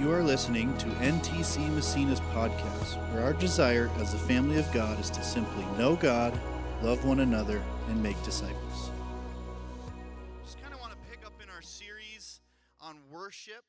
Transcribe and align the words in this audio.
You 0.00 0.10
are 0.12 0.22
listening 0.22 0.74
to 0.78 0.86
NTC 0.86 1.68
Massena's 1.74 2.20
podcast, 2.32 2.96
where 3.12 3.22
our 3.22 3.34
desire 3.34 3.90
as 3.98 4.12
the 4.12 4.18
family 4.18 4.56
of 4.56 4.72
God 4.72 4.98
is 4.98 5.10
to 5.10 5.22
simply 5.22 5.62
know 5.76 5.94
God, 5.94 6.32
love 6.80 7.04
one 7.04 7.20
another, 7.20 7.60
and 7.86 8.02
make 8.02 8.16
disciples. 8.22 8.90
Just 10.42 10.58
kind 10.58 10.72
of 10.72 10.80
want 10.80 10.92
to 10.92 10.98
pick 11.10 11.26
up 11.26 11.34
in 11.42 11.50
our 11.50 11.60
series 11.60 12.40
on 12.80 12.96
worship 13.12 13.62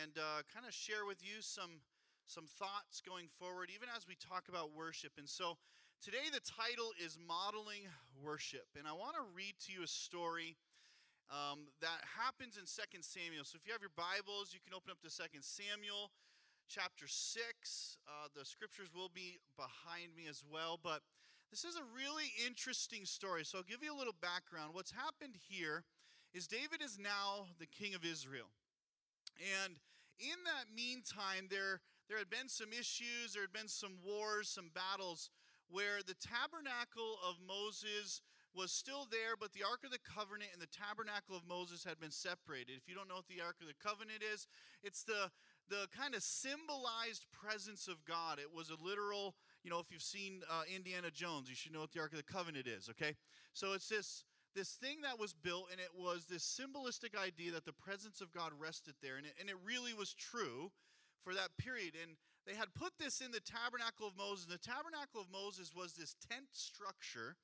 and 0.00 0.12
uh, 0.18 0.42
kind 0.54 0.66
of 0.68 0.72
share 0.72 1.04
with 1.04 1.18
you 1.20 1.42
some 1.42 1.82
some 2.26 2.46
thoughts 2.46 3.02
going 3.04 3.26
forward, 3.26 3.70
even 3.74 3.88
as 3.96 4.06
we 4.06 4.14
talk 4.14 4.46
about 4.48 4.70
worship. 4.72 5.10
And 5.18 5.28
so 5.28 5.58
today 6.00 6.30
the 6.32 6.38
title 6.38 6.92
is 7.04 7.18
Modeling 7.26 7.90
Worship. 8.22 8.68
And 8.78 8.86
I 8.86 8.92
want 8.92 9.16
to 9.16 9.22
read 9.34 9.54
to 9.66 9.72
you 9.72 9.82
a 9.82 9.88
story 9.88 10.54
um, 11.30 11.70
that 11.80 12.02
happens 12.18 12.58
in 12.58 12.66
2 12.66 12.98
Samuel. 13.00 13.46
So 13.46 13.54
if 13.54 13.62
you 13.62 13.72
have 13.72 13.80
your 13.80 13.94
Bibles, 13.94 14.50
you 14.50 14.58
can 14.58 14.74
open 14.74 14.90
up 14.90 14.98
to 15.06 15.10
2 15.10 15.38
Samuel 15.40 16.10
chapter 16.66 17.06
6. 17.06 17.98
Uh, 18.06 18.26
the 18.34 18.44
scriptures 18.44 18.90
will 18.90 19.10
be 19.14 19.38
behind 19.54 20.10
me 20.18 20.26
as 20.26 20.42
well. 20.42 20.78
But 20.82 21.06
this 21.50 21.62
is 21.62 21.78
a 21.78 21.86
really 21.94 22.34
interesting 22.46 23.06
story. 23.06 23.46
So 23.46 23.58
I'll 23.58 23.70
give 23.70 23.82
you 23.82 23.94
a 23.94 23.98
little 23.98 24.16
background. 24.18 24.74
What's 24.74 24.90
happened 24.90 25.38
here 25.38 25.86
is 26.34 26.46
David 26.50 26.82
is 26.82 26.98
now 26.98 27.46
the 27.58 27.66
king 27.66 27.94
of 27.94 28.04
Israel. 28.04 28.50
And 29.38 29.78
in 30.18 30.38
that 30.50 30.74
meantime, 30.74 31.46
there, 31.46 31.80
there 32.08 32.18
had 32.18 32.30
been 32.30 32.50
some 32.50 32.74
issues, 32.74 33.34
there 33.34 33.46
had 33.46 33.54
been 33.54 33.70
some 33.70 33.94
wars, 34.02 34.50
some 34.50 34.70
battles 34.74 35.30
where 35.70 36.02
the 36.02 36.18
tabernacle 36.18 37.22
of 37.22 37.38
Moses 37.46 38.20
was 38.54 38.72
still 38.72 39.06
there, 39.10 39.38
but 39.38 39.52
the 39.52 39.62
Ark 39.62 39.84
of 39.84 39.90
the 39.90 40.02
Covenant 40.02 40.50
and 40.52 40.60
the 40.60 40.70
Tabernacle 40.70 41.36
of 41.36 41.46
Moses 41.46 41.84
had 41.84 42.00
been 42.00 42.10
separated. 42.10 42.74
If 42.76 42.88
you 42.88 42.94
don't 42.94 43.08
know 43.08 43.16
what 43.16 43.28
the 43.28 43.40
Ark 43.40 43.56
of 43.60 43.68
the 43.68 43.78
Covenant 43.78 44.22
is, 44.22 44.46
it's 44.82 45.02
the 45.04 45.30
the 45.68 45.86
kind 45.96 46.16
of 46.16 46.22
symbolized 46.22 47.26
presence 47.30 47.86
of 47.86 48.04
God. 48.04 48.40
It 48.40 48.50
was 48.52 48.70
a 48.70 48.84
literal, 48.84 49.36
you 49.62 49.70
know, 49.70 49.78
if 49.78 49.86
you've 49.92 50.02
seen 50.02 50.42
uh, 50.50 50.62
Indiana 50.66 51.12
Jones, 51.12 51.48
you 51.48 51.54
should 51.54 51.72
know 51.72 51.80
what 51.80 51.92
the 51.92 52.00
Ark 52.00 52.10
of 52.10 52.18
the 52.18 52.26
Covenant 52.26 52.66
is, 52.66 52.88
okay? 52.90 53.14
So 53.52 53.72
it's 53.72 53.88
this 53.88 54.24
this 54.54 54.72
thing 54.72 55.02
that 55.02 55.18
was 55.18 55.32
built, 55.32 55.68
and 55.70 55.80
it 55.80 55.94
was 55.94 56.26
this 56.26 56.42
symbolistic 56.42 57.14
idea 57.14 57.52
that 57.52 57.64
the 57.64 57.72
presence 57.72 58.20
of 58.20 58.32
God 58.32 58.50
rested 58.58 58.94
there, 59.00 59.16
and 59.16 59.26
it, 59.26 59.34
and 59.38 59.48
it 59.48 59.54
really 59.64 59.94
was 59.94 60.12
true 60.12 60.72
for 61.22 61.34
that 61.34 61.56
period. 61.56 61.94
And 61.94 62.16
they 62.46 62.54
had 62.54 62.74
put 62.74 62.92
this 62.98 63.20
in 63.20 63.30
the 63.30 63.40
tabernacle 63.40 64.08
of 64.08 64.16
Moses. 64.16 64.46
The 64.46 64.58
tabernacle 64.58 65.20
of 65.20 65.30
Moses 65.30 65.70
was 65.74 65.92
this 65.92 66.16
tent 66.28 66.50
structure 66.50 67.36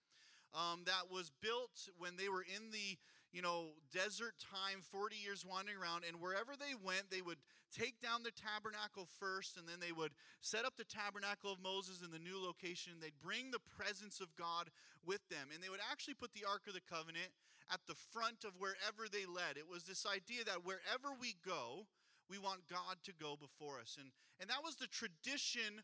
um, 0.57 0.83
that 0.89 1.13
was 1.13 1.31
built 1.45 1.93
when 2.01 2.17
they 2.17 2.29
were 2.29 2.43
in 2.43 2.73
the 2.73 2.97
you 3.33 3.43
know 3.43 3.77
desert 3.93 4.33
time 4.41 4.81
40 4.81 5.17
years 5.21 5.45
wandering 5.45 5.77
around 5.77 6.09
and 6.09 6.17
wherever 6.17 6.57
they 6.57 6.73
went 6.73 7.13
they 7.13 7.21
would 7.21 7.37
take 7.69 8.01
down 8.01 8.23
the 8.23 8.33
tabernacle 8.33 9.05
first 9.21 9.59
and 9.59 9.69
then 9.69 9.77
they 9.77 9.93
would 9.93 10.17
set 10.41 10.65
up 10.65 10.79
the 10.79 10.89
tabernacle 10.89 11.53
of 11.53 11.61
moses 11.61 12.01
in 12.01 12.09
the 12.09 12.23
new 12.23 12.41
location 12.41 12.97
they'd 12.97 13.21
bring 13.21 13.51
the 13.51 13.61
presence 13.77 14.23
of 14.23 14.33
god 14.41 14.73
with 15.07 15.23
them. 15.31 15.55
And 15.55 15.63
they 15.63 15.71
would 15.71 15.81
actually 15.81 16.19
put 16.19 16.35
the 16.35 16.45
ark 16.45 16.67
of 16.67 16.75
the 16.75 16.85
covenant 16.85 17.31
at 17.71 17.81
the 17.87 17.95
front 17.95 18.43
of 18.45 18.59
wherever 18.59 19.07
they 19.07 19.25
led. 19.25 19.57
It 19.57 19.71
was 19.71 19.87
this 19.87 20.05
idea 20.05 20.43
that 20.45 20.67
wherever 20.67 21.15
we 21.15 21.39
go 21.47 21.87
we 22.27 22.43
want 22.43 22.67
god 22.67 22.99
to 23.07 23.15
go 23.15 23.39
before 23.39 23.79
us. 23.79 23.97
And 23.99 24.11
and 24.43 24.51
that 24.51 24.67
was 24.67 24.77
the 24.77 24.91
tradition 24.91 25.81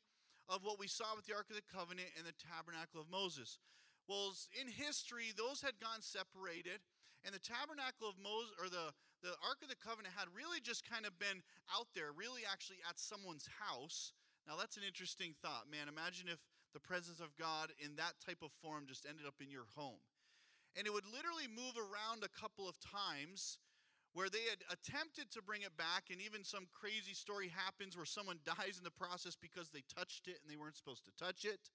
of 0.51 0.67
what 0.67 0.83
we 0.83 0.91
saw 0.91 1.15
with 1.15 1.25
the 1.25 1.39
ark 1.39 1.47
of 1.49 1.57
the 1.57 1.71
covenant 1.71 2.11
and 2.19 2.27
the 2.27 2.35
tabernacle 2.35 3.01
of 3.01 3.07
moses 3.09 3.63
well, 4.09 4.35
in 4.59 4.67
history, 4.67 5.31
those 5.37 5.63
had 5.63 5.79
gone 5.79 6.03
separated, 6.03 6.83
and 7.23 7.31
the 7.31 7.43
tabernacle 7.43 8.11
of 8.11 8.19
Moses, 8.19 8.51
or 8.59 8.67
the, 8.67 8.91
the 9.23 9.35
Ark 9.47 9.63
of 9.63 9.71
the 9.71 9.79
Covenant, 9.79 10.15
had 10.15 10.27
really 10.35 10.59
just 10.59 10.83
kind 10.83 11.07
of 11.07 11.15
been 11.23 11.43
out 11.71 11.87
there, 11.95 12.11
really 12.11 12.43
actually 12.43 12.83
at 12.89 12.99
someone's 12.99 13.47
house. 13.63 14.13
Now, 14.47 14.59
that's 14.59 14.75
an 14.77 14.83
interesting 14.83 15.39
thought, 15.39 15.71
man. 15.71 15.87
Imagine 15.87 16.27
if 16.27 16.43
the 16.75 16.83
presence 16.83 17.21
of 17.21 17.31
God 17.39 17.71
in 17.79 17.95
that 17.97 18.19
type 18.19 18.43
of 18.43 18.51
form 18.59 18.91
just 18.91 19.07
ended 19.07 19.23
up 19.23 19.39
in 19.39 19.51
your 19.51 19.71
home. 19.79 20.03
And 20.75 20.87
it 20.87 20.93
would 20.93 21.07
literally 21.07 21.47
move 21.47 21.77
around 21.77 22.25
a 22.25 22.33
couple 22.33 22.67
of 22.67 22.75
times 22.81 23.59
where 24.15 24.29
they 24.29 24.45
had 24.49 24.61
attempted 24.69 25.31
to 25.33 25.41
bring 25.41 25.63
it 25.63 25.77
back, 25.77 26.11
and 26.11 26.21
even 26.21 26.45
some 26.45 26.69
crazy 26.73 27.15
story 27.15 27.49
happens 27.49 27.97
where 27.97 28.09
someone 28.09 28.41
dies 28.59 28.77
in 28.77 28.85
the 28.85 28.93
process 28.93 29.37
because 29.37 29.71
they 29.71 29.85
touched 29.89 30.29
it 30.29 30.41
and 30.43 30.51
they 30.51 30.57
weren't 30.57 30.77
supposed 30.77 31.05
to 31.05 31.13
touch 31.17 31.45
it. 31.45 31.71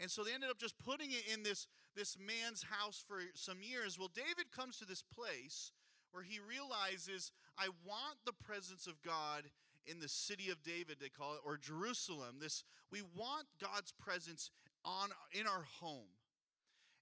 And 0.00 0.10
so 0.10 0.24
they 0.24 0.34
ended 0.34 0.50
up 0.50 0.58
just 0.58 0.78
putting 0.78 1.10
it 1.10 1.22
in 1.32 1.42
this, 1.42 1.66
this 1.96 2.16
man's 2.18 2.64
house 2.64 3.04
for 3.06 3.20
some 3.34 3.58
years. 3.62 3.98
Well, 3.98 4.10
David 4.14 4.50
comes 4.54 4.78
to 4.78 4.84
this 4.84 5.02
place 5.02 5.72
where 6.12 6.22
he 6.22 6.38
realizes, 6.38 7.32
I 7.58 7.68
want 7.86 8.18
the 8.24 8.32
presence 8.32 8.86
of 8.86 9.02
God 9.02 9.44
in 9.86 10.00
the 10.00 10.08
city 10.08 10.50
of 10.50 10.62
David, 10.62 10.96
they 11.00 11.08
call 11.08 11.34
it, 11.34 11.40
or 11.44 11.56
Jerusalem. 11.56 12.36
This 12.40 12.64
we 12.90 13.02
want 13.16 13.46
God's 13.60 13.92
presence 13.92 14.50
on 14.84 15.10
in 15.32 15.46
our 15.46 15.64
home. 15.80 16.08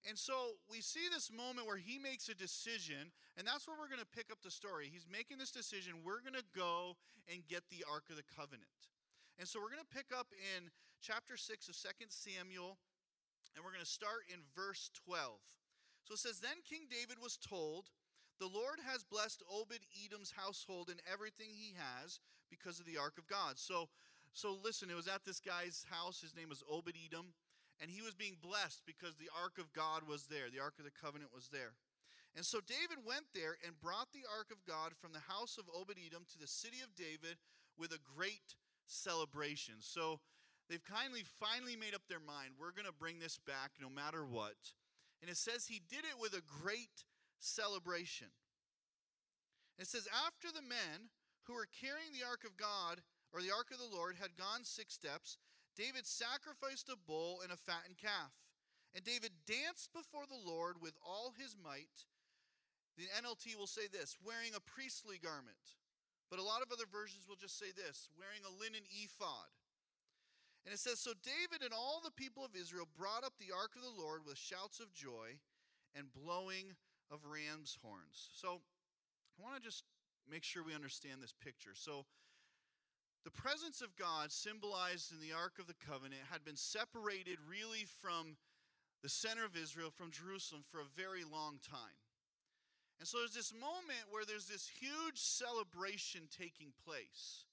And 0.09 0.19
so 0.19 0.59
we 0.69 0.81
see 0.81 1.07
this 1.13 1.31
moment 1.31 1.67
where 1.67 1.77
he 1.77 1.99
makes 1.99 2.29
a 2.29 2.35
decision, 2.35 3.13
and 3.37 3.47
that's 3.47 3.69
where 3.69 3.77
we're 3.79 3.89
going 3.89 4.01
to 4.01 4.17
pick 4.17 4.33
up 4.33 4.39
the 4.43 4.51
story. 4.51 4.91
He's 4.93 5.07
making 5.11 5.39
this 5.39 5.53
decision. 5.53 6.03
We're 6.05 6.21
going 6.21 6.35
to 6.35 6.45
go 6.57 6.97
and 7.33 7.47
get 7.47 7.63
the 7.71 7.85
Ark 7.89 8.05
of 8.11 8.17
the 8.17 8.27
Covenant. 8.35 8.67
And 9.43 9.51
so 9.51 9.59
we're 9.59 9.75
going 9.75 9.83
to 9.83 9.91
pick 9.99 10.15
up 10.15 10.31
in 10.39 10.71
chapter 11.03 11.35
6 11.35 11.51
of 11.67 11.75
2 11.75 12.07
Samuel, 12.15 12.79
and 13.51 13.67
we're 13.67 13.75
going 13.75 13.83
to 13.83 13.99
start 13.99 14.23
in 14.31 14.39
verse 14.55 14.87
12. 15.03 15.35
So 16.07 16.15
it 16.15 16.23
says, 16.23 16.39
Then 16.39 16.63
King 16.63 16.87
David 16.87 17.19
was 17.19 17.43
told, 17.43 17.91
The 18.39 18.47
Lord 18.47 18.79
has 18.87 19.03
blessed 19.03 19.43
Obed 19.51 19.83
Edom's 19.99 20.39
household 20.39 20.95
and 20.95 21.03
everything 21.11 21.51
he 21.59 21.75
has 21.75 22.23
because 22.55 22.79
of 22.79 22.87
the 22.87 23.03
ark 23.03 23.19
of 23.19 23.27
God. 23.27 23.59
So, 23.59 23.91
so 24.31 24.55
listen, 24.55 24.95
it 24.95 24.95
was 24.95 25.11
at 25.11 25.27
this 25.27 25.43
guy's 25.43 25.91
house. 25.91 26.23
His 26.23 26.39
name 26.39 26.47
was 26.47 26.63
Obed 26.71 26.95
Edom, 26.95 27.35
and 27.83 27.91
he 27.91 27.99
was 27.99 28.15
being 28.15 28.39
blessed 28.39 28.87
because 28.87 29.19
the 29.19 29.35
ark 29.35 29.59
of 29.59 29.75
God 29.75 30.07
was 30.07 30.31
there. 30.31 30.55
The 30.55 30.63
ark 30.63 30.79
of 30.79 30.87
the 30.87 30.95
covenant 30.95 31.35
was 31.35 31.51
there. 31.51 31.75
And 32.39 32.47
so 32.47 32.63
David 32.63 33.03
went 33.03 33.27
there 33.35 33.59
and 33.67 33.75
brought 33.83 34.15
the 34.15 34.23
ark 34.23 34.55
of 34.55 34.63
God 34.63 34.95
from 34.95 35.11
the 35.11 35.27
house 35.27 35.59
of 35.59 35.67
Obed 35.67 35.99
Edom 35.99 36.31
to 36.31 36.39
the 36.39 36.47
city 36.47 36.79
of 36.79 36.95
David 36.95 37.43
with 37.75 37.91
a 37.91 37.99
great 37.99 38.55
celebration. 38.93 39.75
So 39.81 40.21
they've 40.69 40.85
kindly 40.85 41.25
finally 41.41 41.77
made 41.77 41.95
up 41.95 42.03
their 42.09 42.21
mind. 42.21 42.55
We're 42.61 42.77
going 42.77 42.87
to 42.87 42.93
bring 42.93 43.19
this 43.19 43.39
back 43.39 43.73
no 43.81 43.89
matter 43.89 44.25
what. 44.25 44.57
And 45.21 45.31
it 45.31 45.37
says 45.37 45.67
he 45.67 45.81
did 45.89 46.05
it 46.05 46.21
with 46.21 46.35
a 46.35 46.43
great 46.63 47.05
celebration. 47.39 48.29
It 49.79 49.87
says, 49.87 50.07
after 50.27 50.53
the 50.53 50.63
men 50.63 51.11
who 51.45 51.55
were 51.55 51.69
carrying 51.81 52.13
the 52.13 52.27
ark 52.27 52.45
of 52.45 52.57
God, 52.57 53.03
or 53.33 53.41
the 53.41 53.55
ark 53.55 53.73
of 53.73 53.79
the 53.79 53.97
Lord, 53.97 54.17
had 54.21 54.37
gone 54.37 54.63
six 54.63 54.95
steps, 54.95 55.39
David 55.77 56.07
sacrificed 56.07 56.93
a 56.93 57.01
bull 57.01 57.41
and 57.43 57.51
a 57.51 57.57
fattened 57.57 57.97
calf. 57.97 58.37
And 58.95 59.05
David 59.05 59.33
danced 59.47 59.93
before 59.93 60.29
the 60.29 60.39
Lord 60.39 60.77
with 60.83 60.93
all 61.01 61.33
his 61.33 61.57
might. 61.57 62.05
The 62.99 63.09
NLT 63.17 63.57
will 63.57 63.67
say 63.67 63.89
this 63.89 64.19
wearing 64.21 64.53
a 64.55 64.61
priestly 64.61 65.17
garment. 65.17 65.81
But 66.33 66.41
a 66.41 66.49
lot 66.49 66.65
of 66.65 66.73
other 66.73 66.89
versions 66.89 67.29
will 67.29 67.37
just 67.37 67.61
say 67.61 67.77
this 67.77 68.09
wearing 68.17 68.41
a 68.49 68.57
linen 68.57 68.89
ephod. 68.89 69.53
And 70.65 70.73
it 70.73 70.81
says, 70.81 70.97
So 70.97 71.13
David 71.21 71.61
and 71.61 71.77
all 71.77 72.01
the 72.01 72.17
people 72.17 72.41
of 72.41 72.57
Israel 72.57 72.89
brought 72.97 73.21
up 73.21 73.37
the 73.37 73.53
ark 73.53 73.77
of 73.77 73.85
the 73.85 74.01
Lord 74.01 74.25
with 74.25 74.41
shouts 74.41 74.81
of 74.81 74.97
joy 74.97 75.37
and 75.93 76.09
blowing 76.09 76.73
of 77.13 77.21
ram's 77.29 77.77
horns. 77.85 78.33
So 78.33 78.65
I 79.37 79.39
want 79.45 79.61
to 79.61 79.63
just 79.63 79.85
make 80.25 80.41
sure 80.41 80.65
we 80.65 80.73
understand 80.73 81.21
this 81.21 81.37
picture. 81.37 81.77
So 81.77 82.09
the 83.29 83.37
presence 83.37 83.85
of 83.85 83.95
God, 84.01 84.33
symbolized 84.33 85.13
in 85.13 85.21
the 85.21 85.37
Ark 85.37 85.61
of 85.61 85.69
the 85.69 85.79
Covenant, 85.79 86.33
had 86.33 86.49
been 86.49 86.57
separated 86.57 87.39
really 87.45 87.85
from 88.01 88.41
the 89.05 89.13
center 89.13 89.45
of 89.45 89.55
Israel, 89.55 89.93
from 89.93 90.11
Jerusalem, 90.11 90.65
for 90.65 90.81
a 90.81 90.89
very 90.97 91.29
long 91.29 91.61
time. 91.61 92.02
And 93.03 93.11
so 93.11 93.19
there's 93.19 93.35
this 93.35 93.51
moment 93.51 94.07
where 94.15 94.23
there's 94.23 94.47
this 94.47 94.71
huge 94.71 95.19
celebration 95.19 96.31
taking 96.31 96.71
place. 96.87 97.51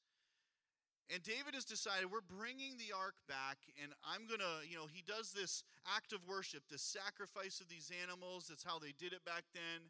And 1.09 1.25
David 1.25 1.57
has 1.57 1.65
decided 1.65 2.13
we're 2.13 2.21
bringing 2.21 2.77
the 2.77 2.93
ark 2.93 3.17
back, 3.25 3.57
and 3.81 3.89
I'm 4.05 4.29
going 4.29 4.45
to, 4.45 4.61
you 4.69 4.77
know, 4.77 4.85
he 4.85 5.01
does 5.01 5.33
this 5.33 5.65
act 5.89 6.13
of 6.13 6.21
worship, 6.29 6.69
this 6.69 6.85
sacrifice 6.85 7.57
of 7.57 7.65
these 7.65 7.89
animals. 7.89 8.45
That's 8.45 8.61
how 8.61 8.77
they 8.77 8.93
did 8.93 9.09
it 9.09 9.25
back 9.25 9.41
then. 9.57 9.89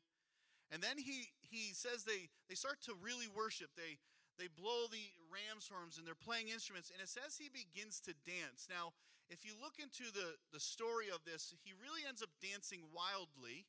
And 0.72 0.80
then 0.80 0.96
he 0.96 1.28
he 1.44 1.76
says 1.76 2.08
they 2.08 2.32
they 2.48 2.56
start 2.56 2.80
to 2.88 2.96
really 2.96 3.28
worship. 3.28 3.76
They 3.76 4.00
they 4.40 4.48
blow 4.48 4.88
the 4.88 5.12
ram's 5.28 5.68
horns 5.68 6.00
and 6.00 6.08
they're 6.08 6.16
playing 6.16 6.56
instruments. 6.56 6.88
And 6.88 7.04
it 7.04 7.12
says 7.12 7.36
he 7.36 7.52
begins 7.52 8.00
to 8.08 8.16
dance. 8.24 8.72
Now, 8.72 8.96
if 9.28 9.44
you 9.44 9.60
look 9.60 9.76
into 9.76 10.08
the, 10.16 10.40
the 10.56 10.64
story 10.64 11.12
of 11.12 11.28
this, 11.28 11.52
he 11.68 11.76
really 11.76 12.08
ends 12.08 12.24
up 12.24 12.32
dancing 12.40 12.88
wildly. 12.96 13.68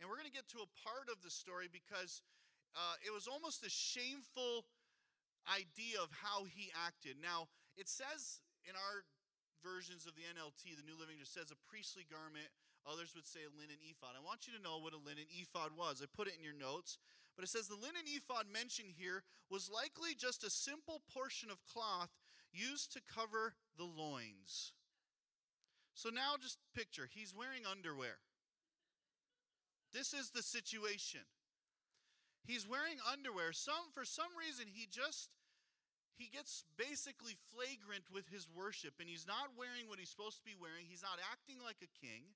And 0.00 0.10
we're 0.10 0.18
going 0.18 0.30
to 0.30 0.34
get 0.34 0.50
to 0.52 0.62
a 0.64 0.70
part 0.82 1.06
of 1.08 1.22
the 1.22 1.30
story 1.30 1.70
because 1.70 2.20
uh, 2.74 2.98
it 3.06 3.14
was 3.14 3.30
almost 3.30 3.62
a 3.62 3.70
shameful 3.70 4.66
idea 5.46 6.02
of 6.02 6.10
how 6.10 6.44
he 6.50 6.74
acted. 6.74 7.16
Now, 7.20 7.46
it 7.78 7.86
says 7.86 8.42
in 8.66 8.74
our 8.74 9.06
versions 9.62 10.04
of 10.04 10.18
the 10.18 10.26
NLT, 10.26 10.76
the 10.76 10.84
New 10.84 10.98
Living 10.98 11.16
just 11.20 11.32
says 11.32 11.54
a 11.54 11.58
priestly 11.70 12.04
garment. 12.10 12.50
Others 12.84 13.16
would 13.16 13.24
say 13.24 13.40
a 13.48 13.52
linen 13.56 13.80
ephod. 13.80 14.12
I 14.12 14.20
want 14.20 14.44
you 14.44 14.52
to 14.52 14.60
know 14.60 14.76
what 14.76 14.92
a 14.92 15.00
linen 15.00 15.24
ephod 15.32 15.72
was. 15.72 16.04
I 16.04 16.10
put 16.12 16.28
it 16.28 16.36
in 16.36 16.44
your 16.44 16.56
notes. 16.56 17.00
But 17.32 17.42
it 17.42 17.50
says 17.50 17.66
the 17.66 17.80
linen 17.80 18.04
ephod 18.06 18.46
mentioned 18.52 18.94
here 18.94 19.24
was 19.50 19.72
likely 19.72 20.14
just 20.14 20.44
a 20.44 20.50
simple 20.50 21.02
portion 21.12 21.50
of 21.50 21.64
cloth 21.64 22.12
used 22.52 22.92
to 22.92 23.00
cover 23.02 23.54
the 23.76 23.88
loins. 23.88 24.72
So 25.94 26.10
now 26.10 26.34
just 26.40 26.58
picture, 26.74 27.08
he's 27.10 27.34
wearing 27.34 27.66
underwear. 27.66 28.18
This 29.94 30.10
is 30.12 30.34
the 30.34 30.42
situation. 30.42 31.22
He's 32.42 32.66
wearing 32.66 32.98
underwear. 33.06 33.54
Some 33.54 33.94
for 33.94 34.04
some 34.04 34.34
reason 34.34 34.66
he 34.66 34.90
just 34.90 35.30
he 36.18 36.26
gets 36.28 36.66
basically 36.76 37.38
flagrant 37.54 38.10
with 38.10 38.26
his 38.26 38.50
worship 38.50 38.98
and 38.98 39.08
he's 39.08 39.26
not 39.26 39.54
wearing 39.54 39.86
what 39.86 40.02
he's 40.02 40.10
supposed 40.10 40.42
to 40.42 40.46
be 40.46 40.58
wearing. 40.58 40.90
He's 40.90 41.02
not 41.02 41.22
acting 41.22 41.62
like 41.62 41.78
a 41.78 41.90
king. 41.94 42.34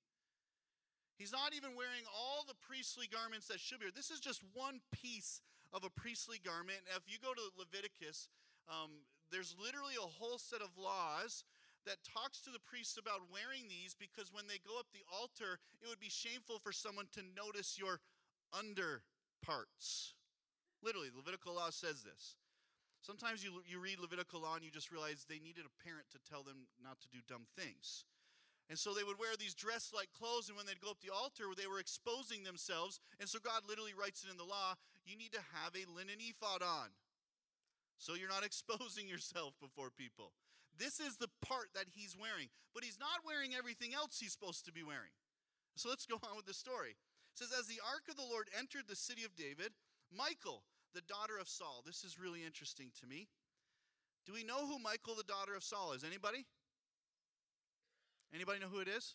He's 1.19 1.34
not 1.34 1.50
even 1.50 1.75
wearing 1.75 2.06
all 2.14 2.46
the 2.46 2.55
priestly 2.62 3.10
garments 3.10 3.50
that 3.50 3.58
should 3.58 3.82
be. 3.82 3.90
This 3.90 4.14
is 4.14 4.22
just 4.22 4.40
one 4.55 4.78
piece 4.94 5.43
of 5.75 5.82
a 5.82 5.90
priestly 5.90 6.38
garment. 6.38 6.78
If 6.94 7.10
you 7.10 7.19
go 7.19 7.34
to 7.34 7.44
Leviticus, 7.58 8.31
um, 8.70 9.02
there's 9.34 9.58
literally 9.58 9.99
a 9.99 10.06
whole 10.06 10.38
set 10.38 10.62
of 10.62 10.70
laws 10.78 11.43
that 11.88 12.05
talks 12.05 12.44
to 12.44 12.52
the 12.52 12.61
priests 12.61 13.00
about 13.00 13.32
wearing 13.32 13.67
these 13.67 13.96
because 13.96 14.29
when 14.29 14.44
they 14.46 14.61
go 14.61 14.76
up 14.76 14.93
the 14.93 15.05
altar, 15.08 15.56
it 15.81 15.88
would 15.88 15.99
be 15.99 16.12
shameful 16.12 16.61
for 16.61 16.70
someone 16.70 17.08
to 17.17 17.25
notice 17.32 17.81
your 17.81 18.05
under 18.52 19.02
parts. 19.40 20.14
Literally, 20.85 21.08
Levitical 21.11 21.56
law 21.56 21.73
says 21.73 22.05
this. 22.05 22.37
Sometimes 23.00 23.43
you, 23.43 23.64
you 23.64 23.81
read 23.81 23.99
Levitical 23.99 24.44
law 24.44 24.55
and 24.55 24.64
you 24.64 24.70
just 24.70 24.93
realize 24.93 25.25
they 25.25 25.40
needed 25.40 25.64
a 25.64 25.82
parent 25.82 26.06
to 26.12 26.20
tell 26.29 26.44
them 26.44 26.69
not 26.76 27.00
to 27.00 27.08
do 27.08 27.25
dumb 27.25 27.49
things. 27.56 28.05
And 28.69 28.76
so 28.76 28.93
they 28.93 29.02
would 29.02 29.19
wear 29.19 29.32
these 29.41 29.56
dress 29.56 29.96
like 29.96 30.12
clothes, 30.12 30.52
and 30.52 30.56
when 30.56 30.69
they'd 30.69 30.84
go 30.84 30.93
up 30.93 31.00
the 31.00 31.08
altar, 31.08 31.49
they 31.56 31.67
were 31.67 31.81
exposing 31.81 32.44
themselves. 32.44 33.00
And 33.17 33.25
so 33.25 33.41
God 33.41 33.64
literally 33.64 33.96
writes 33.96 34.29
it 34.29 34.31
in 34.31 34.37
the 34.37 34.44
law 34.44 34.76
you 35.08 35.17
need 35.17 35.32
to 35.32 35.41
have 35.56 35.73
a 35.73 35.88
linen 35.88 36.20
ephod 36.20 36.61
on. 36.61 36.93
So 37.96 38.12
you're 38.12 38.29
not 38.29 38.44
exposing 38.50 39.08
yourself 39.08 39.55
before 39.58 39.88
people. 39.88 40.32
This 40.78 41.00
is 41.00 41.16
the 41.16 41.30
part 41.42 41.75
that 41.75 41.90
he's 41.90 42.16
wearing, 42.16 42.48
but 42.72 42.84
he's 42.84 42.98
not 42.98 43.26
wearing 43.26 43.52
everything 43.54 43.94
else 43.94 44.19
he's 44.19 44.32
supposed 44.32 44.64
to 44.66 44.72
be 44.72 44.82
wearing. 44.82 45.10
So 45.75 45.88
let's 45.88 46.06
go 46.06 46.16
on 46.22 46.36
with 46.36 46.46
the 46.46 46.54
story. 46.54 46.94
It 47.34 47.36
says, 47.38 47.50
As 47.58 47.66
the 47.66 47.82
ark 47.82 48.06
of 48.08 48.16
the 48.16 48.26
Lord 48.26 48.48
entered 48.56 48.86
the 48.88 48.96
city 48.96 49.25
of 49.25 49.34
David, 49.34 49.75
Michal, 50.10 50.62
the 50.94 51.02
daughter 51.02 51.38
of 51.38 51.48
Saul, 51.48 51.82
this 51.84 52.04
is 52.04 52.19
really 52.19 52.44
interesting 52.46 52.90
to 53.00 53.06
me. 53.06 53.28
Do 54.26 54.32
we 54.32 54.44
know 54.44 54.66
who 54.66 54.78
Michal, 54.78 55.14
the 55.14 55.22
daughter 55.22 55.54
of 55.54 55.64
Saul, 55.64 55.92
is? 55.92 56.04
Anybody? 56.04 56.46
Anybody 58.34 58.60
know 58.60 58.69
who 58.69 58.81
it 58.81 58.88
is? 58.88 59.14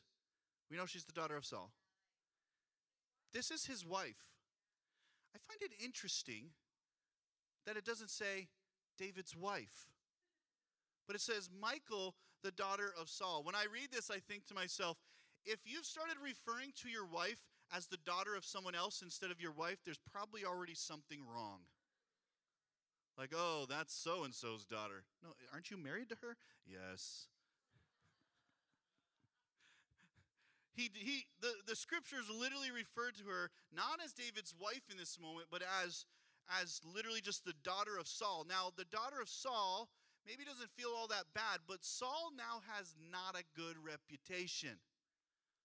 We 0.70 0.78
know 0.78 0.86
she's 0.86 1.06
the 1.06 1.14
daughter 1.14 1.38
of 1.38 1.46
Saul. 1.46 1.72
This 3.32 3.52
is 3.52 3.66
his 3.66 3.86
wife. 3.86 4.34
I 5.36 5.40
find 5.40 5.62
it 5.62 5.84
interesting 5.84 6.52
that 7.66 7.78
it 7.78 7.86
doesn't 7.86 8.10
say 8.10 8.48
David's 8.98 9.36
wife, 9.36 9.88
but 11.08 11.16
it 11.16 11.22
says 11.22 11.50
Michal, 11.62 12.16
the 12.44 12.52
daughter 12.52 12.94
of 13.00 13.10
Saul. 13.10 13.44
When 13.44 13.56
I 13.56 13.66
read 13.72 13.92
this, 13.92 14.10
I 14.10 14.20
think 14.20 14.46
to 14.48 14.54
myself, 14.54 14.98
if 15.46 15.60
you've 15.66 15.86
started 15.86 16.16
referring 16.24 16.72
to 16.82 16.90
your 16.90 17.06
wife 17.06 17.40
as 17.76 17.88
the 17.88 17.98
daughter 18.06 18.36
of 18.36 18.46
someone 18.46 18.76
else 18.76 19.02
instead 19.02 19.32
of 19.32 19.42
your 19.42 19.52
wife, 19.52 19.78
there's 19.84 20.00
probably 20.12 20.46
already 20.46 20.76
something 20.76 21.20
wrong. 21.26 21.60
Like, 23.18 23.32
oh, 23.36 23.66
that's 23.70 23.94
so 23.94 24.24
and 24.24 24.34
so's 24.34 24.66
daughter. 24.66 25.04
No, 25.22 25.30
aren't 25.52 25.70
you 25.70 25.78
married 25.78 26.10
to 26.10 26.16
her? 26.22 26.36
Yes. 26.66 27.28
he, 30.76 30.90
he, 30.94 31.26
the, 31.42 31.52
the 31.68 31.76
scriptures 31.76 32.26
literally 32.30 32.72
refer 32.72 33.12
to 33.12 33.30
her 33.30 33.52
not 33.76 34.00
as 34.04 34.14
David's 34.14 34.56
wife 34.60 34.84
in 34.90 34.98
this 34.98 35.20
moment, 35.22 35.48
but 35.52 35.62
as, 35.84 36.06
as 36.62 36.82
literally 36.96 37.22
just 37.22 37.46
the 37.46 37.54
daughter 37.64 37.98
of 38.00 38.08
Saul. 38.08 38.46
Now, 38.48 38.72
the 38.76 38.86
daughter 38.86 39.22
of 39.22 39.30
Saul 39.30 39.90
maybe 40.26 40.44
doesn't 40.44 40.72
feel 40.72 40.90
all 40.96 41.08
that 41.08 41.32
bad, 41.34 41.60
but 41.68 41.84
Saul 41.84 42.32
now 42.36 42.62
has 42.76 42.96
not 43.12 43.36
a 43.36 43.44
good 43.56 43.76
reputation. 43.78 44.80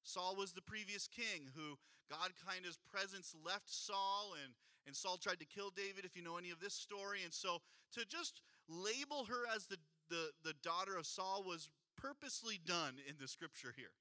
Saul 0.03 0.37
was 0.37 0.53
the 0.53 0.63
previous 0.63 1.09
king 1.09 1.51
who 1.55 1.79
God 2.11 2.33
kind 2.47 2.65
of 2.65 2.77
presence 2.91 3.35
left 3.45 3.69
Saul 3.69 4.35
and, 4.43 4.55
and 4.87 4.97
Saul 4.97 5.19
tried 5.19 5.41
to 5.41 5.47
kill 5.47 5.71
David, 5.71 6.05
if 6.05 6.17
you 6.17 6.23
know 6.23 6.39
any 6.39 6.51
of 6.51 6.61
this 6.61 6.75
story. 6.75 7.21
And 7.23 7.33
so 7.33 7.59
to 7.93 8.07
just 8.07 8.41
label 8.69 9.25
her 9.27 9.45
as 9.55 9.67
the, 9.67 9.77
the, 10.09 10.31
the 10.43 10.55
daughter 10.63 10.97
of 10.97 11.07
Saul 11.07 11.45
was 11.47 11.69
purposely 11.97 12.59
done 12.65 12.95
in 13.09 13.17
the 13.21 13.29
scripture 13.29 13.75
here. 13.77 13.93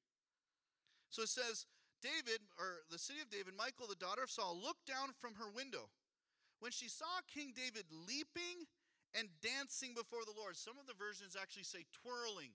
So 1.09 1.23
it 1.23 1.29
says, 1.29 1.65
David, 2.01 2.41
or 2.59 2.85
the 2.91 2.99
city 2.99 3.19
of 3.21 3.29
David, 3.29 3.53
Michal, 3.57 3.87
the 3.87 3.95
daughter 3.95 4.23
of 4.23 4.29
Saul, 4.29 4.59
looked 4.61 4.85
down 4.85 5.09
from 5.19 5.35
her 5.35 5.49
window. 5.49 5.89
When 6.59 6.71
she 6.71 6.89
saw 6.89 7.05
King 7.27 7.53
David 7.55 7.85
leaping 7.91 8.65
and 9.17 9.33
dancing 9.41 9.97
before 9.97 10.21
the 10.23 10.37
Lord, 10.37 10.55
some 10.55 10.77
of 10.77 10.85
the 10.85 10.93
versions 10.93 11.33
actually 11.33 11.65
say 11.65 11.89
twirling, 11.89 12.53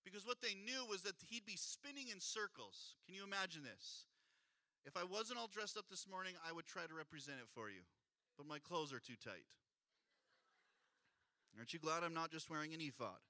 because 0.00 0.24
what 0.24 0.40
they 0.40 0.56
knew 0.56 0.88
was 0.88 1.04
that 1.04 1.20
he'd 1.28 1.44
be 1.44 1.60
spinning 1.60 2.08
in 2.08 2.24
circles. 2.24 2.96
Can 3.04 3.14
you 3.14 3.22
imagine 3.22 3.60
this? 3.62 4.08
If 4.88 4.96
I 4.96 5.04
wasn't 5.04 5.38
all 5.38 5.52
dressed 5.52 5.76
up 5.76 5.92
this 5.92 6.08
morning, 6.08 6.32
I 6.40 6.56
would 6.56 6.64
try 6.64 6.88
to 6.88 6.96
represent 6.96 7.36
it 7.36 7.52
for 7.52 7.68
you, 7.68 7.84
but 8.40 8.48
my 8.48 8.58
clothes 8.58 8.96
are 8.96 9.04
too 9.04 9.20
tight. 9.20 9.44
Aren't 11.58 11.76
you 11.76 11.78
glad 11.78 12.02
I'm 12.02 12.16
not 12.16 12.32
just 12.32 12.48
wearing 12.48 12.72
an 12.72 12.80
ephod? 12.80 13.20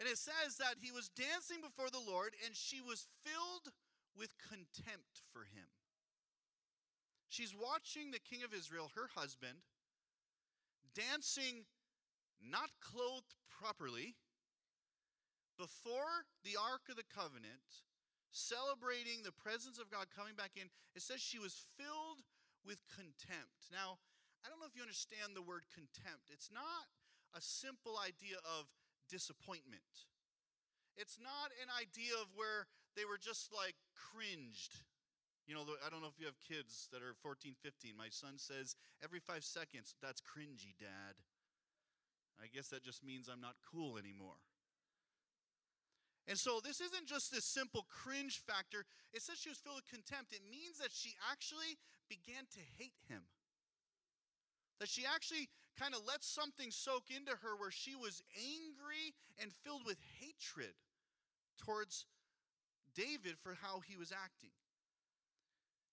And 0.00 0.08
it 0.08 0.18
says 0.18 0.56
that 0.58 0.80
he 0.80 0.90
was 0.90 1.12
dancing 1.12 1.60
before 1.62 1.92
the 1.92 2.02
Lord, 2.02 2.32
and 2.44 2.56
she 2.56 2.80
was 2.80 3.06
filled 3.22 3.70
with 4.16 4.34
contempt 4.42 5.22
for 5.30 5.44
him. 5.44 5.70
She's 7.28 7.54
watching 7.54 8.10
the 8.10 8.18
king 8.18 8.42
of 8.42 8.56
Israel, 8.56 8.90
her 8.96 9.06
husband, 9.14 9.62
dancing 10.94 11.66
not 12.40 12.70
clothed 12.80 13.34
properly 13.50 14.16
before 15.58 16.24
the 16.40 16.56
Ark 16.56 16.88
of 16.88 16.96
the 16.96 17.04
Covenant, 17.12 17.84
celebrating 18.32 19.20
the 19.20 19.36
presence 19.36 19.76
of 19.76 19.92
God 19.92 20.08
coming 20.08 20.32
back 20.32 20.56
in. 20.56 20.72
It 20.96 21.02
says 21.04 21.20
she 21.20 21.38
was 21.38 21.68
filled 21.76 22.24
with 22.64 22.80
contempt. 22.88 23.68
Now, 23.68 24.00
I 24.40 24.48
don't 24.48 24.56
know 24.56 24.68
if 24.68 24.76
you 24.76 24.80
understand 24.80 25.36
the 25.36 25.44
word 25.44 25.68
contempt. 25.68 26.32
It's 26.32 26.48
not 26.48 26.88
a 27.36 27.44
simple 27.44 28.00
idea 28.00 28.40
of 28.56 28.72
disappointment. 29.12 30.08
It's 30.96 31.20
not 31.20 31.52
an 31.60 31.68
idea 31.76 32.16
of 32.16 32.32
where 32.32 32.64
they 32.96 33.04
were 33.04 33.20
just 33.20 33.52
like 33.52 33.76
cringed. 33.92 34.80
You 35.50 35.58
know, 35.58 35.66
I 35.82 35.90
don't 35.90 35.98
know 35.98 36.06
if 36.06 36.14
you 36.22 36.30
have 36.30 36.38
kids 36.38 36.86
that 36.94 37.02
are 37.02 37.10
14, 37.26 37.58
15. 37.58 37.98
My 37.98 38.06
son 38.06 38.38
says 38.38 38.78
every 39.02 39.18
five 39.18 39.42
seconds, 39.42 39.98
that's 39.98 40.22
cringy, 40.22 40.78
dad. 40.78 41.18
I 42.38 42.46
guess 42.46 42.70
that 42.70 42.86
just 42.86 43.02
means 43.02 43.26
I'm 43.26 43.42
not 43.42 43.58
cool 43.66 43.98
anymore. 43.98 44.38
And 46.30 46.38
so 46.38 46.62
this 46.62 46.78
isn't 46.78 47.10
just 47.10 47.34
this 47.34 47.44
simple 47.44 47.82
cringe 47.90 48.38
factor. 48.38 48.86
It 49.10 49.26
says 49.26 49.42
she 49.42 49.50
was 49.50 49.58
filled 49.58 49.82
with 49.82 49.90
contempt. 49.90 50.30
It 50.30 50.46
means 50.46 50.78
that 50.78 50.94
she 50.94 51.18
actually 51.26 51.74
began 52.06 52.46
to 52.54 52.62
hate 52.78 52.94
him. 53.10 53.26
That 54.78 54.86
she 54.88 55.02
actually 55.02 55.50
kind 55.74 55.98
of 55.98 56.06
let 56.06 56.22
something 56.22 56.70
soak 56.70 57.10
into 57.10 57.34
her 57.42 57.58
where 57.58 57.74
she 57.74 57.98
was 57.98 58.22
angry 58.38 59.18
and 59.42 59.50
filled 59.66 59.82
with 59.82 59.98
hatred 60.22 60.78
towards 61.58 62.06
David 62.94 63.34
for 63.42 63.58
how 63.58 63.82
he 63.82 63.96
was 63.98 64.14
acting. 64.14 64.54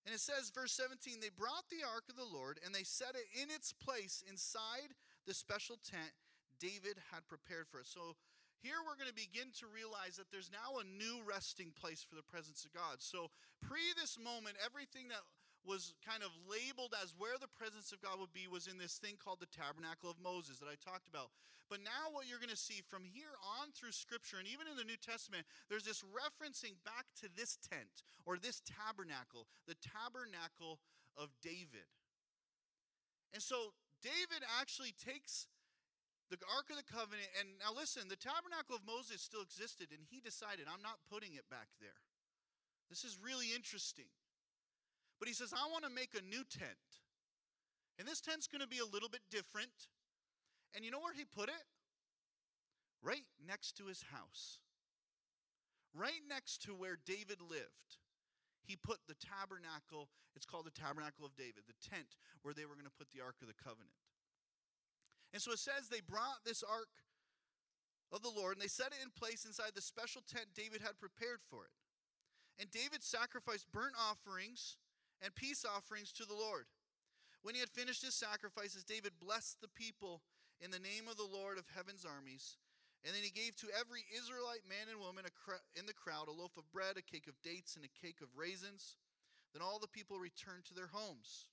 And 0.07 0.15
it 0.15 0.23
says, 0.23 0.55
verse 0.55 0.71
17, 0.71 1.19
they 1.19 1.35
brought 1.35 1.67
the 1.67 1.83
ark 1.83 2.07
of 2.07 2.15
the 2.15 2.23
Lord 2.23 2.63
and 2.63 2.71
they 2.71 2.87
set 2.87 3.19
it 3.19 3.27
in 3.35 3.51
its 3.51 3.75
place 3.75 4.23
inside 4.23 4.95
the 5.27 5.35
special 5.35 5.75
tent 5.83 6.15
David 6.63 6.95
had 7.11 7.27
prepared 7.27 7.67
for 7.67 7.83
it. 7.83 7.91
So 7.91 8.15
here 8.63 8.81
we're 8.81 8.97
going 8.97 9.11
to 9.11 9.19
begin 9.19 9.53
to 9.61 9.67
realize 9.67 10.17
that 10.17 10.31
there's 10.31 10.49
now 10.49 10.81
a 10.81 10.87
new 10.87 11.21
resting 11.27 11.75
place 11.75 12.01
for 12.01 12.15
the 12.15 12.25
presence 12.25 12.65
of 12.65 12.73
God. 12.73 13.03
So, 13.03 13.29
pre 13.61 13.93
this 13.93 14.17
moment, 14.17 14.57
everything 14.63 15.13
that 15.13 15.21
was 15.67 15.93
kind 16.00 16.24
of 16.24 16.31
labeled 16.47 16.95
as 17.03 17.12
where 17.19 17.36
the 17.36 17.51
presence 17.51 17.91
of 17.91 18.00
God 18.00 18.17
would 18.24 18.31
be 18.31 18.47
was 18.47 18.71
in 18.71 18.79
this 18.79 18.95
thing 18.95 19.19
called 19.19 19.43
the 19.43 19.51
tabernacle 19.51 20.07
of 20.07 20.15
Moses 20.24 20.63
that 20.63 20.71
I 20.71 20.79
talked 20.79 21.12
about. 21.12 21.29
But 21.67 21.83
now, 21.83 22.07
what 22.15 22.24
you're 22.31 22.39
going 22.39 22.55
to 22.55 22.57
see 22.57 22.79
from 22.88 23.03
here 23.03 23.36
on 23.59 23.75
through 23.75 23.91
Scripture, 23.91 24.39
and 24.39 24.47
even 24.47 24.71
in 24.71 24.79
the 24.79 24.88
New 24.88 24.95
Testament, 24.95 25.43
there's 25.67 25.83
this 25.83 26.00
referencing 26.15 26.79
back 26.88 27.12
to 27.19 27.27
this 27.36 27.59
tent 27.59 28.07
or 28.24 28.39
this 28.39 28.63
tabernacle, 28.63 29.51
the 29.67 29.75
tabernacle 29.83 30.79
of 31.19 31.27
David. 31.43 31.91
And 33.36 33.43
so, 33.43 33.75
David 34.00 34.47
actually 34.63 34.95
takes 34.95 35.51
the 36.31 36.39
Ark 36.55 36.71
of 36.71 36.79
the 36.79 36.88
Covenant, 36.88 37.27
and 37.36 37.59
now 37.59 37.75
listen, 37.75 38.07
the 38.07 38.19
tabernacle 38.19 38.79
of 38.79 38.88
Moses 38.88 39.19
still 39.19 39.43
existed, 39.43 39.91
and 39.91 40.07
he 40.07 40.24
decided, 40.24 40.71
I'm 40.71 40.83
not 40.83 41.03
putting 41.12 41.36
it 41.36 41.47
back 41.51 41.67
there. 41.83 42.00
This 42.88 43.03
is 43.03 43.19
really 43.19 43.51
interesting. 43.51 44.07
But 45.19 45.27
he 45.27 45.33
says, 45.33 45.53
I 45.53 45.71
want 45.71 45.83
to 45.83 45.89
make 45.89 46.13
a 46.13 46.21
new 46.21 46.43
tent. 46.45 46.88
And 47.97 48.07
this 48.07 48.21
tent's 48.21 48.47
going 48.47 48.62
to 48.62 48.67
be 48.67 48.77
a 48.77 48.86
little 48.86 49.09
bit 49.09 49.21
different. 49.31 49.89
And 50.75 50.86
you 50.86 50.91
know 50.91 51.00
where 51.00 51.13
he 51.13 51.25
put 51.25 51.50
it? 51.50 51.65
Right 53.01 53.25
next 53.45 53.77
to 53.77 53.86
his 53.86 54.03
house. 54.13 54.59
Right 55.95 56.21
next 56.29 56.62
to 56.63 56.75
where 56.75 56.97
David 57.05 57.41
lived. 57.41 57.97
he 58.67 58.75
put 58.75 59.00
the 59.07 59.15
tabernacle, 59.15 60.12
it's 60.36 60.45
called 60.45 60.67
the 60.67 60.75
tabernacle 60.75 61.25
of 61.25 61.33
David, 61.39 61.63
the 61.65 61.79
tent 61.79 62.19
where 62.43 62.53
they 62.53 62.67
were 62.67 62.75
going 62.75 62.86
to 62.86 63.00
put 63.00 63.09
the 63.15 63.24
ark 63.24 63.39
of 63.41 63.47
the 63.47 63.55
covenant. 63.55 63.95
And 65.31 65.41
so 65.41 65.55
it 65.55 65.59
says 65.59 65.88
they 65.88 66.03
brought 66.03 66.43
this 66.43 66.62
ark 66.67 66.91
of 68.12 68.21
the 68.21 68.31
Lord 68.31 68.59
and 68.59 68.62
they 68.62 68.71
set 68.71 68.91
it 68.91 69.00
in 69.03 69.09
place 69.15 69.47
inside 69.47 69.71
the 69.74 69.81
special 69.81 70.21
tent 70.27 70.51
David 70.51 70.83
had 70.83 71.00
prepared 71.00 71.39
for 71.50 71.63
it. 71.63 71.71
And 72.59 72.69
David 72.71 73.03
sacrificed 73.03 73.71
burnt 73.71 73.95
offerings 73.95 74.77
and 75.21 75.33
peace 75.36 75.65
offerings 75.65 76.12
to 76.13 76.25
the 76.25 76.36
Lord. 76.36 76.65
When 77.41 77.55
he 77.55 77.62
had 77.62 77.69
finished 77.69 78.03
his 78.03 78.15
sacrifices, 78.15 78.83
David 78.83 79.13
blessed 79.19 79.62
the 79.62 79.71
people 79.71 80.21
in 80.59 80.71
the 80.71 80.79
name 80.79 81.07
of 81.09 81.17
the 81.17 81.29
Lord 81.31 81.57
of 81.57 81.65
heaven's 81.74 82.05
armies. 82.05 82.57
And 83.05 83.15
then 83.15 83.24
he 83.24 83.29
gave 83.29 83.55
to 83.57 83.67
every 83.77 84.03
Israelite 84.12 84.67
man 84.67 84.89
and 84.91 85.00
woman 85.00 85.24
in 85.77 85.86
the 85.86 85.93
crowd 85.93 86.27
a 86.27 86.31
loaf 86.31 86.57
of 86.57 86.69
bread, 86.74 86.97
a 86.97 87.01
cake 87.01 87.27
of 87.27 87.39
dates, 87.43 87.75
and 87.75 87.86
a 87.86 88.01
cake 88.01 88.19
of 88.21 88.36
raisins. 88.36 88.97
Then 89.53 89.62
all 89.62 89.79
the 89.79 89.88
people 89.88 90.19
returned 90.19 90.65
to 90.65 90.74
their 90.74 90.89
homes. 90.91 91.47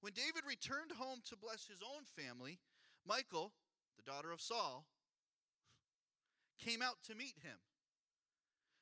When 0.00 0.14
David 0.14 0.48
returned 0.48 0.92
home 0.96 1.20
to 1.28 1.36
bless 1.36 1.66
his 1.66 1.82
own 1.84 2.08
family, 2.16 2.60
Michal, 3.06 3.52
the 3.98 4.10
daughter 4.10 4.32
of 4.32 4.40
Saul, 4.40 4.86
came 6.58 6.80
out 6.80 7.02
to 7.04 7.14
meet 7.14 7.36
him. 7.42 7.58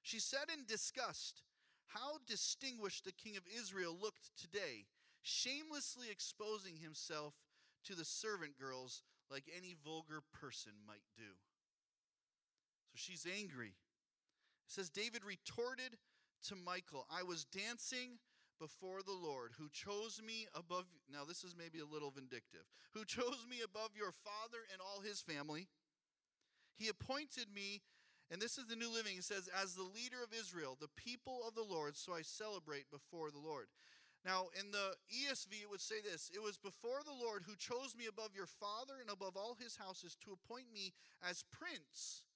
She 0.03 0.21
said 0.21 0.47
in 0.53 0.65
disgust, 0.67 1.43
How 1.89 2.19
distinguished 2.27 3.05
the 3.05 3.13
king 3.13 3.37
of 3.37 3.43
Israel 3.59 3.97
looked 4.01 4.31
today, 4.37 4.87
shamelessly 5.23 6.07
exposing 6.11 6.77
himself 6.77 7.35
to 7.85 7.95
the 7.95 8.05
servant 8.05 8.59
girls 8.59 9.03
like 9.31 9.45
any 9.57 9.75
vulgar 9.85 10.23
person 10.33 10.73
might 10.87 11.05
do. 11.17 11.37
So 12.91 12.97
she's 12.97 13.27
angry. 13.27 13.75
It 14.67 14.73
says, 14.73 14.91
David 14.91 15.25
retorted 15.25 15.97
to 16.49 16.55
Michal, 16.55 17.07
I 17.11 17.23
was 17.23 17.45
dancing 17.45 18.19
before 18.61 19.03
the 19.03 19.13
Lord, 19.13 19.53
who 19.59 19.69
chose 19.71 20.21
me 20.25 20.47
above. 20.55 20.85
Now, 21.11 21.25
this 21.27 21.45
is 21.45 21.55
maybe 21.57 21.79
a 21.79 21.87
little 21.87 22.11
vindictive. 22.11 22.67
Who 22.93 23.05
chose 23.05 23.47
me 23.49 23.59
above 23.65 23.91
your 23.97 24.13
father 24.13 24.59
and 24.73 24.81
all 24.81 25.01
his 25.01 25.21
family. 25.21 25.69
He 26.77 26.89
appointed 26.89 27.47
me, 27.55 27.83
and 28.31 28.41
this 28.41 28.59
is 28.59 28.67
the 28.67 28.77
New 28.77 28.93
Living. 28.93 29.17
It 29.17 29.25
says, 29.25 29.49
as 29.57 29.75
the 29.75 29.89
leader 29.89 30.21
of 30.23 30.37
Israel, 30.37 30.77
the 30.77 30.93
people 30.97 31.41
of 31.49 31.55
the 31.55 31.65
Lord, 31.65 31.97
so 31.97 32.13
I 32.13 32.23
celebrate 32.23 32.91
before 32.91 33.31
the 33.31 33.41
Lord. 33.41 33.67
Now, 34.25 34.53
in 34.59 34.69
the 34.75 34.99
ESV, 35.09 35.63
it 35.63 35.71
would 35.71 35.81
say 35.81 36.03
this 36.03 36.31
It 36.35 36.43
was 36.43 36.59
before 36.59 37.01
the 37.07 37.17
Lord 37.17 37.45
who 37.47 37.57
chose 37.57 37.97
me 37.97 38.11
above 38.11 38.35
your 38.35 38.51
father 38.51 39.01
and 39.01 39.09
above 39.09 39.37
all 39.37 39.57
his 39.57 39.77
houses 39.77 40.17
to 40.25 40.37
appoint 40.37 40.69
me 40.75 40.93
as 41.23 41.47
prince 41.49 42.27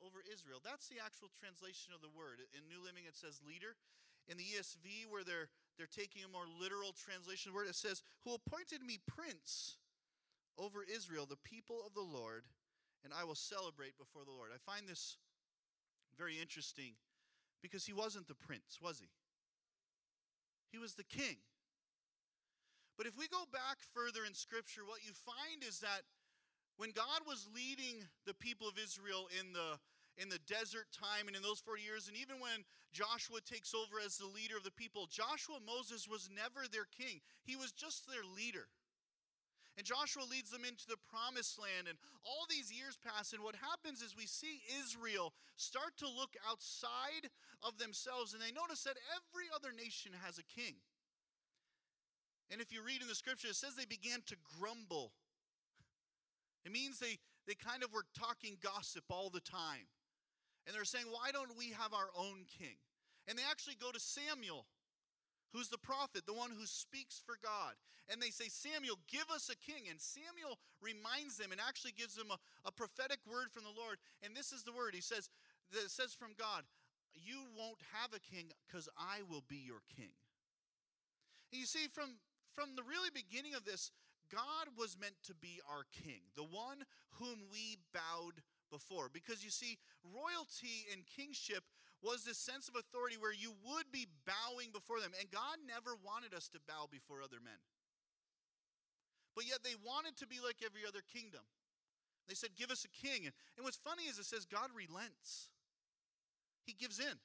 over 0.00 0.24
Israel. 0.24 0.62
That's 0.62 0.88
the 0.88 1.02
actual 1.02 1.28
translation 1.34 1.92
of 1.92 2.00
the 2.00 2.12
word. 2.12 2.40
In 2.54 2.68
New 2.70 2.80
Living, 2.80 3.04
it 3.04 3.16
says 3.16 3.44
leader. 3.44 3.76
In 4.28 4.40
the 4.40 4.48
ESV, 4.56 5.04
where 5.12 5.24
they're, 5.24 5.52
they're 5.76 5.90
taking 5.90 6.24
a 6.24 6.32
more 6.32 6.48
literal 6.48 6.96
translation 6.96 7.52
word, 7.52 7.68
it 7.68 7.76
says, 7.76 8.00
Who 8.24 8.32
appointed 8.32 8.80
me 8.80 8.96
prince 9.04 9.76
over 10.56 10.80
Israel, 10.86 11.26
the 11.28 11.40
people 11.44 11.84
of 11.84 11.92
the 11.92 12.06
Lord, 12.06 12.48
and 13.04 13.12
I 13.12 13.24
will 13.24 13.36
celebrate 13.36 13.96
before 13.98 14.24
the 14.24 14.32
Lord. 14.32 14.50
I 14.54 14.58
find 14.58 14.88
this 14.88 15.18
very 16.16 16.40
interesting 16.40 16.96
because 17.62 17.84
he 17.84 17.92
wasn't 17.92 18.28
the 18.28 18.34
prince, 18.34 18.80
was 18.80 18.98
he? 18.98 19.08
He 20.72 20.78
was 20.78 20.94
the 20.94 21.04
king. 21.04 21.36
But 22.96 23.06
if 23.06 23.18
we 23.18 23.28
go 23.28 23.44
back 23.52 23.78
further 23.92 24.24
in 24.26 24.34
Scripture, 24.34 24.82
what 24.86 25.04
you 25.04 25.12
find 25.12 25.62
is 25.66 25.80
that 25.80 26.02
when 26.76 26.90
God 26.90 27.22
was 27.26 27.46
leading 27.54 28.02
the 28.26 28.34
people 28.34 28.68
of 28.68 28.78
Israel 28.78 29.28
in 29.38 29.52
the 29.52 29.78
in 30.16 30.28
the 30.28 30.38
desert 30.46 30.86
time 30.94 31.26
and 31.26 31.34
in 31.34 31.42
those 31.42 31.58
40 31.58 31.82
years, 31.82 32.06
and 32.06 32.16
even 32.16 32.38
when 32.38 32.62
Joshua 32.92 33.42
takes 33.42 33.74
over 33.74 33.98
as 33.98 34.16
the 34.16 34.30
leader 34.30 34.56
of 34.56 34.62
the 34.62 34.70
people, 34.70 35.10
Joshua 35.10 35.58
Moses 35.58 36.06
was 36.06 36.30
never 36.30 36.70
their 36.70 36.86
king. 36.86 37.18
He 37.42 37.56
was 37.56 37.72
just 37.72 38.06
their 38.06 38.22
leader. 38.22 38.70
And 39.76 39.84
Joshua 39.84 40.22
leads 40.30 40.50
them 40.50 40.62
into 40.62 40.86
the 40.86 41.00
promised 41.10 41.58
land, 41.58 41.90
and 41.90 41.98
all 42.22 42.46
these 42.46 42.70
years 42.70 42.94
pass. 42.94 43.32
And 43.32 43.42
what 43.42 43.58
happens 43.58 44.02
is 44.02 44.14
we 44.14 44.30
see 44.30 44.62
Israel 44.82 45.34
start 45.56 45.98
to 45.98 46.06
look 46.06 46.38
outside 46.46 47.26
of 47.62 47.78
themselves, 47.78 48.32
and 48.32 48.42
they 48.42 48.54
notice 48.54 48.86
that 48.86 49.02
every 49.18 49.50
other 49.50 49.74
nation 49.74 50.12
has 50.22 50.38
a 50.38 50.46
king. 50.46 50.78
And 52.50 52.60
if 52.60 52.70
you 52.70 52.86
read 52.86 53.02
in 53.02 53.08
the 53.08 53.18
scripture, 53.18 53.48
it 53.48 53.56
says 53.56 53.74
they 53.74 53.84
began 53.84 54.22
to 54.26 54.36
grumble. 54.58 55.10
It 56.64 56.70
means 56.70 56.98
they, 56.98 57.18
they 57.48 57.54
kind 57.54 57.82
of 57.82 57.92
were 57.92 58.06
talking 58.14 58.58
gossip 58.62 59.04
all 59.10 59.28
the 59.28 59.42
time. 59.42 59.90
And 60.66 60.74
they're 60.74 60.84
saying, 60.84 61.06
Why 61.10 61.30
don't 61.32 61.58
we 61.58 61.74
have 61.76 61.92
our 61.92 62.08
own 62.16 62.46
king? 62.46 62.76
And 63.26 63.38
they 63.38 63.42
actually 63.50 63.76
go 63.80 63.90
to 63.90 64.00
Samuel, 64.00 64.66
who's 65.54 65.70
the 65.70 65.78
prophet, 65.78 66.26
the 66.26 66.34
one 66.34 66.50
who 66.50 66.66
speaks 66.66 67.22
for 67.22 67.38
God. 67.38 67.78
And 68.10 68.20
they 68.20 68.34
say, 68.34 68.50
Samuel, 68.50 68.98
give 69.06 69.30
us 69.30 69.48
a 69.48 69.56
king. 69.56 69.86
And 69.88 70.02
Samuel 70.02 70.58
reminds 70.82 71.38
them 71.38 71.54
and 71.54 71.62
actually 71.62 71.94
gives 71.94 72.18
them 72.18 72.34
a, 72.34 72.38
a 72.66 72.74
prophetic 72.74 73.22
word 73.24 73.54
from 73.54 73.62
the 73.62 73.72
Lord. 73.72 74.02
And 74.26 74.34
this 74.34 74.50
is 74.50 74.66
the 74.66 74.74
word. 74.74 74.92
He 74.92 75.00
says, 75.00 75.30
it 75.72 75.94
says 75.94 76.12
from 76.12 76.34
God, 76.36 76.66
You 77.14 77.46
won't 77.56 77.80
have 77.94 78.10
a 78.12 78.20
king 78.20 78.50
because 78.66 78.90
I 78.98 79.22
will 79.30 79.46
be 79.48 79.62
your 79.62 79.80
king. 79.94 80.12
And 81.54 81.62
you 81.62 81.70
see, 81.70 81.86
from, 81.86 82.18
from 82.52 82.74
the 82.74 82.82
really 82.82 83.14
beginning 83.14 83.54
of 83.54 83.64
this, 83.64 83.94
God 84.26 84.74
was 84.76 84.98
meant 84.98 85.16
to 85.30 85.34
be 85.34 85.62
our 85.70 85.86
king, 85.94 86.26
the 86.34 86.42
one 86.42 86.82
whom 87.22 87.46
we 87.52 87.78
bowed 87.94 88.42
before. 88.70 89.08
Because 89.12 89.44
you 89.44 89.50
see, 89.50 89.78
royalty 90.02 90.90
and 90.90 91.06
kingship 91.06 91.62
was 92.04 92.22
this 92.22 92.36
sense 92.36 92.68
of 92.68 92.76
authority 92.76 93.16
where 93.16 93.32
you 93.32 93.56
would 93.64 93.88
be 93.88 94.04
bowing 94.28 94.68
before 94.68 95.00
them. 95.00 95.16
And 95.16 95.32
God 95.32 95.56
never 95.64 95.96
wanted 96.04 96.36
us 96.36 96.52
to 96.52 96.60
bow 96.68 96.84
before 96.92 97.24
other 97.24 97.40
men. 97.40 97.58
But 99.32 99.48
yet 99.48 99.64
they 99.64 99.74
wanted 99.80 100.14
to 100.20 100.28
be 100.28 100.38
like 100.44 100.60
every 100.60 100.84
other 100.86 101.00
kingdom. 101.00 101.42
They 102.28 102.36
said, 102.36 102.50
Give 102.56 102.70
us 102.70 102.84
a 102.84 102.92
king. 102.92 103.26
And, 103.26 103.64
what's 103.64 103.80
funny 103.80 104.04
is 104.04 104.20
it 104.20 104.28
says 104.28 104.44
God 104.44 104.68
relents, 104.76 105.48
He 106.68 106.76
gives 106.76 107.00
in. 107.00 107.18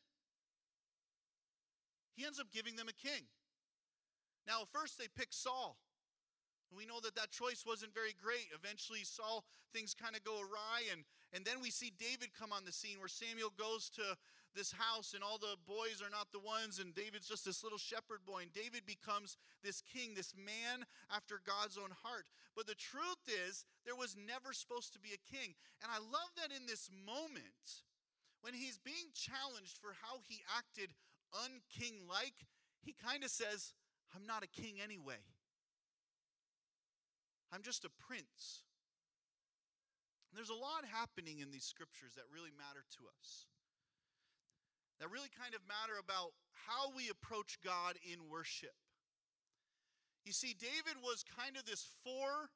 He 2.15 2.25
ends 2.25 2.39
up 2.39 2.51
giving 2.51 2.75
them 2.75 2.89
a 2.89 2.98
king. 2.98 3.27
Now, 4.48 4.67
first 4.74 4.98
they 4.98 5.07
pick 5.07 5.29
Saul. 5.31 5.77
And 6.69 6.77
We 6.77 6.86
know 6.86 7.00
that 7.01 7.15
that 7.15 7.31
choice 7.31 7.63
wasn't 7.65 7.93
very 7.93 8.13
great. 8.21 8.51
Eventually, 8.53 9.03
Saul, 9.03 9.45
things 9.74 9.93
kind 9.93 10.15
of 10.15 10.24
go 10.24 10.38
awry, 10.38 10.86
and, 10.91 11.03
and 11.33 11.45
then 11.45 11.62
we 11.62 11.71
see 11.71 11.91
David 11.98 12.29
come 12.38 12.51
on 12.51 12.65
the 12.65 12.71
scene 12.71 13.00
where 13.00 13.07
Samuel 13.07 13.53
goes 13.57 13.89
to 13.95 14.03
this 14.55 14.71
house, 14.71 15.13
and 15.13 15.23
all 15.23 15.37
the 15.37 15.57
boys 15.67 16.01
are 16.01 16.09
not 16.09 16.31
the 16.31 16.41
ones, 16.41 16.79
and 16.79 16.93
David's 16.93 17.27
just 17.27 17.45
this 17.45 17.63
little 17.63 17.77
shepherd 17.77 18.25
boy. 18.25 18.43
And 18.43 18.53
David 18.53 18.85
becomes 18.85 19.37
this 19.63 19.81
king, 19.81 20.13
this 20.15 20.33
man 20.33 20.85
after 21.13 21.41
God's 21.45 21.77
own 21.77 21.91
heart. 22.03 22.27
But 22.55 22.67
the 22.67 22.75
truth 22.77 23.23
is, 23.27 23.65
there 23.85 23.95
was 23.95 24.17
never 24.17 24.53
supposed 24.53 24.93
to 24.93 24.99
be 24.99 25.13
a 25.13 25.21
king. 25.29 25.53
And 25.81 25.91
I 25.91 25.99
love 25.99 26.33
that 26.41 26.55
in 26.55 26.65
this 26.65 26.89
moment, 26.91 27.85
when 28.41 28.53
he's 28.53 28.79
being 28.79 29.13
challenged 29.13 29.77
for 29.77 29.93
how 30.01 30.23
he 30.27 30.41
acted 30.57 30.95
unking 31.35 32.07
like, 32.07 32.47
he 32.81 32.95
kind 32.95 33.23
of 33.23 33.29
says, 33.29 33.73
I'm 34.15 34.25
not 34.25 34.43
a 34.43 34.49
king 34.49 34.81
anyway. 34.81 35.21
I'm 37.51 37.61
just 37.61 37.85
a 37.85 37.91
prince. 38.07 38.63
There's 40.33 40.53
a 40.53 40.57
lot 40.57 40.85
happening 40.85 41.39
in 41.39 41.49
these 41.49 41.65
scriptures 41.65 42.13
that 42.15 42.29
really 42.33 42.53
matter 42.53 42.85
to 42.97 43.01
us. 43.19 43.49
That 44.99 45.11
really 45.11 45.31
kind 45.31 45.55
of 45.55 45.63
matter 45.63 45.95
about 45.95 46.35
how 46.67 46.91
we 46.91 47.09
approach 47.09 47.57
God 47.63 47.95
in 48.03 48.27
worship. 48.27 48.75
You 50.27 50.33
see, 50.33 50.53
David 50.59 50.99
was 51.01 51.23
kind 51.23 51.55
of 51.55 51.65
this 51.65 51.87
four 52.03 52.51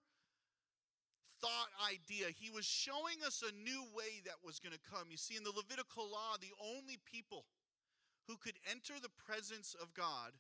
thought 1.40 1.72
idea. 1.84 2.32
He 2.32 2.52
was 2.52 2.66
showing 2.68 3.20
us 3.26 3.44
a 3.44 3.56
new 3.56 3.84
way 3.96 4.24
that 4.24 4.44
was 4.44 4.60
going 4.60 4.76
to 4.76 4.90
come. 4.92 5.08
You 5.12 5.18
see, 5.18 5.36
in 5.36 5.44
the 5.44 5.56
Levitical 5.56 6.08
law, 6.08 6.36
the 6.40 6.56
only 6.60 7.00
people 7.04 7.46
who 8.28 8.36
could 8.40 8.56
enter 8.70 8.96
the 9.00 9.12
presence 9.12 9.76
of 9.76 9.94
God 9.94 10.32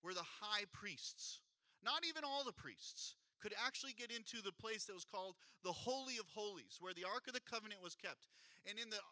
were 0.00 0.14
the 0.14 0.24
high 0.40 0.64
priests. 0.72 1.40
Not 1.84 2.04
even 2.08 2.24
all 2.24 2.44
the 2.44 2.56
priests 2.56 3.16
could 3.40 3.52
actually 3.58 3.92
get 3.92 4.14
into 4.14 4.40
the 4.40 4.54
place 4.54 4.84
that 4.86 4.94
was 4.94 5.04
called 5.04 5.34
the 5.64 5.72
Holy 5.72 6.16
of 6.16 6.30
Holies, 6.32 6.78
where 6.80 6.94
the 6.94 7.04
Ark 7.04 7.26
of 7.26 7.34
the 7.34 7.44
Covenant 7.44 7.82
was 7.82 7.98
kept. 7.98 8.28
And 8.64 8.78
in 8.78 8.88
the 8.88 9.02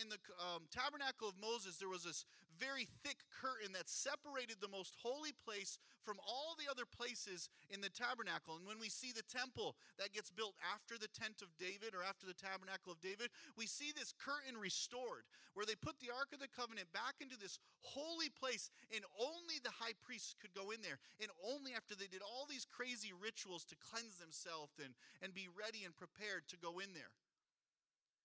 in 0.00 0.08
the 0.08 0.18
um, 0.40 0.66
tabernacle 0.70 1.28
of 1.28 1.38
Moses, 1.38 1.76
there 1.76 1.88
was 1.88 2.02
this 2.02 2.24
very 2.58 2.84
thick 3.00 3.24
curtain 3.30 3.72
that 3.72 3.88
separated 3.88 4.60
the 4.60 4.68
most 4.68 4.92
holy 5.00 5.32
place 5.32 5.80
from 6.04 6.20
all 6.20 6.52
the 6.60 6.68
other 6.68 6.84
places 6.84 7.48
in 7.72 7.80
the 7.80 7.88
tabernacle. 7.88 8.60
And 8.60 8.68
when 8.68 8.76
we 8.76 8.92
see 8.92 9.16
the 9.16 9.24
temple 9.26 9.76
that 9.96 10.12
gets 10.12 10.28
built 10.28 10.52
after 10.60 11.00
the 11.00 11.08
tent 11.08 11.40
of 11.40 11.48
David 11.56 11.96
or 11.96 12.04
after 12.04 12.28
the 12.28 12.36
tabernacle 12.36 12.92
of 12.92 13.00
David, 13.00 13.32
we 13.56 13.64
see 13.64 13.96
this 13.96 14.12
curtain 14.12 14.60
restored 14.60 15.24
where 15.54 15.64
they 15.64 15.78
put 15.78 15.96
the 15.98 16.12
Ark 16.12 16.36
of 16.36 16.42
the 16.42 16.52
Covenant 16.52 16.92
back 16.92 17.18
into 17.24 17.40
this 17.40 17.58
holy 17.80 18.28
place, 18.28 18.70
and 18.92 19.02
only 19.18 19.56
the 19.62 19.72
high 19.72 19.96
priests 20.04 20.36
could 20.36 20.52
go 20.52 20.70
in 20.70 20.84
there. 20.84 21.00
And 21.18 21.32
only 21.40 21.72
after 21.72 21.96
they 21.96 22.10
did 22.10 22.22
all 22.22 22.44
these 22.44 22.68
crazy 22.68 23.10
rituals 23.16 23.64
to 23.72 23.78
cleanse 23.80 24.20
themselves 24.20 24.76
and, 24.78 24.92
and 25.24 25.32
be 25.32 25.48
ready 25.48 25.88
and 25.88 25.96
prepared 25.96 26.44
to 26.52 26.60
go 26.60 26.78
in 26.78 26.92
there. 26.92 27.14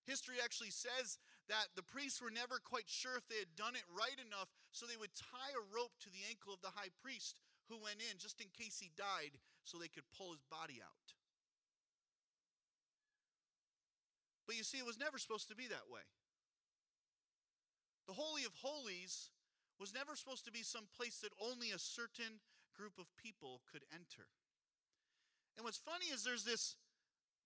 History 0.05 0.37
actually 0.43 0.69
says 0.69 1.17
that 1.47 1.69
the 1.75 1.85
priests 1.85 2.21
were 2.21 2.33
never 2.33 2.57
quite 2.57 2.89
sure 2.89 3.17
if 3.17 3.27
they 3.29 3.37
had 3.37 3.53
done 3.53 3.77
it 3.77 3.85
right 3.93 4.17
enough, 4.17 4.49
so 4.71 4.85
they 4.85 4.97
would 4.97 5.13
tie 5.13 5.53
a 5.53 5.67
rope 5.69 5.93
to 6.01 6.09
the 6.09 6.25
ankle 6.29 6.53
of 6.53 6.61
the 6.61 6.73
high 6.73 6.93
priest 7.01 7.37
who 7.69 7.77
went 7.81 8.01
in 8.01 8.17
just 8.17 8.41
in 8.41 8.49
case 8.53 8.81
he 8.81 8.89
died 8.97 9.37
so 9.63 9.77
they 9.77 9.91
could 9.91 10.05
pull 10.17 10.33
his 10.33 10.41
body 10.49 10.81
out. 10.81 11.13
But 14.45 14.57
you 14.57 14.63
see, 14.63 14.77
it 14.77 14.85
was 14.85 15.01
never 15.01 15.17
supposed 15.17 15.49
to 15.49 15.57
be 15.57 15.67
that 15.67 15.89
way. 15.89 16.05
The 18.05 18.13
Holy 18.13 18.45
of 18.45 18.53
Holies 18.61 19.33
was 19.79 19.93
never 19.93 20.15
supposed 20.15 20.45
to 20.45 20.53
be 20.53 20.61
some 20.61 20.85
place 20.95 21.19
that 21.25 21.33
only 21.41 21.71
a 21.73 21.81
certain 21.81 22.41
group 22.77 22.93
of 22.99 23.09
people 23.17 23.61
could 23.71 23.81
enter. 23.89 24.29
And 25.57 25.65
what's 25.65 25.81
funny 25.81 26.13
is 26.13 26.23
there's 26.23 26.45
this 26.45 26.75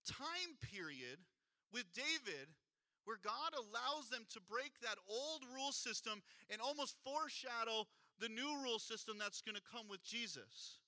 time 0.04 0.58
period 0.60 1.24
with 1.72 1.84
David 1.94 2.52
where 3.10 3.18
God 3.26 3.58
allows 3.58 4.06
them 4.06 4.22
to 4.30 4.38
break 4.46 4.78
that 4.86 4.94
old 5.10 5.42
rule 5.50 5.74
system 5.74 6.22
and 6.46 6.62
almost 6.62 6.94
foreshadow 7.02 7.90
the 8.22 8.30
new 8.30 8.62
rule 8.62 8.78
system 8.78 9.18
that's 9.18 9.42
going 9.42 9.58
to 9.58 9.66
come 9.66 9.90
with 9.90 9.98
Jesus. 10.06 10.78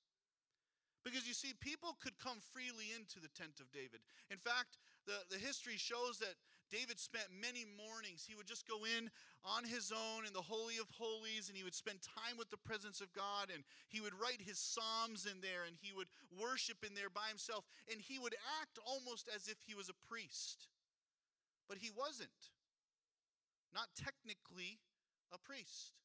Because 1.02 1.26
you 1.26 1.35
see, 1.35 1.50
people 1.59 1.99
could 1.99 2.14
come 2.23 2.38
freely 2.55 2.95
into 2.95 3.19
the 3.19 3.26
tent 3.35 3.59
of 3.59 3.67
David. 3.75 4.07
In 4.31 4.38
fact, 4.38 4.79
the, 5.02 5.19
the 5.35 5.43
history 5.43 5.75
shows 5.75 6.23
that 6.23 6.38
David 6.71 7.02
spent 7.02 7.26
many 7.35 7.67
mornings. 7.75 8.23
He 8.23 8.38
would 8.38 8.47
just 8.47 8.71
go 8.71 8.87
in 8.87 9.11
on 9.43 9.67
his 9.67 9.91
own 9.91 10.23
in 10.23 10.31
the 10.31 10.47
Holy 10.47 10.79
of 10.79 10.87
Holies 10.95 11.50
and 11.50 11.59
he 11.59 11.67
would 11.67 11.75
spend 11.75 12.07
time 12.07 12.38
with 12.38 12.55
the 12.55 12.62
presence 12.62 13.02
of 13.02 13.11
God 13.19 13.50
and 13.50 13.67
he 13.91 13.99
would 13.99 14.14
write 14.14 14.38
his 14.38 14.62
Psalms 14.62 15.26
in 15.26 15.43
there 15.43 15.67
and 15.67 15.75
he 15.75 15.91
would 15.91 16.07
worship 16.38 16.87
in 16.87 16.95
there 16.95 17.11
by 17.11 17.26
himself 17.26 17.67
and 17.91 17.99
he 17.99 18.23
would 18.23 18.38
act 18.62 18.79
almost 18.87 19.26
as 19.26 19.50
if 19.50 19.59
he 19.67 19.75
was 19.75 19.91
a 19.91 20.07
priest. 20.07 20.71
But 21.73 21.81
he 21.81 21.88
wasn't. 21.88 22.52
Not 23.73 23.88
technically 23.97 24.76
a 25.33 25.41
priest. 25.41 25.97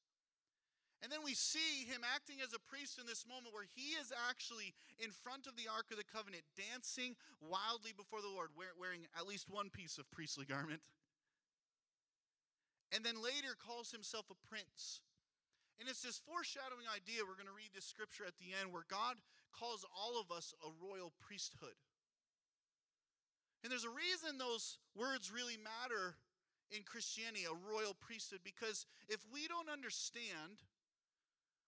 And 1.04 1.12
then 1.12 1.28
we 1.28 1.36
see 1.36 1.84
him 1.84 2.08
acting 2.08 2.40
as 2.40 2.56
a 2.56 2.64
priest 2.72 2.96
in 2.96 3.04
this 3.04 3.28
moment 3.28 3.52
where 3.52 3.68
he 3.68 4.00
is 4.00 4.16
actually 4.16 4.72
in 4.96 5.12
front 5.12 5.44
of 5.44 5.60
the 5.60 5.68
Ark 5.68 5.92
of 5.92 6.00
the 6.00 6.08
Covenant, 6.08 6.48
dancing 6.56 7.20
wildly 7.44 7.92
before 7.92 8.24
the 8.24 8.32
Lord, 8.32 8.56
wearing 8.56 9.12
at 9.20 9.28
least 9.28 9.52
one 9.52 9.68
piece 9.68 10.00
of 10.00 10.08
priestly 10.08 10.48
garment. 10.48 10.80
And 12.96 13.04
then 13.04 13.20
later 13.20 13.52
calls 13.60 13.92
himself 13.92 14.32
a 14.32 14.40
prince. 14.48 15.04
And 15.84 15.92
it's 15.92 16.00
this 16.00 16.24
foreshadowing 16.24 16.88
idea. 16.88 17.28
We're 17.28 17.36
going 17.36 17.52
to 17.52 17.60
read 17.60 17.76
this 17.76 17.84
scripture 17.84 18.24
at 18.24 18.40
the 18.40 18.56
end 18.56 18.72
where 18.72 18.88
God 18.88 19.20
calls 19.52 19.84
all 19.92 20.16
of 20.16 20.32
us 20.32 20.56
a 20.64 20.72
royal 20.80 21.12
priesthood. 21.20 21.76
And 23.68 23.72
there's 23.76 23.84
a 23.84 23.92
reason 23.92 24.40
those 24.40 24.80
words 24.96 25.28
really 25.28 25.60
matter 25.60 26.16
in 26.72 26.88
Christianity, 26.88 27.44
a 27.44 27.52
royal 27.52 28.00
priesthood, 28.00 28.40
because 28.40 28.88
if 29.12 29.20
we 29.28 29.44
don't 29.52 29.68
understand 29.68 30.64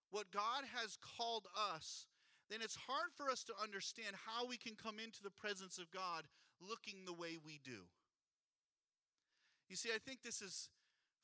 what 0.08 0.32
God 0.32 0.63
has 0.79 0.96
called 0.96 1.51
us, 1.75 2.08
then 2.48 2.63
it's 2.63 2.79
hard 2.88 3.12
for 3.20 3.27
us 3.27 3.44
to 3.51 3.53
understand 3.60 4.15
how 4.15 4.48
we 4.48 4.56
can 4.56 4.79
come 4.79 4.96
into 4.96 5.20
the 5.20 5.36
presence 5.44 5.75
of 5.75 5.91
God 5.91 6.24
looking 6.63 7.03
the 7.03 7.12
way 7.12 7.36
we 7.36 7.60
do. 7.68 7.84
You 9.68 9.75
see, 9.75 9.91
I 9.91 10.00
think 10.00 10.24
this 10.24 10.39
is 10.39 10.72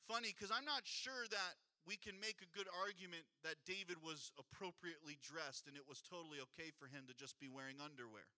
funny 0.04 0.36
because 0.36 0.52
I'm 0.52 0.68
not 0.68 0.84
sure 0.84 1.24
that 1.32 1.56
we 1.88 1.96
can 1.96 2.20
make 2.20 2.44
a 2.44 2.52
good 2.52 2.68
argument 2.84 3.24
that 3.48 3.64
David 3.64 4.04
was 4.04 4.28
appropriately 4.36 5.16
dressed 5.24 5.72
and 5.72 5.72
it 5.72 5.88
was 5.88 6.04
totally 6.04 6.44
okay 6.52 6.68
for 6.76 6.84
him 6.84 7.08
to 7.08 7.16
just 7.16 7.40
be 7.40 7.48
wearing 7.48 7.80
underwear. 7.80 8.28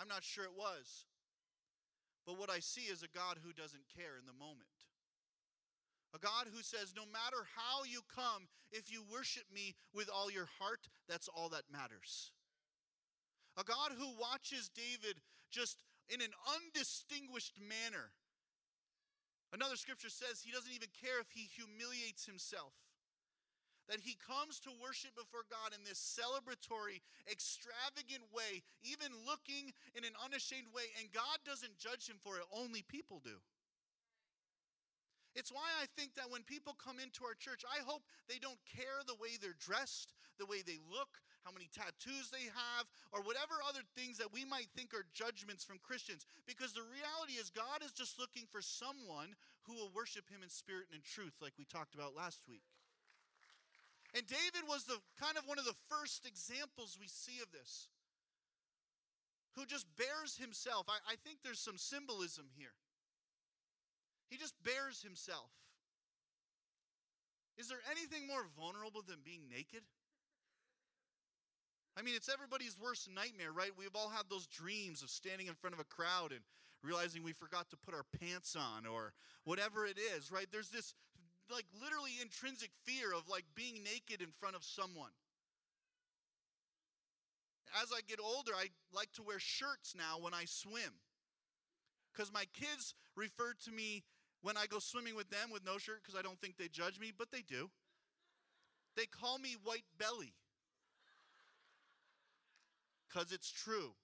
I'm 0.00 0.08
not 0.08 0.24
sure 0.24 0.48
it 0.48 0.56
was. 0.56 1.04
But 2.26 2.38
what 2.38 2.50
I 2.50 2.60
see 2.60 2.88
is 2.88 3.02
a 3.02 3.16
God 3.16 3.38
who 3.44 3.52
doesn't 3.52 3.84
care 3.92 4.16
in 4.18 4.24
the 4.24 4.32
moment. 4.32 4.88
A 6.14 6.18
God 6.18 6.46
who 6.48 6.62
says, 6.62 6.94
no 6.96 7.04
matter 7.10 7.42
how 7.58 7.84
you 7.84 8.00
come, 8.14 8.46
if 8.70 8.90
you 8.90 9.02
worship 9.10 9.44
me 9.52 9.74
with 9.92 10.08
all 10.08 10.30
your 10.30 10.48
heart, 10.60 10.86
that's 11.08 11.28
all 11.28 11.48
that 11.50 11.66
matters. 11.70 12.30
A 13.58 13.64
God 13.64 13.92
who 13.98 14.14
watches 14.18 14.70
David 14.74 15.20
just 15.50 15.82
in 16.08 16.20
an 16.20 16.30
undistinguished 16.54 17.58
manner. 17.58 18.14
Another 19.52 19.76
scripture 19.76 20.10
says 20.10 20.42
he 20.42 20.50
doesn't 20.50 20.74
even 20.74 20.88
care 20.94 21.20
if 21.20 21.30
he 21.30 21.50
humiliates 21.50 22.26
himself. 22.26 22.74
That 23.88 24.00
he 24.00 24.16
comes 24.16 24.60
to 24.64 24.72
worship 24.80 25.12
before 25.12 25.44
God 25.52 25.76
in 25.76 25.84
this 25.84 26.00
celebratory, 26.00 27.04
extravagant 27.28 28.24
way, 28.32 28.64
even 28.80 29.12
looking 29.28 29.76
in 29.92 30.08
an 30.08 30.16
unashamed 30.24 30.72
way, 30.72 30.88
and 30.96 31.12
God 31.12 31.36
doesn't 31.44 31.76
judge 31.76 32.08
him 32.08 32.16
for 32.24 32.40
it, 32.40 32.48
only 32.48 32.80
people 32.80 33.20
do. 33.20 33.36
It's 35.34 35.50
why 35.50 35.66
I 35.82 35.90
think 35.98 36.14
that 36.14 36.30
when 36.30 36.46
people 36.46 36.78
come 36.78 37.02
into 37.02 37.26
our 37.26 37.34
church, 37.34 37.66
I 37.66 37.82
hope 37.82 38.06
they 38.30 38.38
don't 38.38 38.62
care 38.70 39.02
the 39.02 39.18
way 39.18 39.34
they're 39.34 39.58
dressed, 39.58 40.14
the 40.38 40.46
way 40.46 40.62
they 40.62 40.78
look, 40.86 41.20
how 41.42 41.50
many 41.50 41.68
tattoos 41.74 42.30
they 42.30 42.46
have, 42.48 42.86
or 43.12 43.20
whatever 43.20 43.60
other 43.66 43.82
things 43.98 44.16
that 44.16 44.32
we 44.32 44.46
might 44.46 44.70
think 44.72 44.94
are 44.94 45.04
judgments 45.12 45.66
from 45.66 45.82
Christians. 45.82 46.24
Because 46.46 46.72
the 46.72 46.86
reality 46.86 47.34
is, 47.34 47.50
God 47.50 47.82
is 47.84 47.92
just 47.92 48.16
looking 48.16 48.46
for 48.46 48.62
someone 48.62 49.34
who 49.66 49.74
will 49.74 49.90
worship 49.90 50.30
Him 50.30 50.46
in 50.46 50.48
spirit 50.48 50.86
and 50.88 51.02
in 51.02 51.04
truth, 51.04 51.34
like 51.42 51.58
we 51.58 51.66
talked 51.66 51.98
about 51.98 52.16
last 52.16 52.46
week. 52.48 52.64
And 54.14 54.24
David 54.26 54.68
was 54.68 54.84
the 54.84 54.98
kind 55.18 55.36
of 55.36 55.44
one 55.46 55.58
of 55.58 55.64
the 55.64 55.74
first 55.90 56.24
examples 56.24 56.96
we 57.00 57.08
see 57.08 57.42
of 57.42 57.50
this, 57.50 57.88
who 59.56 59.66
just 59.66 59.86
bares 59.98 60.38
himself. 60.38 60.86
I, 60.88 60.98
I 61.12 61.16
think 61.24 61.38
there's 61.42 61.58
some 61.58 61.78
symbolism 61.78 62.46
here. 62.56 62.74
He 64.30 64.36
just 64.36 64.54
bares 64.62 65.02
himself. 65.02 65.50
Is 67.58 67.68
there 67.68 67.82
anything 67.90 68.26
more 68.26 68.46
vulnerable 68.58 69.02
than 69.06 69.18
being 69.24 69.48
naked? 69.50 69.82
I 71.96 72.02
mean, 72.02 72.14
it's 72.16 72.28
everybody's 72.28 72.76
worst 72.78 73.08
nightmare, 73.14 73.52
right? 73.52 73.70
We've 73.78 73.94
all 73.94 74.08
had 74.08 74.24
those 74.28 74.46
dreams 74.46 75.02
of 75.02 75.10
standing 75.10 75.46
in 75.46 75.54
front 75.54 75.74
of 75.74 75.80
a 75.80 75.84
crowd 75.84 76.32
and 76.32 76.40
realizing 76.82 77.22
we 77.22 77.32
forgot 77.32 77.70
to 77.70 77.76
put 77.76 77.94
our 77.94 78.04
pants 78.20 78.56
on 78.56 78.86
or 78.86 79.12
whatever 79.44 79.86
it 79.86 79.98
is, 80.16 80.32
right? 80.32 80.46
There's 80.50 80.70
this 80.70 80.94
like 81.50 81.66
literally 81.82 82.12
intrinsic 82.20 82.70
fear 82.84 83.12
of 83.12 83.28
like 83.28 83.44
being 83.54 83.82
naked 83.84 84.20
in 84.20 84.32
front 84.38 84.56
of 84.56 84.64
someone. 84.64 85.12
As 87.82 87.90
I 87.92 88.00
get 88.06 88.20
older, 88.22 88.52
I 88.56 88.68
like 88.92 89.12
to 89.14 89.22
wear 89.22 89.38
shirts 89.38 89.94
now 89.96 90.18
when 90.20 90.32
I 90.32 90.44
swim. 90.46 91.02
Because 92.12 92.32
my 92.32 92.44
kids 92.54 92.94
refer 93.16 93.54
to 93.64 93.72
me 93.72 94.04
when 94.42 94.56
I 94.56 94.66
go 94.66 94.78
swimming 94.78 95.16
with 95.16 95.30
them 95.30 95.50
with 95.50 95.64
no 95.64 95.78
shirt 95.78 96.02
because 96.02 96.18
I 96.18 96.22
don't 96.22 96.40
think 96.40 96.56
they 96.56 96.68
judge 96.68 97.00
me, 97.00 97.12
but 97.16 97.32
they 97.32 97.42
do. 97.42 97.70
They 98.96 99.06
call 99.06 99.38
me 99.38 99.56
white 99.64 99.86
belly 99.98 100.34
because 103.08 103.32
it's 103.32 103.50
true. 103.50 103.94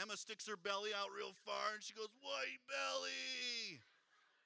Emma 0.00 0.16
sticks 0.16 0.48
her 0.48 0.56
belly 0.56 0.90
out 0.96 1.08
real 1.16 1.32
far 1.44 1.74
and 1.74 1.82
she 1.82 1.94
goes, 1.94 2.08
White 2.20 2.60
belly. 2.66 3.80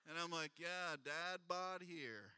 And 0.09 0.17
I'm 0.17 0.33
like, 0.33 0.57
Yeah, 0.57 0.97
dad 1.05 1.45
bod 1.47 1.85
here. 1.85 2.33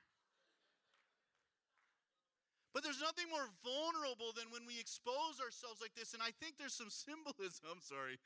But 2.71 2.87
there's 2.87 3.03
nothing 3.03 3.27
more 3.31 3.51
vulnerable 3.67 4.31
than 4.31 4.47
when 4.55 4.63
we 4.63 4.79
expose 4.79 5.43
ourselves 5.43 5.83
like 5.83 5.95
this. 5.99 6.15
And 6.15 6.23
I 6.23 6.31
think 6.39 6.55
there's 6.55 6.77
some 6.77 6.91
symbolism. 6.91 7.67
I'm 7.71 7.83
sorry. 7.83 8.19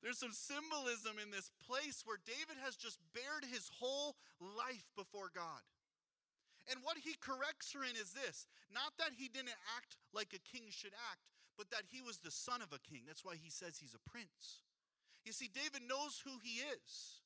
There's 0.00 0.18
some 0.18 0.32
symbolism 0.32 1.20
in 1.20 1.30
this 1.30 1.52
place 1.68 2.02
where 2.02 2.18
David 2.24 2.56
has 2.64 2.74
just 2.74 2.98
bared 3.12 3.44
his 3.46 3.68
whole 3.68 4.16
life 4.40 4.88
before 4.96 5.28
God. 5.30 5.62
And 6.70 6.80
what 6.82 6.98
he 6.98 7.14
corrects 7.20 7.70
her 7.76 7.84
in 7.84 7.94
is 7.94 8.16
this 8.16 8.48
not 8.72 8.96
that 8.98 9.14
he 9.14 9.28
didn't 9.28 9.60
act 9.76 10.00
like 10.10 10.32
a 10.32 10.42
king 10.42 10.72
should 10.72 10.96
act, 11.12 11.28
but 11.54 11.70
that 11.70 11.86
he 11.86 12.00
was 12.00 12.18
the 12.18 12.32
son 12.32 12.62
of 12.62 12.72
a 12.72 12.82
king. 12.82 13.04
That's 13.06 13.24
why 13.24 13.36
he 13.36 13.50
says 13.50 13.78
he's 13.78 13.94
a 13.94 14.10
prince. 14.10 14.64
You 15.22 15.30
see, 15.30 15.50
David 15.52 15.86
knows 15.86 16.22
who 16.24 16.42
he 16.42 16.64
is. 16.66 17.21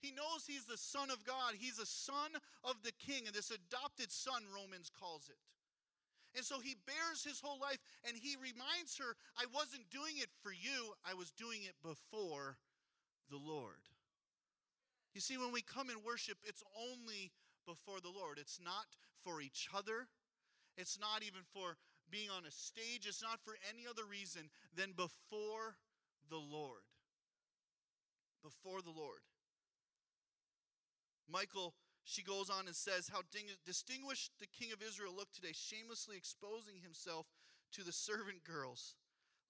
He 0.00 0.12
knows 0.12 0.46
he's 0.46 0.64
the 0.64 0.78
son 0.78 1.10
of 1.10 1.24
God. 1.24 1.54
He's 1.58 1.78
a 1.78 1.86
son 1.86 2.32
of 2.64 2.76
the 2.82 2.92
king, 2.92 3.26
and 3.26 3.34
this 3.34 3.50
adopted 3.50 4.10
son, 4.10 4.42
Romans 4.54 4.90
calls 4.90 5.28
it. 5.28 5.36
And 6.36 6.44
so 6.44 6.60
he 6.60 6.76
bares 6.86 7.24
his 7.24 7.40
whole 7.42 7.58
life 7.60 7.82
and 8.06 8.16
he 8.16 8.36
reminds 8.36 8.96
her, 8.98 9.16
I 9.36 9.46
wasn't 9.52 9.90
doing 9.90 10.14
it 10.18 10.30
for 10.42 10.52
you, 10.52 10.94
I 11.04 11.14
was 11.14 11.32
doing 11.32 11.62
it 11.66 11.74
before 11.82 12.56
the 13.30 13.38
Lord. 13.38 13.82
You 15.14 15.20
see, 15.20 15.36
when 15.36 15.52
we 15.52 15.62
come 15.62 15.90
and 15.90 16.04
worship, 16.04 16.38
it's 16.44 16.62
only 16.78 17.32
before 17.66 18.00
the 18.00 18.14
Lord. 18.14 18.38
It's 18.38 18.60
not 18.62 18.86
for 19.24 19.40
each 19.40 19.68
other, 19.74 20.06
it's 20.76 20.98
not 21.00 21.22
even 21.22 21.42
for 21.52 21.76
being 22.10 22.30
on 22.30 22.46
a 22.46 22.50
stage, 22.50 23.06
it's 23.06 23.22
not 23.22 23.40
for 23.42 23.54
any 23.68 23.86
other 23.90 24.06
reason 24.06 24.50
than 24.76 24.92
before 24.92 25.74
the 26.30 26.38
Lord. 26.38 26.86
Before 28.42 28.82
the 28.82 28.94
Lord. 28.94 29.20
Michal 31.30 31.74
she 32.04 32.22
goes 32.22 32.50
on 32.50 32.66
and 32.66 32.74
says, 32.74 33.08
How 33.12 33.20
distinguished 33.30 34.32
the 34.40 34.50
king 34.50 34.72
of 34.72 34.82
Israel 34.82 35.14
looked 35.14 35.34
today, 35.36 35.52
shamelessly 35.52 36.16
exposing 36.16 36.80
himself 36.82 37.26
to 37.72 37.84
the 37.84 37.92
servant 37.92 38.42
girls, 38.42 38.96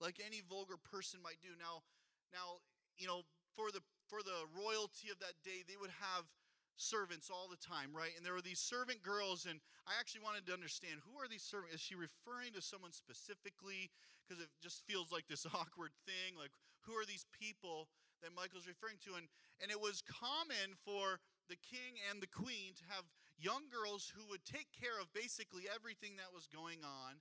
like 0.01 0.21
any 0.21 0.43
vulgar 0.45 0.77
person 0.77 1.21
might 1.23 1.41
do. 1.41 1.57
Now, 1.57 1.87
now 2.35 2.61
you 2.99 3.07
know, 3.07 3.23
for 3.57 3.71
the 3.73 3.81
for 4.09 4.21
the 4.21 4.45
royalty 4.53 5.09
of 5.09 5.19
that 5.21 5.39
day, 5.41 5.63
they 5.65 5.79
would 5.81 5.95
have 6.03 6.29
servants 6.77 7.31
all 7.31 7.49
the 7.49 7.61
time, 7.61 7.97
right? 7.97 8.13
And 8.17 8.25
there 8.25 8.35
were 8.35 8.45
these 8.45 8.61
servant 8.61 9.03
girls, 9.03 9.47
and 9.49 9.61
I 9.87 9.97
actually 10.01 10.25
wanted 10.25 10.45
to 10.49 10.57
understand 10.57 11.01
who 11.05 11.17
are 11.21 11.29
these 11.29 11.45
servants? 11.45 11.77
Is 11.77 11.81
she 11.81 11.95
referring 11.95 12.53
to 12.57 12.63
someone 12.65 12.93
specifically? 12.93 13.89
Because 14.21 14.43
it 14.43 14.51
just 14.61 14.85
feels 14.85 15.13
like 15.13 15.29
this 15.29 15.47
awkward 15.57 15.97
thing. 16.05 16.37
Like, 16.37 16.53
who 16.85 16.93
are 16.93 17.07
these 17.07 17.25
people 17.33 17.89
that 18.21 18.37
Michal's 18.37 18.69
referring 18.69 19.01
to? 19.09 19.17
And 19.17 19.31
and 19.65 19.71
it 19.71 19.81
was 19.81 20.03
common 20.05 20.77
for 20.85 21.21
the 21.51 21.59
king 21.59 21.99
and 22.09 22.23
the 22.23 22.31
queen 22.31 22.79
to 22.79 22.87
have 22.89 23.05
young 23.37 23.67
girls 23.69 24.07
who 24.15 24.23
would 24.31 24.47
take 24.47 24.71
care 24.71 24.97
of 25.03 25.11
basically 25.11 25.67
everything 25.67 26.15
that 26.17 26.31
was 26.31 26.47
going 26.47 26.87
on. 26.87 27.19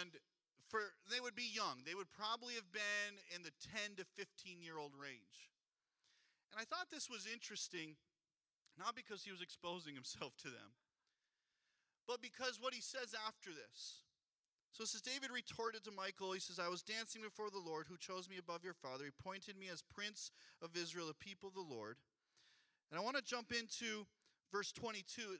And 0.00 0.16
for 0.72 0.96
they 1.12 1.20
would 1.20 1.36
be 1.36 1.46
young. 1.46 1.84
They 1.84 1.94
would 1.94 2.10
probably 2.10 2.56
have 2.56 2.70
been 2.72 3.20
in 3.36 3.44
the 3.44 3.54
10 3.76 4.00
to 4.00 4.04
15 4.16 4.64
year 4.64 4.80
old 4.80 4.96
range. 4.96 5.52
And 6.50 6.58
I 6.58 6.64
thought 6.64 6.88
this 6.90 7.12
was 7.12 7.28
interesting, 7.28 7.94
not 8.80 8.96
because 8.96 9.22
he 9.22 9.30
was 9.30 9.44
exposing 9.44 9.94
himself 9.94 10.34
to 10.42 10.50
them, 10.50 10.74
but 12.08 12.22
because 12.22 12.58
what 12.58 12.74
he 12.74 12.80
says 12.80 13.14
after 13.14 13.50
this. 13.50 14.02
So 14.76 14.84
says, 14.84 15.00
David 15.00 15.32
retorted 15.32 15.84
to 15.84 15.90
Michal, 15.90 16.36
he 16.36 16.40
says, 16.40 16.60
I 16.60 16.68
was 16.68 16.84
dancing 16.84 17.22
before 17.24 17.48
the 17.48 17.64
Lord 17.64 17.86
who 17.88 17.96
chose 17.96 18.28
me 18.28 18.36
above 18.36 18.60
your 18.60 18.76
father. 18.76 19.08
He 19.08 19.12
appointed 19.16 19.56
me 19.56 19.72
as 19.72 19.80
prince 19.80 20.30
of 20.60 20.76
Israel, 20.76 21.08
the 21.08 21.16
people 21.16 21.48
of 21.48 21.56
the 21.56 21.64
Lord. 21.64 21.96
And 22.90 23.00
I 23.00 23.02
want 23.02 23.16
to 23.16 23.22
jump 23.22 23.52
into 23.52 24.06
verse 24.52 24.72
22. 24.72 25.38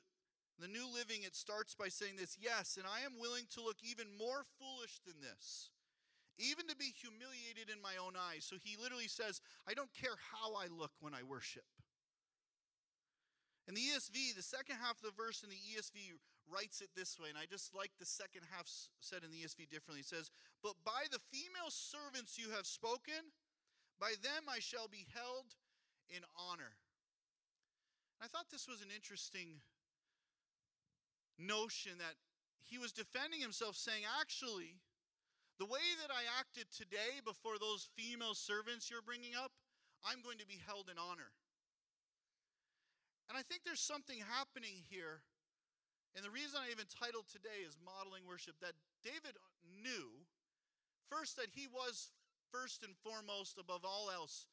The 0.59 0.68
New 0.68 0.88
Living, 0.88 1.20
it 1.22 1.37
starts 1.37 1.74
by 1.74 1.88
saying 1.88 2.16
this 2.16 2.37
Yes, 2.40 2.76
and 2.76 2.87
I 2.87 3.04
am 3.04 3.20
willing 3.20 3.44
to 3.54 3.62
look 3.62 3.76
even 3.85 4.06
more 4.16 4.42
foolish 4.59 5.00
than 5.04 5.20
this, 5.20 5.70
even 6.38 6.66
to 6.68 6.76
be 6.76 6.96
humiliated 6.96 7.68
in 7.68 7.82
my 7.82 8.00
own 8.00 8.16
eyes. 8.16 8.48
So 8.48 8.56
he 8.56 8.80
literally 8.80 9.09
says, 9.09 9.40
I 9.68 9.74
don't 9.74 9.92
care 9.92 10.16
how 10.32 10.56
I 10.56 10.72
look 10.72 10.92
when 11.00 11.12
I 11.12 11.22
worship. 11.22 11.68
And 13.68 13.76
the 13.76 13.82
ESV, 13.82 14.35
the 14.35 14.46
second 14.46 14.78
half 14.80 14.96
of 14.96 15.02
the 15.02 15.18
verse 15.18 15.42
in 15.42 15.50
the 15.50 15.59
ESV 15.59 16.14
writes 16.46 16.80
it 16.80 16.94
this 16.94 17.18
way, 17.18 17.28
and 17.28 17.37
I 17.38 17.50
just 17.50 17.74
like 17.74 17.90
the 17.98 18.06
second 18.06 18.46
half 18.54 18.70
said 19.00 19.26
in 19.26 19.35
the 19.35 19.42
ESV 19.42 19.68
differently. 19.68 20.06
It 20.06 20.09
says, 20.09 20.30
But 20.62 20.78
by 20.87 21.11
the 21.11 21.22
female 21.35 21.68
servants 21.68 22.38
you 22.38 22.54
have 22.54 22.64
spoken, 22.64 23.35
by 23.98 24.14
them 24.22 24.46
I 24.48 24.61
shall 24.61 24.87
be 24.88 25.06
held 25.12 25.59
in 26.09 26.22
honor. 26.38 26.78
I 28.22 28.29
thought 28.29 28.48
this 28.50 28.68
was 28.68 28.81
an 28.81 28.88
interesting 28.94 29.61
notion 31.38 31.98
that 31.98 32.16
he 32.64 32.79
was 32.79 32.92
defending 32.92 33.40
himself, 33.40 33.76
saying, 33.76 34.02
Actually, 34.20 34.81
the 35.59 35.68
way 35.68 35.85
that 36.02 36.12
I 36.12 36.24
acted 36.40 36.66
today 36.72 37.20
before 37.24 37.61
those 37.61 37.88
female 37.96 38.35
servants 38.35 38.90
you're 38.90 39.05
bringing 39.05 39.37
up, 39.37 39.52
I'm 40.05 40.20
going 40.20 40.38
to 40.38 40.48
be 40.48 40.61
held 40.61 40.88
in 40.88 41.00
honor. 41.00 41.33
And 43.29 43.37
I 43.37 43.42
think 43.42 43.64
there's 43.64 43.83
something 43.83 44.20
happening 44.22 44.85
here. 44.87 45.24
And 46.14 46.24
the 46.24 46.33
reason 46.33 46.61
I 46.61 46.72
even 46.72 46.88
titled 46.88 47.29
today 47.29 47.66
is 47.66 47.76
Modeling 47.76 48.24
Worship 48.24 48.57
that 48.64 48.79
David 49.05 49.37
knew 49.64 50.24
first 51.11 51.37
that 51.37 51.52
he 51.52 51.66
was 51.68 52.11
first 52.52 52.83
and 52.83 52.96
foremost, 52.96 53.59
above 53.59 53.85
all 53.85 54.09
else, 54.09 54.46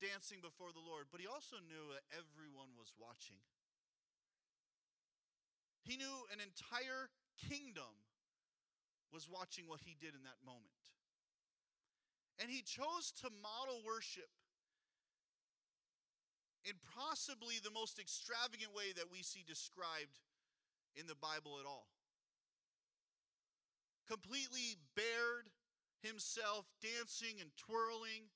dancing 0.00 0.42
before 0.42 0.74
the 0.74 0.82
Lord, 0.82 1.10
but 1.12 1.20
he 1.20 1.26
also 1.26 1.58
knew 1.62 1.94
that 1.94 2.04
everyone 2.14 2.74
was 2.78 2.92
watching. 2.98 3.38
He 5.84 5.96
knew 5.96 6.16
an 6.32 6.40
entire 6.40 7.12
kingdom 7.36 8.04
was 9.12 9.28
watching 9.28 9.68
what 9.68 9.84
he 9.84 9.94
did 10.00 10.16
in 10.16 10.24
that 10.24 10.40
moment. 10.42 10.82
And 12.40 12.50
he 12.50 12.66
chose 12.66 13.14
to 13.22 13.30
model 13.30 13.78
worship 13.86 14.32
in 16.64 16.74
possibly 16.96 17.60
the 17.62 17.70
most 17.70 18.00
extravagant 18.00 18.74
way 18.74 18.90
that 18.96 19.12
we 19.12 19.22
see 19.22 19.44
described 19.46 20.18
in 20.96 21.06
the 21.06 21.14
Bible 21.14 21.60
at 21.60 21.68
all. 21.68 21.86
Completely 24.08 24.80
bared 24.96 25.52
himself, 26.02 26.66
dancing 26.82 27.40
and 27.40 27.52
twirling, 27.56 28.32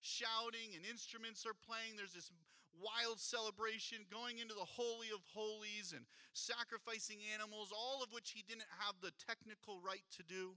shouting, 0.00 0.74
and 0.74 0.84
instruments 0.84 1.44
are 1.44 1.56
playing. 1.66 1.96
There's 1.96 2.16
this 2.16 2.32
wild 2.80 3.20
celebration 3.20 4.08
going 4.08 4.40
into 4.40 4.56
the 4.56 4.66
Holy 4.66 5.12
of 5.12 5.20
Holies 5.36 5.92
and 5.92 6.08
sacrificing 6.32 7.20
animals, 7.32 7.72
all 7.74 8.00
of 8.02 8.12
which 8.12 8.32
he 8.32 8.42
didn't 8.46 8.68
have 8.80 8.96
the 9.04 9.12
technical 9.28 9.78
right 9.84 10.04
to 10.16 10.22
do. 10.24 10.56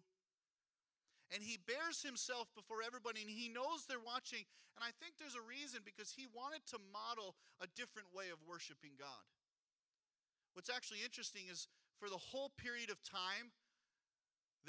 And 1.34 1.42
he 1.42 1.58
bares 1.58 2.06
himself 2.06 2.48
before 2.54 2.86
everybody, 2.86 3.26
and 3.26 3.32
he 3.32 3.50
knows 3.50 3.90
they're 3.90 3.98
watching. 4.00 4.46
And 4.78 4.86
I 4.86 4.94
think 5.02 5.18
there's 5.18 5.38
a 5.38 5.44
reason 5.44 5.82
because 5.82 6.14
he 6.14 6.30
wanted 6.30 6.62
to 6.70 6.78
model 6.94 7.34
a 7.58 7.68
different 7.74 8.14
way 8.14 8.30
of 8.30 8.38
worshiping 8.46 8.94
God. 8.96 9.26
What's 10.54 10.70
actually 10.70 11.02
interesting 11.02 11.50
is 11.50 11.66
for 11.98 12.08
the 12.08 12.22
whole 12.22 12.54
period 12.62 12.94
of 12.94 13.02
time 13.02 13.50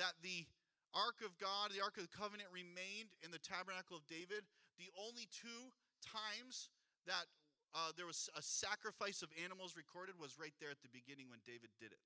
that 0.01 0.17
the 0.25 0.49
Ark 0.97 1.21
of 1.21 1.37
God, 1.37 1.75
the 1.75 1.85
Ark 1.85 2.01
of 2.01 2.09
the 2.09 2.17
Covenant, 2.17 2.49
remained 2.49 3.13
in 3.21 3.29
the 3.29 3.43
tabernacle 3.43 4.01
of 4.01 4.07
David, 4.09 4.49
the 4.79 4.91
only 4.99 5.29
two 5.31 5.73
times 6.03 6.69
that 7.07 7.27
uh, 7.75 7.91
there 7.99 8.07
was 8.07 8.31
a 8.39 8.43
sacrifice 8.43 9.23
of 9.23 9.31
animals 9.43 9.75
recorded 9.75 10.15
was 10.19 10.39
right 10.39 10.55
there 10.63 10.71
at 10.71 10.81
the 10.83 10.93
beginning 10.95 11.27
when 11.29 11.43
David 11.43 11.75
did 11.79 11.91
it. 11.91 12.03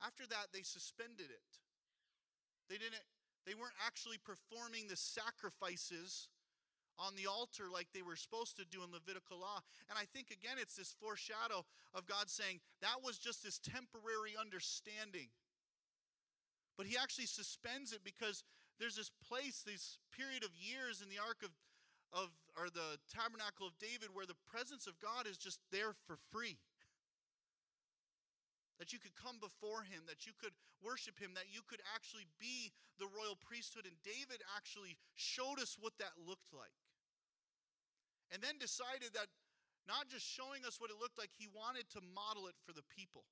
After 0.00 0.24
that, 0.28 0.52
they 0.52 0.64
suspended 0.64 1.28
it. 1.28 1.50
They 2.68 2.76
didn't. 2.76 3.04
They 3.44 3.54
weren't 3.54 3.78
actually 3.84 4.18
performing 4.18 4.88
the 4.88 4.98
sacrifices 4.98 6.28
on 6.98 7.14
the 7.14 7.28
altar 7.28 7.68
like 7.70 7.86
they 7.92 8.02
were 8.02 8.16
supposed 8.16 8.56
to 8.56 8.64
do 8.64 8.82
in 8.82 8.90
Levitical 8.90 9.38
law. 9.38 9.60
And 9.88 9.98
I 10.00 10.04
think 10.08 10.32
again, 10.32 10.56
it's 10.58 10.74
this 10.74 10.96
foreshadow 10.98 11.64
of 11.94 12.08
God 12.08 12.28
saying 12.28 12.60
that 12.80 13.04
was 13.04 13.18
just 13.18 13.44
this 13.44 13.60
temporary 13.60 14.34
understanding. 14.34 15.28
But 16.76 16.86
He 16.86 16.96
actually 16.96 17.28
suspends 17.28 17.92
it 17.92 18.00
because 18.02 18.42
there's 18.78 18.96
this 18.96 19.10
place, 19.28 19.64
this 19.64 19.98
period 20.12 20.44
of 20.44 20.50
years 20.56 21.00
in 21.00 21.08
the 21.08 21.18
Ark 21.18 21.40
of 21.42 21.50
of 22.12 22.30
or 22.54 22.70
the 22.70 22.96
tabernacle 23.10 23.66
of 23.66 23.74
David 23.76 24.14
where 24.14 24.24
the 24.24 24.38
presence 24.48 24.86
of 24.86 24.96
God 25.02 25.26
is 25.28 25.36
just 25.36 25.60
there 25.68 25.92
for 26.06 26.16
free. 26.32 26.56
That 28.80 28.92
you 28.92 29.00
could 29.00 29.16
come 29.16 29.40
before 29.40 29.88
him, 29.88 30.04
that 30.08 30.28
you 30.28 30.36
could 30.36 30.52
worship 30.84 31.16
him, 31.16 31.32
that 31.32 31.48
you 31.48 31.64
could 31.64 31.80
actually 31.96 32.28
be 32.36 32.72
the 33.00 33.08
royal 33.08 33.36
priesthood. 33.36 33.88
And 33.88 33.96
David 34.04 34.44
actually 34.52 35.00
showed 35.16 35.56
us 35.60 35.80
what 35.80 35.96
that 35.96 36.12
looked 36.20 36.52
like. 36.52 36.76
And 38.28 38.44
then 38.44 38.60
decided 38.60 39.16
that 39.16 39.32
not 39.88 40.12
just 40.12 40.28
showing 40.28 40.66
us 40.68 40.76
what 40.76 40.92
it 40.92 41.00
looked 41.00 41.16
like, 41.16 41.32
he 41.32 41.48
wanted 41.48 41.88
to 41.96 42.04
model 42.12 42.52
it 42.52 42.58
for 42.68 42.76
the 42.76 42.84
people. 42.92 43.24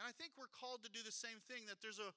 And 0.00 0.08
I 0.08 0.16
think 0.16 0.34
we're 0.34 0.50
called 0.50 0.82
to 0.82 0.90
do 0.90 1.04
the 1.04 1.14
same 1.14 1.38
thing, 1.46 1.68
that 1.70 1.78
there's 1.84 2.00
a 2.00 2.10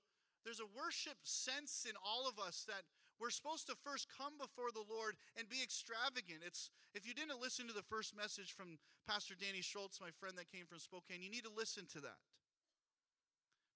there's 0.43 0.59
a 0.59 0.75
worship 0.75 1.17
sense 1.23 1.87
in 1.87 1.95
all 2.03 2.27
of 2.27 2.39
us 2.39 2.67
that 2.67 2.83
we're 3.19 3.31
supposed 3.31 3.67
to 3.67 3.75
first 3.83 4.07
come 4.11 4.35
before 4.37 4.71
the 4.73 4.83
Lord 4.83 5.15
and 5.37 5.47
be 5.47 5.63
extravagant. 5.63 6.43
It's 6.45 6.69
if 6.93 7.07
you 7.07 7.13
didn't 7.13 7.39
listen 7.39 7.67
to 7.67 7.73
the 7.73 7.85
first 7.85 8.15
message 8.15 8.51
from 8.51 8.77
Pastor 9.07 9.35
Danny 9.39 9.61
Schultz, 9.61 10.01
my 10.01 10.11
friend 10.19 10.35
that 10.37 10.51
came 10.51 10.65
from 10.65 10.79
Spokane, 10.79 11.21
you 11.21 11.31
need 11.31 11.45
to 11.47 11.53
listen 11.55 11.85
to 11.93 12.01
that. 12.01 12.19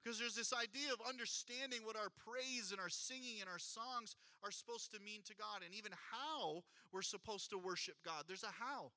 Because 0.03 0.19
there's 0.19 0.35
this 0.35 0.53
idea 0.53 0.93
of 0.93 1.03
understanding 1.03 1.83
what 1.83 1.97
our 1.97 2.11
praise 2.23 2.71
and 2.71 2.79
our 2.79 2.89
singing 2.89 3.41
and 3.41 3.49
our 3.49 3.59
songs 3.59 4.15
are 4.43 4.51
supposed 4.51 4.91
to 4.95 5.03
mean 5.03 5.19
to 5.25 5.35
God, 5.35 5.65
and 5.65 5.75
even 5.75 5.91
how 6.11 6.63
we're 6.93 7.03
supposed 7.03 7.49
to 7.51 7.57
worship 7.57 7.95
God. 8.05 8.23
There's 8.27 8.47
a 8.47 8.55
how. 8.55 8.91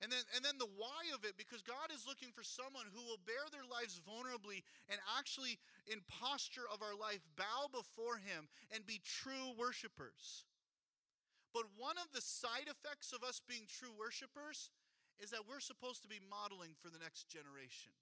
And 0.00 0.08
then, 0.08 0.24
and 0.32 0.40
then 0.40 0.56
the 0.56 0.70
why 0.80 1.12
of 1.12 1.28
it, 1.28 1.36
because 1.36 1.60
God 1.60 1.92
is 1.92 2.08
looking 2.08 2.32
for 2.32 2.40
someone 2.40 2.88
who 2.88 3.04
will 3.04 3.20
bare 3.28 3.44
their 3.52 3.68
lives 3.68 4.00
vulnerably 4.00 4.64
and 4.88 4.96
actually, 5.20 5.60
in 5.92 6.00
posture 6.08 6.64
of 6.72 6.80
our 6.80 6.96
life, 6.96 7.20
bow 7.36 7.68
before 7.68 8.16
Him 8.16 8.48
and 8.72 8.88
be 8.88 9.04
true 9.04 9.52
worshipers. 9.60 10.48
But 11.52 11.68
one 11.76 12.00
of 12.00 12.08
the 12.16 12.24
side 12.24 12.72
effects 12.72 13.12
of 13.12 13.20
us 13.20 13.44
being 13.44 13.68
true 13.68 13.92
worshipers 13.92 14.72
is 15.20 15.36
that 15.36 15.44
we're 15.44 15.60
supposed 15.60 16.00
to 16.00 16.08
be 16.08 16.22
modeling 16.32 16.72
for 16.80 16.88
the 16.88 17.02
next 17.02 17.28
generation. 17.28 17.92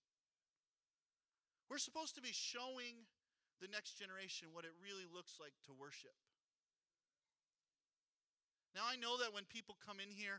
We're 1.66 1.82
supposed 1.82 2.14
to 2.14 2.22
be 2.22 2.32
showing 2.32 3.10
the 3.58 3.66
next 3.66 3.98
generation 3.98 4.54
what 4.54 4.62
it 4.62 4.72
really 4.78 5.04
looks 5.10 5.42
like 5.42 5.52
to 5.66 5.74
worship. 5.74 6.14
Now, 8.70 8.86
I 8.86 8.94
know 8.94 9.18
that 9.18 9.34
when 9.34 9.50
people 9.50 9.74
come 9.82 9.98
in 9.98 10.14
here, 10.14 10.38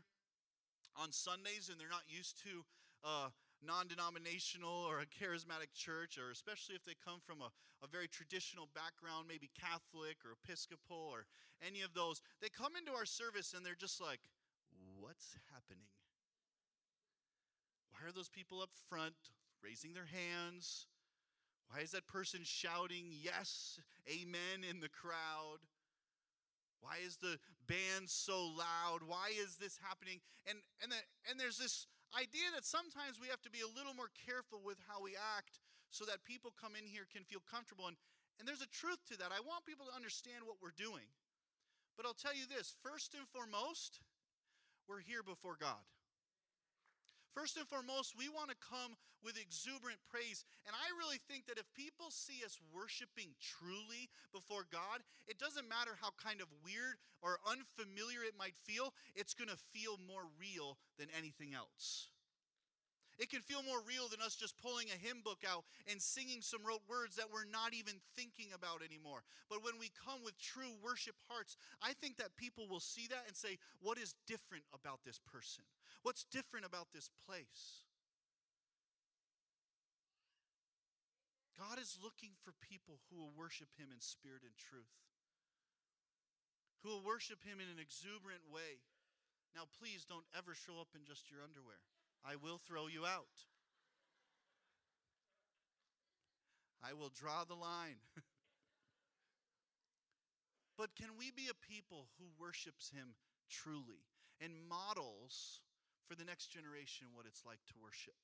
on 0.96 1.12
Sundays 1.12 1.68
and 1.70 1.78
they're 1.78 1.92
not 1.92 2.06
used 2.08 2.40
to 2.44 2.64
uh, 3.04 3.28
a 3.30 3.66
non 3.66 3.88
denominational 3.88 4.86
or 4.88 5.00
a 5.00 5.08
charismatic 5.08 5.72
church, 5.74 6.18
or 6.18 6.30
especially 6.30 6.74
if 6.74 6.84
they 6.84 6.96
come 7.04 7.20
from 7.24 7.40
a, 7.40 7.50
a 7.84 7.88
very 7.88 8.08
traditional 8.08 8.68
background, 8.74 9.26
maybe 9.28 9.50
Catholic 9.52 10.16
or 10.24 10.36
Episcopal 10.42 11.10
or 11.12 11.26
any 11.60 11.82
of 11.82 11.92
those, 11.94 12.20
they 12.40 12.48
come 12.48 12.76
into 12.76 12.92
our 12.92 13.06
service 13.06 13.52
and 13.54 13.64
they're 13.64 13.78
just 13.78 14.00
like, 14.00 14.20
what's 14.98 15.36
happening? 15.52 15.88
Why 17.92 18.08
are 18.08 18.12
those 18.12 18.28
people 18.28 18.62
up 18.62 18.70
front 18.88 19.14
raising 19.62 19.92
their 19.92 20.08
hands? 20.08 20.86
Why 21.68 21.82
is 21.82 21.92
that 21.92 22.06
person 22.06 22.40
shouting 22.42 23.12
yes, 23.12 23.78
amen 24.08 24.64
in 24.68 24.80
the 24.80 24.88
crowd? 24.88 25.60
Why 26.80 26.98
is 27.04 27.16
the 27.20 27.38
band 27.68 28.08
so 28.08 28.50
loud? 28.56 29.04
Why 29.06 29.30
is 29.36 29.56
this 29.56 29.78
happening? 29.80 30.20
And 30.48 30.58
and 30.82 30.92
the, 30.92 31.00
and 31.28 31.38
there's 31.38 31.60
this 31.60 31.86
idea 32.16 32.50
that 32.56 32.64
sometimes 32.64 33.20
we 33.20 33.28
have 33.28 33.40
to 33.46 33.52
be 33.52 33.62
a 33.62 33.70
little 33.70 33.94
more 33.94 34.10
careful 34.26 34.60
with 34.64 34.80
how 34.88 34.98
we 35.00 35.14
act 35.36 35.60
so 35.90 36.04
that 36.08 36.24
people 36.24 36.50
come 36.56 36.74
in 36.74 36.86
here 36.86 37.06
can 37.06 37.22
feel 37.22 37.42
comfortable 37.44 37.86
and 37.86 37.96
and 38.40 38.48
there's 38.48 38.64
a 38.64 38.72
truth 38.72 39.04
to 39.12 39.20
that. 39.20 39.36
I 39.36 39.44
want 39.44 39.68
people 39.68 39.84
to 39.84 39.92
understand 39.92 40.48
what 40.48 40.56
we're 40.64 40.72
doing. 40.72 41.04
But 42.00 42.08
I'll 42.08 42.16
tell 42.16 42.32
you 42.32 42.48
this, 42.48 42.72
first 42.80 43.12
and 43.12 43.28
foremost, 43.28 44.00
we're 44.88 45.04
here 45.04 45.20
before 45.20 45.60
God. 45.60 45.84
First 47.34 47.56
and 47.56 47.66
foremost, 47.66 48.18
we 48.18 48.28
want 48.28 48.50
to 48.50 48.56
come 48.58 48.98
with 49.22 49.38
exuberant 49.38 49.98
praise. 50.10 50.44
And 50.66 50.74
I 50.74 50.90
really 50.98 51.22
think 51.30 51.46
that 51.46 51.58
if 51.58 51.66
people 51.74 52.10
see 52.10 52.42
us 52.44 52.58
worshiping 52.74 53.30
truly 53.38 54.10
before 54.32 54.66
God, 54.70 55.04
it 55.28 55.38
doesn't 55.38 55.68
matter 55.68 55.94
how 56.00 56.10
kind 56.18 56.40
of 56.40 56.48
weird 56.64 56.98
or 57.22 57.38
unfamiliar 57.46 58.26
it 58.26 58.38
might 58.38 58.56
feel, 58.64 58.92
it's 59.14 59.34
going 59.34 59.50
to 59.50 59.68
feel 59.70 59.98
more 60.10 60.26
real 60.40 60.78
than 60.98 61.08
anything 61.16 61.54
else. 61.54 62.08
It 63.20 63.28
can 63.28 63.44
feel 63.44 63.60
more 63.60 63.84
real 63.84 64.08
than 64.08 64.24
us 64.24 64.32
just 64.32 64.56
pulling 64.56 64.88
a 64.88 64.96
hymn 64.96 65.20
book 65.20 65.44
out 65.44 65.68
and 65.84 66.00
singing 66.00 66.40
some 66.40 66.64
rote 66.64 66.80
words 66.88 67.20
that 67.20 67.28
we're 67.28 67.44
not 67.44 67.76
even 67.76 68.00
thinking 68.16 68.56
about 68.56 68.80
anymore. 68.80 69.28
But 69.52 69.60
when 69.60 69.76
we 69.76 69.92
come 69.92 70.24
with 70.24 70.40
true 70.40 70.72
worship 70.80 71.20
hearts, 71.28 71.60
I 71.84 71.92
think 71.92 72.16
that 72.16 72.40
people 72.40 72.64
will 72.64 72.80
see 72.80 73.12
that 73.12 73.28
and 73.28 73.36
say, 73.36 73.60
What 73.84 74.00
is 74.00 74.16
different 74.24 74.64
about 74.72 75.04
this 75.04 75.20
person? 75.20 75.68
What's 76.00 76.24
different 76.32 76.64
about 76.64 76.96
this 76.96 77.12
place? 77.28 77.84
God 81.60 81.76
is 81.76 82.00
looking 82.00 82.32
for 82.40 82.56
people 82.64 83.04
who 83.12 83.20
will 83.20 83.36
worship 83.36 83.68
Him 83.76 83.92
in 83.92 84.00
spirit 84.00 84.48
and 84.48 84.56
truth, 84.56 84.96
who 86.80 86.88
will 86.88 87.04
worship 87.04 87.44
Him 87.44 87.60
in 87.60 87.68
an 87.68 87.76
exuberant 87.76 88.48
way. 88.48 88.80
Now, 89.52 89.68
please 89.76 90.08
don't 90.08 90.24
ever 90.32 90.56
show 90.56 90.80
up 90.80 90.96
in 90.96 91.04
just 91.04 91.28
your 91.28 91.44
underwear. 91.44 91.84
I 92.24 92.36
will 92.36 92.58
throw 92.58 92.86
you 92.86 93.06
out. 93.06 93.48
I 96.82 96.92
will 96.94 97.10
draw 97.10 97.44
the 97.44 97.54
line. 97.54 98.00
but 100.78 100.96
can 100.96 101.08
we 101.18 101.30
be 101.30 101.48
a 101.50 101.66
people 101.66 102.08
who 102.18 102.26
worships 102.40 102.90
him 102.90 103.14
truly 103.50 104.04
and 104.40 104.52
models 104.68 105.60
for 106.08 106.14
the 106.14 106.24
next 106.24 106.48
generation 106.48 107.08
what 107.12 107.26
it's 107.26 107.44
like 107.44 107.60
to 107.68 107.74
worship? 107.82 108.16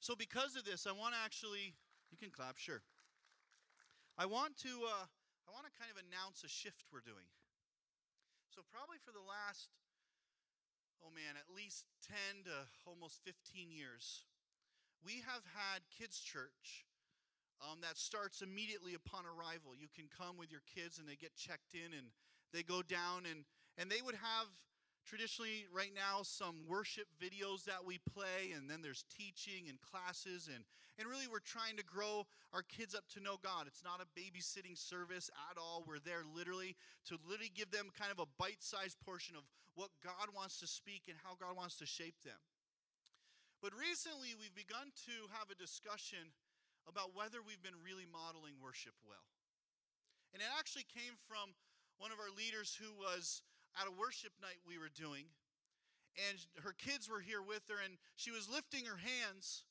So 0.00 0.14
because 0.16 0.56
of 0.56 0.64
this, 0.64 0.86
I 0.86 0.92
want 0.92 1.14
to 1.14 1.20
actually 1.24 1.74
you 2.12 2.16
can 2.16 2.30
clap, 2.30 2.56
sure. 2.56 2.82
I 4.16 4.26
want 4.26 4.56
to 4.62 4.70
uh, 4.86 5.04
I 5.44 5.50
want 5.52 5.66
to 5.66 5.74
kind 5.74 5.90
of 5.90 5.98
announce 5.98 6.44
a 6.44 6.48
shift 6.48 6.86
we're 6.92 7.04
doing. 7.04 7.28
So 8.54 8.62
probably 8.70 9.02
for 9.02 9.10
the 9.10 9.24
last 9.24 9.74
oh 11.04 11.12
man, 11.12 11.36
at 11.36 11.52
least 11.52 11.84
10 12.08 12.48
to 12.48 12.56
almost 12.88 13.20
15 13.24 13.68
years, 13.70 14.24
we 15.04 15.20
have 15.28 15.44
had 15.52 15.84
kids' 15.92 16.18
church 16.18 16.88
um, 17.60 17.84
that 17.84 18.00
starts 18.00 18.40
immediately 18.40 18.96
upon 18.96 19.28
arrival. 19.28 19.76
You 19.76 19.92
can 19.92 20.08
come 20.08 20.40
with 20.40 20.50
your 20.50 20.64
kids 20.64 20.98
and 20.98 21.04
they 21.04 21.16
get 21.16 21.36
checked 21.36 21.76
in 21.76 21.92
and 21.92 22.08
they 22.52 22.64
go 22.64 22.80
down 22.80 23.28
and, 23.28 23.44
and 23.76 23.92
they 23.92 24.00
would 24.00 24.16
have 24.16 24.48
traditionally 25.04 25.68
right 25.68 25.92
now 25.94 26.24
some 26.24 26.64
worship 26.66 27.06
videos 27.20 27.64
that 27.64 27.84
we 27.84 28.00
play 28.12 28.56
and 28.56 28.68
then 28.68 28.80
there's 28.80 29.04
teaching 29.12 29.68
and 29.68 29.80
classes 29.80 30.48
and 30.52 30.64
and 30.98 31.10
really 31.10 31.26
we're 31.26 31.42
trying 31.42 31.76
to 31.76 31.84
grow 31.84 32.22
our 32.54 32.62
kids 32.62 32.94
up 32.94 33.02
to 33.12 33.20
know 33.20 33.34
god. 33.42 33.66
It's 33.66 33.82
not 33.82 33.98
a 33.98 34.08
babysitting 34.14 34.78
service 34.78 35.28
at 35.50 35.58
all. 35.58 35.82
We're 35.82 35.98
there 35.98 36.22
literally 36.22 36.76
to 37.10 37.18
literally 37.26 37.50
give 37.50 37.70
them 37.74 37.90
kind 37.98 38.14
of 38.14 38.22
a 38.22 38.30
bite-sized 38.38 39.02
portion 39.02 39.34
of 39.34 39.42
what 39.74 39.90
god 40.06 40.30
wants 40.30 40.62
to 40.62 40.70
speak 40.70 41.10
and 41.10 41.18
how 41.18 41.34
god 41.34 41.58
wants 41.58 41.76
to 41.82 41.86
shape 41.86 42.22
them. 42.22 42.38
But 43.58 43.74
recently 43.74 44.38
we've 44.38 44.54
begun 44.54 44.94
to 45.10 45.16
have 45.34 45.50
a 45.50 45.58
discussion 45.58 46.30
about 46.86 47.16
whether 47.16 47.42
we've 47.42 47.64
been 47.64 47.80
really 47.82 48.06
modeling 48.06 48.60
worship 48.62 48.94
well. 49.02 49.24
And 50.30 50.42
it 50.42 50.50
actually 50.58 50.86
came 50.86 51.16
from 51.26 51.56
one 51.98 52.12
of 52.12 52.18
our 52.18 52.30
leaders 52.30 52.76
who 52.76 52.92
was 52.92 53.42
at 53.80 53.88
a 53.88 53.94
worship 53.98 54.32
night 54.40 54.60
we 54.66 54.78
were 54.78 54.92
doing, 54.92 55.26
and 56.30 56.38
her 56.62 56.72
kids 56.72 57.10
were 57.10 57.20
here 57.20 57.42
with 57.42 57.66
her, 57.68 57.82
and 57.82 57.98
she 58.16 58.30
was 58.30 58.48
lifting 58.48 58.86
her 58.86 58.98
hands, 58.98 59.64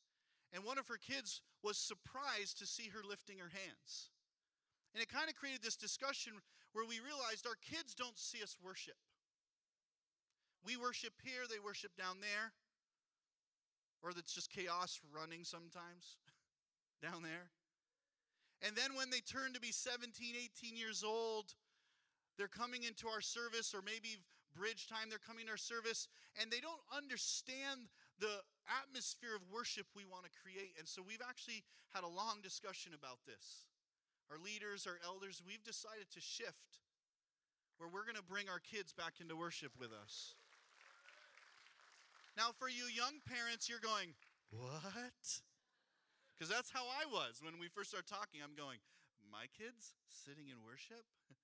and 0.51 0.63
one 0.63 0.77
of 0.77 0.87
her 0.87 0.99
kids 0.99 1.41
was 1.63 1.77
surprised 1.77 2.59
to 2.59 2.67
see 2.67 2.91
her 2.91 3.01
lifting 3.07 3.39
her 3.39 3.51
hands. 3.51 4.11
And 4.93 5.01
it 5.01 5.09
kind 5.09 5.29
of 5.29 5.35
created 5.35 5.63
this 5.63 5.75
discussion 5.75 6.33
where 6.73 6.85
we 6.85 6.99
realized 6.99 7.47
our 7.47 7.57
kids 7.63 7.95
don't 7.95 8.17
see 8.19 8.43
us 8.43 8.57
worship. 8.61 8.99
We 10.65 10.77
worship 10.77 11.13
here, 11.23 11.47
they 11.49 11.59
worship 11.63 11.95
down 11.97 12.17
there. 12.21 12.53
Or 14.03 14.13
that's 14.13 14.33
just 14.33 14.51
chaos 14.51 14.99
running 15.15 15.43
sometimes 15.43 16.19
down 17.01 17.23
there. 17.23 17.49
And 18.61 18.75
then 18.75 18.95
when 18.95 19.09
they 19.09 19.19
turn 19.19 19.53
to 19.53 19.59
be 19.59 19.71
17, 19.71 20.35
18 20.61 20.77
years 20.77 21.03
old, 21.03 21.53
they're 22.37 22.51
coming 22.51 22.83
into 22.83 23.07
our 23.07 23.21
service, 23.21 23.73
or 23.73 23.81
maybe 23.81 24.17
bridge 24.53 24.87
time, 24.87 25.09
they're 25.09 25.21
coming 25.21 25.45
to 25.45 25.57
our 25.57 25.61
service, 25.61 26.07
and 26.39 26.49
they 26.49 26.61
don't 26.61 26.81
understand 26.93 27.89
the 28.21 28.41
atmosphere 28.69 29.35
of 29.35 29.41
worship 29.49 29.85
we 29.97 30.05
want 30.05 30.23
to 30.25 30.33
create. 30.33 30.77
And 30.77 30.87
so 30.87 31.01
we've 31.01 31.23
actually 31.25 31.65
had 31.93 32.05
a 32.05 32.09
long 32.09 32.41
discussion 32.41 32.93
about 32.93 33.21
this. 33.25 33.65
Our 34.31 34.37
leaders, 34.39 34.87
our 34.87 34.97
elders, 35.03 35.41
we've 35.45 35.63
decided 35.63 36.09
to 36.13 36.21
shift 36.21 36.81
where 37.77 37.89
we're 37.89 38.05
going 38.05 38.17
to 38.17 38.25
bring 38.25 38.47
our 38.47 38.61
kids 38.61 38.93
back 38.93 39.19
into 39.19 39.35
worship 39.35 39.73
with 39.77 39.91
us. 39.91 40.37
Now, 42.37 42.49
for 42.57 42.69
you 42.69 42.89
young 42.89 43.21
parents, 43.27 43.69
you're 43.69 43.83
going, 43.83 44.15
What? 44.49 45.41
Because 46.33 46.49
that's 46.49 46.71
how 46.71 46.89
I 46.89 47.05
was 47.05 47.41
when 47.45 47.61
we 47.61 47.69
first 47.69 47.93
started 47.93 48.09
talking. 48.09 48.41
I'm 48.41 48.57
going, 48.57 48.81
My 49.29 49.45
kids 49.53 49.93
sitting 50.09 50.49
in 50.49 50.57
worship? 50.65 51.05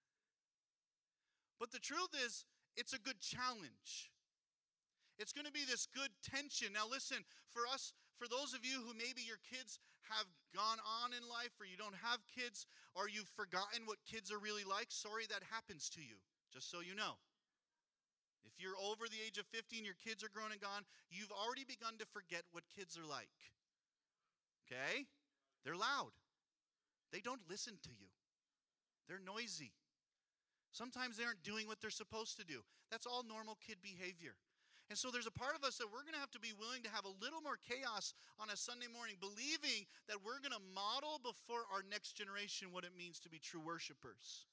But 1.59 1.71
the 1.71 1.79
truth 1.79 2.15
is, 2.25 2.45
it's 2.75 2.93
a 2.93 2.99
good 2.99 3.19
challenge. 3.19 4.09
It's 5.19 5.35
going 5.35 5.45
to 5.45 5.51
be 5.51 5.67
this 5.67 5.85
good 5.91 6.09
tension. 6.23 6.71
Now, 6.71 6.87
listen, 6.87 7.27
for 7.51 7.67
us, 7.67 7.91
for 8.15 8.31
those 8.31 8.55
of 8.55 8.63
you 8.63 8.79
who 8.79 8.95
maybe 8.95 9.19
your 9.19 9.43
kids 9.43 9.79
have 10.07 10.25
gone 10.55 10.79
on 11.03 11.11
in 11.11 11.27
life, 11.27 11.51
or 11.59 11.67
you 11.67 11.75
don't 11.75 11.99
have 11.99 12.23
kids, 12.31 12.65
or 12.95 13.11
you've 13.11 13.29
forgotten 13.35 13.83
what 13.83 13.99
kids 14.07 14.31
are 14.31 14.39
really 14.39 14.63
like, 14.63 14.87
sorry 14.89 15.27
that 15.27 15.43
happens 15.51 15.91
to 15.91 16.01
you, 16.01 16.23
just 16.55 16.71
so 16.71 16.79
you 16.79 16.95
know. 16.95 17.19
If 18.47 18.55
you're 18.57 18.79
over 18.79 19.11
the 19.11 19.19
age 19.19 19.37
of 19.37 19.45
15, 19.51 19.83
your 19.83 19.99
kids 19.99 20.23
are 20.23 20.31
grown 20.31 20.55
and 20.55 20.63
gone, 20.63 20.87
you've 21.11 21.35
already 21.35 21.67
begun 21.67 21.99
to 21.99 22.07
forget 22.07 22.47
what 22.55 22.63
kids 22.71 22.97
are 22.97 23.05
like. 23.05 23.35
Okay? 24.65 25.05
They're 25.63 25.75
loud, 25.75 26.15
they 27.11 27.19
don't 27.19 27.43
listen 27.49 27.75
to 27.83 27.91
you, 27.91 28.07
they're 29.07 29.19
noisy. 29.19 29.75
Sometimes 30.71 31.17
they 31.17 31.23
aren't 31.23 31.43
doing 31.43 31.67
what 31.67 31.82
they're 31.82 31.89
supposed 31.89 32.38
to 32.38 32.45
do. 32.45 32.62
That's 32.91 33.05
all 33.05 33.23
normal 33.23 33.58
kid 33.65 33.77
behavior. 33.82 34.38
And 34.89 34.97
so 34.97 35.13
there's 35.13 35.29
a 35.29 35.34
part 35.34 35.53
of 35.53 35.62
us 35.62 35.77
that 35.77 35.86
we're 35.86 36.01
going 36.01 36.17
to 36.17 36.23
have 36.23 36.34
to 36.34 36.41
be 36.41 36.49
willing 36.58 36.82
to 36.82 36.89
have 36.89 37.05
a 37.05 37.13
little 37.21 37.45
more 37.45 37.62
chaos 37.62 38.17
on 38.41 38.49
a 38.49 38.58
Sunday 38.58 38.89
morning, 38.89 39.21
believing 39.21 39.86
that 40.10 40.17
we're 40.25 40.41
going 40.41 40.55
to 40.55 40.65
model 40.73 41.21
before 41.21 41.69
our 41.69 41.86
next 41.86 42.17
generation 42.17 42.73
what 42.73 42.82
it 42.82 42.97
means 42.97 43.21
to 43.21 43.29
be 43.29 43.38
true 43.38 43.62
worshipers. 43.62 44.49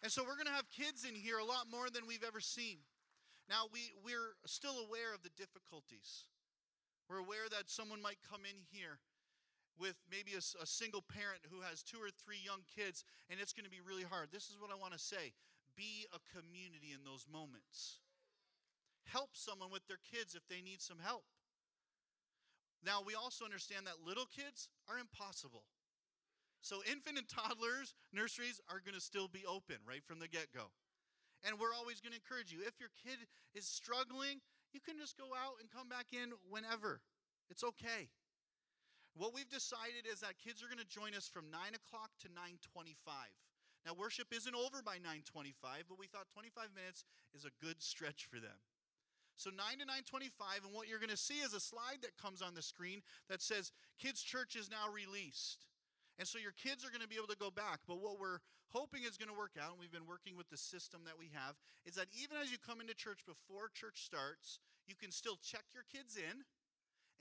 And 0.00 0.08
so 0.08 0.24
we're 0.24 0.40
going 0.40 0.48
to 0.48 0.56
have 0.56 0.68
kids 0.72 1.04
in 1.04 1.12
here 1.12 1.36
a 1.36 1.44
lot 1.44 1.68
more 1.68 1.92
than 1.92 2.08
we've 2.08 2.24
ever 2.24 2.40
seen. 2.40 2.80
Now, 3.48 3.68
we, 3.72 3.92
we're 4.00 4.40
still 4.48 4.80
aware 4.80 5.12
of 5.12 5.20
the 5.20 5.32
difficulties. 5.36 6.24
We're 7.08 7.20
aware 7.20 7.44
that 7.52 7.68
someone 7.68 8.00
might 8.00 8.24
come 8.24 8.48
in 8.48 8.56
here 8.72 9.04
with 9.78 9.96
maybe 10.10 10.34
a, 10.34 10.44
a, 10.62 10.66
single 10.66 11.02
parent 11.02 11.42
who 11.50 11.60
has 11.66 11.82
two 11.82 11.98
or 11.98 12.10
three 12.14 12.38
young 12.38 12.62
kids, 12.70 13.02
and 13.30 13.40
it's 13.40 13.52
going 13.52 13.66
to 13.66 13.72
be 13.72 13.82
really 13.82 14.06
hard. 14.06 14.30
This 14.30 14.46
is 14.46 14.56
what 14.60 14.70
I 14.70 14.78
want 14.78 14.94
to 14.94 15.02
say 15.02 15.34
be 15.74 16.06
a 16.14 16.22
community 16.30 16.94
in 16.94 17.02
those 17.02 17.26
moments. 17.26 17.98
Help 19.10 19.34
someone 19.34 19.74
with 19.74 19.86
their 19.90 20.00
kids 20.00 20.38
if 20.38 20.46
they 20.46 20.62
need 20.62 20.80
some 20.80 21.02
help. 21.02 21.26
Now, 22.84 23.02
we 23.02 23.14
also 23.14 23.44
understand 23.44 23.86
that 23.86 24.06
little 24.06 24.28
kids 24.28 24.68
are 24.86 25.00
impossible. 25.00 25.64
So, 26.60 26.80
infant 26.88 27.18
and 27.18 27.28
toddlers, 27.28 27.92
nurseries 28.12 28.60
are 28.68 28.80
going 28.80 28.94
to 28.94 29.00
still 29.00 29.28
be 29.28 29.44
open 29.44 29.82
right 29.82 30.04
from 30.04 30.20
the 30.20 30.28
get 30.28 30.52
go. 30.54 30.72
And 31.44 31.60
we're 31.60 31.76
always 31.76 32.00
going 32.00 32.12
to 32.12 32.20
encourage 32.20 32.52
you. 32.52 32.64
If 32.64 32.80
your 32.80 32.92
kid 32.96 33.20
is 33.52 33.66
struggling, 33.66 34.40
you 34.72 34.80
can 34.80 34.96
just 34.96 35.18
go 35.18 35.36
out 35.36 35.60
and 35.60 35.68
come 35.68 35.88
back 35.88 36.12
in 36.12 36.32
whenever. 36.48 37.00
It's 37.50 37.64
okay. 37.64 38.08
What 39.14 39.34
we've 39.34 39.48
decided 39.48 40.10
is 40.10 40.20
that 40.20 40.42
kids 40.42 40.62
are 40.62 40.66
going 40.66 40.82
to 40.82 40.90
join 40.90 41.14
us 41.14 41.30
from 41.30 41.46
9 41.50 41.58
o'clock 41.78 42.10
to 42.22 42.28
9.25. 42.28 42.94
Now, 43.86 43.94
worship 43.94 44.28
isn't 44.34 44.54
over 44.54 44.82
by 44.82 44.96
9.25, 44.98 45.86
but 45.88 45.98
we 45.98 46.08
thought 46.10 46.26
25 46.32 46.74
minutes 46.74 47.04
is 47.34 47.44
a 47.44 47.54
good 47.62 47.78
stretch 47.78 48.26
for 48.26 48.40
them. 48.40 48.58
So 49.36 49.50
9 49.50 49.58
to 49.82 49.86
9.25, 49.86 50.66
and 50.66 50.74
what 50.74 50.88
you're 50.88 51.02
going 51.02 51.14
to 51.14 51.20
see 51.20 51.42
is 51.42 51.54
a 51.54 51.60
slide 51.60 52.02
that 52.02 52.16
comes 52.16 52.42
on 52.42 52.54
the 52.54 52.62
screen 52.62 53.02
that 53.28 53.42
says, 53.42 53.72
Kids 53.98 54.22
Church 54.22 54.56
is 54.56 54.70
now 54.70 54.90
released. 54.90 55.66
And 56.18 56.26
so 56.26 56.38
your 56.38 56.54
kids 56.54 56.86
are 56.86 56.90
going 56.94 57.02
to 57.02 57.10
be 57.10 57.18
able 57.18 57.34
to 57.34 57.38
go 57.38 57.50
back. 57.50 57.82
But 57.86 57.98
what 57.98 58.18
we're 58.22 58.38
hoping 58.70 59.02
is 59.02 59.18
going 59.18 59.30
to 59.30 59.38
work 59.38 59.58
out, 59.58 59.74
and 59.74 59.80
we've 59.82 59.94
been 59.94 60.06
working 60.06 60.38
with 60.38 60.50
the 60.50 60.56
system 60.58 61.02
that 61.06 61.18
we 61.18 61.30
have, 61.34 61.58
is 61.82 61.98
that 61.98 62.06
even 62.14 62.38
as 62.38 62.54
you 62.54 62.58
come 62.62 62.78
into 62.80 62.94
church 62.94 63.26
before 63.26 63.70
church 63.74 64.06
starts, 64.06 64.62
you 64.86 64.94
can 64.94 65.10
still 65.10 65.38
check 65.42 65.66
your 65.74 65.84
kids 65.90 66.14
in. 66.14 66.46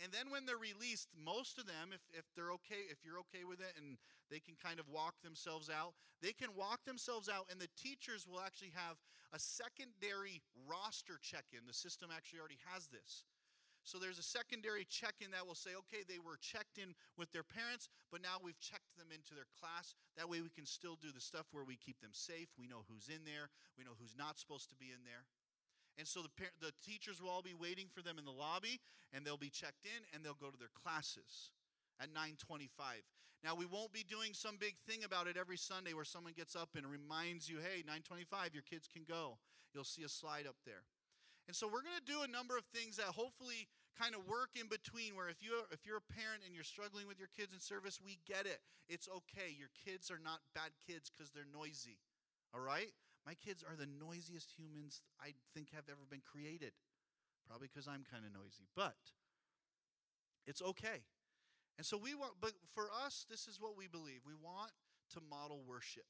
And 0.02 0.12
then 0.12 0.32
when 0.34 0.46
they're 0.46 0.58
released, 0.58 1.10
most 1.14 1.60
of 1.60 1.68
them, 1.68 1.94
if, 1.94 2.02
if 2.18 2.26
they're 2.34 2.52
okay, 2.62 2.90
if 2.90 3.06
you're 3.06 3.20
okay 3.30 3.46
with 3.46 3.62
it 3.62 3.78
and 3.78 3.98
they 4.32 4.40
can 4.40 4.56
kind 4.58 4.80
of 4.80 4.90
walk 4.90 5.22
themselves 5.22 5.70
out, 5.70 5.94
they 6.22 6.34
can 6.34 6.50
walk 6.56 6.82
themselves 6.86 7.30
out, 7.30 7.46
and 7.52 7.60
the 7.60 7.70
teachers 7.78 8.26
will 8.26 8.42
actually 8.42 8.74
have 8.74 8.98
a 9.34 9.40
secondary 9.40 10.42
roster 10.66 11.20
check 11.22 11.46
in. 11.54 11.68
The 11.68 11.76
system 11.76 12.10
actually 12.10 12.40
already 12.40 12.62
has 12.74 12.88
this. 12.88 13.24
So 13.84 14.00
there's 14.00 14.20
a 14.20 14.24
secondary 14.24 14.88
check 14.88 15.20
in 15.20 15.36
that 15.36 15.44
will 15.44 15.60
say, 15.60 15.76
okay, 15.76 16.08
they 16.08 16.20
were 16.20 16.40
checked 16.40 16.80
in 16.80 16.96
with 17.20 17.36
their 17.36 17.44
parents, 17.44 17.92
but 18.16 18.24
now 18.24 18.40
we've 18.40 18.60
checked 18.64 18.96
them 18.96 19.12
into 19.12 19.36
their 19.36 19.48
class. 19.60 19.92
That 20.16 20.32
way 20.32 20.40
we 20.40 20.48
can 20.48 20.64
still 20.64 20.96
do 20.96 21.12
the 21.12 21.20
stuff 21.20 21.52
where 21.52 21.68
we 21.68 21.76
keep 21.76 22.00
them 22.00 22.16
safe. 22.16 22.48
We 22.56 22.72
know 22.72 22.88
who's 22.88 23.12
in 23.12 23.28
there, 23.28 23.52
we 23.76 23.84
know 23.84 24.00
who's 24.00 24.16
not 24.16 24.40
supposed 24.40 24.72
to 24.72 24.80
be 24.80 24.96
in 24.96 25.04
there. 25.04 25.28
And 25.98 26.08
so 26.08 26.22
the, 26.22 26.30
the 26.60 26.74
teachers 26.84 27.22
will 27.22 27.30
all 27.30 27.42
be 27.42 27.54
waiting 27.54 27.88
for 27.94 28.02
them 28.02 28.18
in 28.18 28.26
the 28.26 28.32
lobby, 28.32 28.80
and 29.14 29.26
they'll 29.26 29.38
be 29.38 29.50
checked 29.50 29.86
in, 29.86 30.04
and 30.14 30.26
they'll 30.26 30.34
go 30.34 30.50
to 30.50 30.58
their 30.58 30.74
classes 30.74 31.52
at 32.02 32.10
9:25. 32.14 32.70
Now 33.44 33.56
we 33.56 33.66
won't 33.66 33.92
be 33.92 34.04
doing 34.04 34.34
some 34.34 34.58
big 34.58 34.76
thing 34.88 35.04
about 35.04 35.28
it 35.28 35.38
every 35.38 35.58
Sunday 35.58 35.94
where 35.94 36.06
someone 36.06 36.34
gets 36.34 36.56
up 36.56 36.70
and 36.76 36.90
reminds 36.90 37.50
you, 37.50 37.60
"Hey, 37.60 37.84
9:25, 37.84 38.54
your 38.54 38.64
kids 38.64 38.88
can 38.88 39.04
go." 39.04 39.40
You'll 39.74 39.84
see 39.84 40.04
a 40.04 40.10
slide 40.10 40.48
up 40.48 40.56
there. 40.66 40.86
And 41.48 41.56
so 41.56 41.68
we're 41.68 41.82
going 41.82 42.00
to 42.00 42.12
do 42.12 42.22
a 42.22 42.28
number 42.28 42.58
of 42.58 42.64
things 42.66 42.96
that 42.98 43.08
hopefully 43.08 43.68
kind 44.00 44.16
of 44.16 44.26
work 44.26 44.56
in 44.56 44.68
between 44.68 45.16
where 45.16 45.30
if 45.30 45.42
you 45.42 45.66
if 45.72 45.86
you're 45.86 45.98
a 45.98 46.14
parent 46.14 46.42
and 46.46 46.56
you're 46.56 46.64
struggling 46.64 47.08
with 47.08 47.20
your 47.20 47.30
kids 47.36 47.54
in 47.54 47.60
service, 47.60 48.00
we 48.02 48.20
get 48.26 48.46
it. 48.46 48.62
It's 48.88 49.08
okay. 49.10 49.52
Your 49.52 49.70
kids 49.86 50.10
are 50.10 50.20
not 50.24 50.40
bad 50.56 50.72
kids 50.88 51.10
cuz 51.10 51.32
they're 51.32 51.46
noisy. 51.46 52.00
All 52.54 52.62
right? 52.62 52.94
My 53.26 53.34
kids 53.36 53.64
are 53.64 53.76
the 53.76 53.88
noisiest 53.88 54.52
humans 54.58 55.02
I 55.20 55.34
think 55.54 55.72
have 55.72 55.88
ever 55.90 56.06
been 56.10 56.22
created. 56.22 56.74
Probably 57.48 57.68
cuz 57.68 57.88
I'm 57.88 58.04
kind 58.04 58.26
of 58.26 58.32
noisy, 58.34 58.68
but 58.76 58.98
it's 60.46 60.62
okay. 60.62 61.04
And 61.78 61.86
so 61.86 61.98
we 61.98 62.14
want 62.14 62.40
but 62.40 62.54
for 62.74 62.90
us 62.92 63.26
this 63.30 63.48
is 63.48 63.60
what 63.60 63.76
we 63.78 63.88
believe. 63.88 64.26
We 64.26 64.36
want 64.36 64.72
to 65.12 65.22
model 65.22 65.64
worship. 65.64 66.08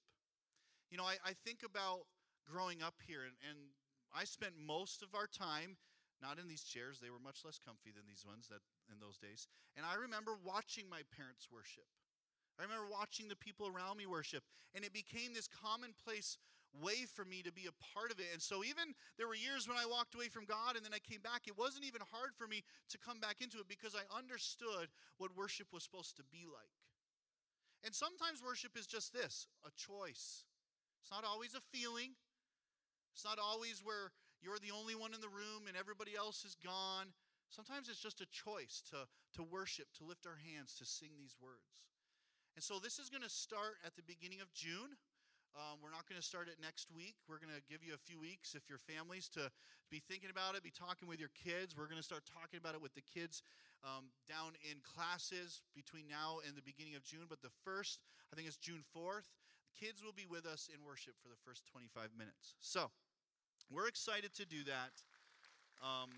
You 0.90 0.98
know, 0.98 1.06
I, 1.06 1.18
I 1.26 1.34
think 1.34 1.64
about 1.64 2.06
growing 2.46 2.82
up 2.82 2.96
here 3.06 3.24
and, 3.24 3.34
and 3.50 3.58
I 4.14 4.26
spent 4.26 4.54
most 4.58 5.02
of 5.02 5.16
our 5.16 5.28
time 5.28 5.78
not 6.22 6.40
in 6.40 6.48
these 6.48 6.64
chairs. 6.64 7.00
They 7.00 7.10
were 7.10 7.20
much 7.20 7.44
less 7.44 7.60
comfy 7.60 7.92
than 7.92 8.08
these 8.08 8.24
ones 8.26 8.48
that 8.48 8.62
in 8.88 9.00
those 9.04 9.18
days. 9.18 9.48
And 9.76 9.86
I 9.86 9.96
remember 9.96 10.40
watching 10.40 10.88
my 10.88 11.04
parents 11.12 11.52
worship. 11.52 11.84
I 12.60 12.64
remember 12.64 12.88
watching 12.88 13.28
the 13.28 13.36
people 13.36 13.68
around 13.68 13.98
me 13.98 14.06
worship, 14.06 14.44
and 14.76 14.86
it 14.86 14.94
became 14.94 15.34
this 15.34 15.50
commonplace 15.50 16.38
way 16.82 17.06
for 17.06 17.26
me 17.26 17.42
to 17.44 17.52
be 17.52 17.70
a 17.70 17.76
part 17.94 18.10
of 18.10 18.20
it. 18.20 18.28
And 18.34 18.42
so, 18.42 18.64
even 18.64 18.98
there 19.18 19.28
were 19.28 19.38
years 19.38 19.68
when 19.68 19.78
I 19.78 19.86
walked 19.86 20.16
away 20.16 20.30
from 20.30 20.46
God 20.46 20.76
and 20.76 20.86
then 20.86 20.94
I 20.94 21.02
came 21.04 21.22
back, 21.22 21.46
it 21.46 21.58
wasn't 21.58 21.86
even 21.86 22.02
hard 22.10 22.34
for 22.34 22.48
me 22.48 22.64
to 22.90 22.98
come 22.98 23.20
back 23.20 23.42
into 23.42 23.60
it 23.60 23.70
because 23.70 23.94
I 23.94 24.06
understood 24.10 24.90
what 25.18 25.36
worship 25.38 25.70
was 25.72 25.84
supposed 25.84 26.18
to 26.18 26.26
be 26.32 26.50
like. 26.50 26.74
And 27.84 27.94
sometimes 27.94 28.42
worship 28.42 28.74
is 28.80 28.88
just 28.88 29.14
this 29.14 29.48
a 29.68 29.72
choice. 29.76 30.48
It's 31.04 31.12
not 31.12 31.28
always 31.28 31.54
a 31.54 31.62
feeling, 31.76 32.16
it's 33.12 33.26
not 33.26 33.38
always 33.38 33.84
where 33.84 34.16
you're 34.42 34.60
the 34.60 34.76
only 34.76 34.96
one 34.96 35.14
in 35.14 35.22
the 35.22 35.32
room 35.32 35.68
and 35.68 35.78
everybody 35.78 36.16
else 36.18 36.44
is 36.44 36.56
gone. 36.60 37.14
Sometimes 37.50 37.88
it's 37.88 38.02
just 38.02 38.20
a 38.20 38.28
choice 38.28 38.82
to, 38.90 39.06
to 39.38 39.44
worship, 39.44 39.88
to 40.00 40.04
lift 40.04 40.26
our 40.26 40.40
hands, 40.42 40.74
to 40.80 40.86
sing 40.86 41.12
these 41.16 41.36
words. 41.40 41.86
And 42.56 42.64
so 42.64 42.80
this 42.80 43.00
is 43.00 43.10
going 43.10 43.24
to 43.24 43.30
start 43.30 43.78
at 43.86 43.96
the 43.96 44.04
beginning 44.04 44.42
of 44.42 44.52
June. 44.54 44.98
Um, 45.54 45.78
we're 45.86 45.94
not 45.94 46.10
going 46.10 46.18
to 46.18 46.26
start 46.26 46.50
it 46.50 46.58
next 46.58 46.90
week. 46.90 47.14
We're 47.30 47.38
going 47.38 47.54
to 47.54 47.62
give 47.70 47.86
you 47.86 47.94
a 47.94 48.02
few 48.02 48.18
weeks 48.18 48.58
if 48.58 48.66
your 48.66 48.82
families 48.82 49.30
to 49.38 49.54
be 49.94 50.02
thinking 50.02 50.34
about 50.34 50.58
it, 50.58 50.66
be 50.66 50.74
talking 50.74 51.06
with 51.06 51.22
your 51.22 51.30
kids. 51.38 51.78
We're 51.78 51.86
going 51.86 52.02
to 52.02 52.06
start 52.06 52.26
talking 52.26 52.58
about 52.58 52.74
it 52.74 52.82
with 52.82 52.98
the 52.98 53.06
kids 53.06 53.46
um, 53.86 54.10
down 54.26 54.58
in 54.66 54.82
classes 54.82 55.62
between 55.78 56.10
now 56.10 56.42
and 56.42 56.58
the 56.58 56.66
beginning 56.66 56.98
of 56.98 57.06
June. 57.06 57.30
But 57.30 57.46
the 57.46 57.54
first, 57.62 58.02
I 58.30 58.36
think 58.36 58.50
it's 58.50 58.58
June 58.58 58.82
4th, 58.98 59.30
the 59.70 59.74
kids 59.78 60.02
will 60.02 60.18
be 60.18 60.26
with 60.26 60.50
us 60.50 60.74
in 60.74 60.82
worship 60.82 61.14
for 61.22 61.30
the 61.30 61.38
first 61.46 61.70
25 61.70 62.18
minutes. 62.18 62.58
So, 62.58 62.90
we're 63.70 63.88
excited 63.88 64.34
to 64.42 64.50
do 64.50 64.66
that. 64.66 65.06
Um, 65.86 66.10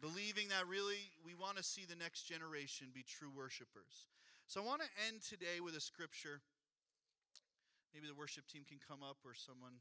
believing 0.00 0.48
that 0.48 0.64
really 0.64 1.12
we 1.20 1.36
want 1.36 1.60
to 1.60 1.64
see 1.64 1.84
the 1.84 2.00
next 2.00 2.24
generation 2.24 2.88
be 2.94 3.04
true 3.04 3.28
worshipers. 3.28 4.08
So 4.46 4.62
I 4.62 4.64
want 4.64 4.80
to 4.80 4.88
end 5.04 5.20
today 5.20 5.60
with 5.60 5.76
a 5.76 5.80
scripture. 5.80 6.40
Maybe 7.94 8.06
the 8.06 8.14
worship 8.14 8.46
team 8.46 8.62
can 8.68 8.78
come 8.78 9.02
up 9.02 9.18
or 9.24 9.32
someone 9.32 9.80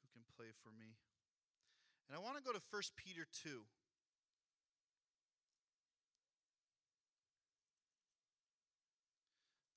who 0.00 0.06
can 0.12 0.22
play 0.36 0.52
for 0.62 0.70
me. 0.76 0.96
And 2.08 2.14
I 2.14 2.20
want 2.22 2.38
to 2.38 2.44
go 2.44 2.52
to 2.52 2.62
1 2.70 2.82
Peter 2.94 3.26
2. 3.42 3.66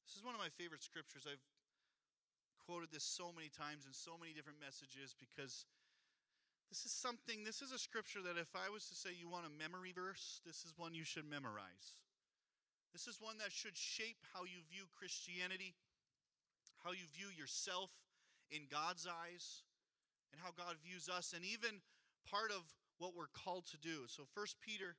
This 0.06 0.14
is 0.14 0.22
one 0.22 0.36
of 0.36 0.42
my 0.42 0.54
favorite 0.54 0.84
scriptures. 0.84 1.26
I've 1.26 1.42
quoted 2.70 2.94
this 2.94 3.08
so 3.08 3.34
many 3.34 3.50
times 3.50 3.90
in 3.90 3.94
so 3.98 4.14
many 4.14 4.30
different 4.30 4.62
messages 4.62 5.18
because 5.18 5.66
this 6.70 6.86
is 6.86 6.94
something, 6.94 7.42
this 7.42 7.66
is 7.66 7.74
a 7.74 7.82
scripture 7.82 8.22
that 8.22 8.38
if 8.38 8.54
I 8.54 8.70
was 8.70 8.86
to 8.94 8.96
say 8.96 9.10
you 9.10 9.26
want 9.26 9.50
a 9.50 9.54
memory 9.58 9.90
verse, 9.90 10.38
this 10.46 10.62
is 10.62 10.78
one 10.78 10.94
you 10.94 11.02
should 11.02 11.26
memorize. 11.26 11.98
This 12.94 13.10
is 13.10 13.18
one 13.18 13.42
that 13.42 13.50
should 13.50 13.74
shape 13.74 14.22
how 14.34 14.46
you 14.46 14.62
view 14.70 14.86
Christianity, 14.94 15.74
how 16.84 16.92
you 16.92 17.06
view 17.14 17.28
yourself 17.36 17.92
in 18.52 18.62
God's 18.70 19.08
eyes, 19.08 19.64
and 20.32 20.42
how 20.42 20.52
God 20.52 20.76
views 20.84 21.10
us, 21.10 21.34
and 21.36 21.44
even 21.46 21.82
part 22.30 22.52
of 22.52 22.64
what 22.98 23.16
we're 23.16 23.32
called 23.34 23.66
to 23.68 23.78
do. 23.78 24.06
So 24.08 24.24
1 24.34 24.46
Peter 24.62 24.96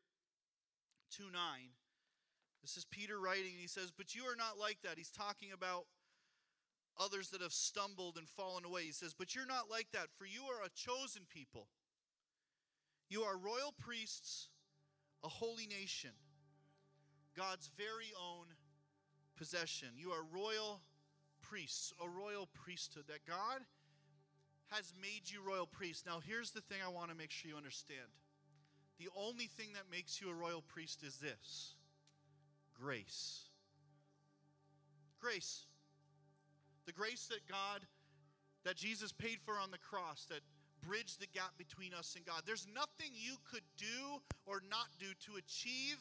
2 1.17 1.25
9, 1.33 1.33
this 2.63 2.77
is 2.77 2.85
Peter 2.85 3.19
writing, 3.19 3.53
and 3.53 3.61
he 3.61 3.69
says, 3.69 3.93
But 3.97 4.15
you 4.15 4.25
are 4.25 4.37
not 4.37 4.59
like 4.59 4.79
that. 4.83 4.97
He's 4.97 5.11
talking 5.11 5.53
about 5.53 5.87
others 6.99 7.31
that 7.31 7.43
have 7.43 7.53
stumbled 7.53 8.17
and 8.17 8.29
fallen 8.29 8.65
away. 8.65 8.83
He 8.83 8.93
says, 8.93 9.15
But 9.17 9.35
you're 9.35 9.47
not 9.47 9.71
like 9.71 9.89
that, 9.93 10.09
for 10.17 10.27
you 10.27 10.43
are 10.45 10.65
a 10.65 10.71
chosen 10.75 11.23
people. 11.29 11.69
You 13.09 13.23
are 13.23 13.37
royal 13.37 13.75
priests, 13.79 14.49
a 15.25 15.29
holy 15.29 15.67
nation, 15.67 16.11
God's 17.37 17.71
very 17.77 18.13
own 18.19 18.47
possession. 19.37 19.89
You 19.97 20.11
are 20.11 20.23
royal 20.23 20.83
priests, 21.43 21.93
a 22.03 22.09
royal 22.09 22.49
priesthood, 22.53 23.05
that 23.09 23.27
God 23.27 23.61
has 24.69 24.93
made 25.01 25.23
you 25.27 25.41
royal 25.47 25.67
priests. 25.67 26.05
Now, 26.07 26.21
here's 26.25 26.53
the 26.53 26.61
thing 26.61 26.79
I 26.85 26.89
want 26.89 27.11
to 27.11 27.17
make 27.17 27.31
sure 27.31 27.51
you 27.51 27.57
understand 27.57 28.09
the 29.01 29.09
only 29.17 29.47
thing 29.47 29.69
that 29.73 29.91
makes 29.91 30.21
you 30.21 30.29
a 30.29 30.35
royal 30.35 30.61
priest 30.61 31.03
is 31.03 31.17
this 31.17 31.75
grace. 32.79 33.45
Grace. 35.21 35.65
The 36.87 36.93
grace 36.93 37.27
that 37.29 37.47
God, 37.49 37.81
that 38.65 38.77
Jesus 38.77 39.11
paid 39.11 39.39
for 39.45 39.59
on 39.59 39.71
the 39.71 39.79
cross, 39.79 40.27
that 40.29 40.41
bridged 40.87 41.21
the 41.21 41.27
gap 41.27 41.57
between 41.57 41.95
us 41.95 42.15
and 42.15 42.25
God. 42.27 42.43
There's 42.47 42.67
nothing 42.75 43.13
you 43.15 43.37
could 43.51 43.65
do 43.79 44.21
or 44.47 44.61
not 44.71 44.89
do 44.99 45.07
to 45.27 45.39
achieve 45.39 45.97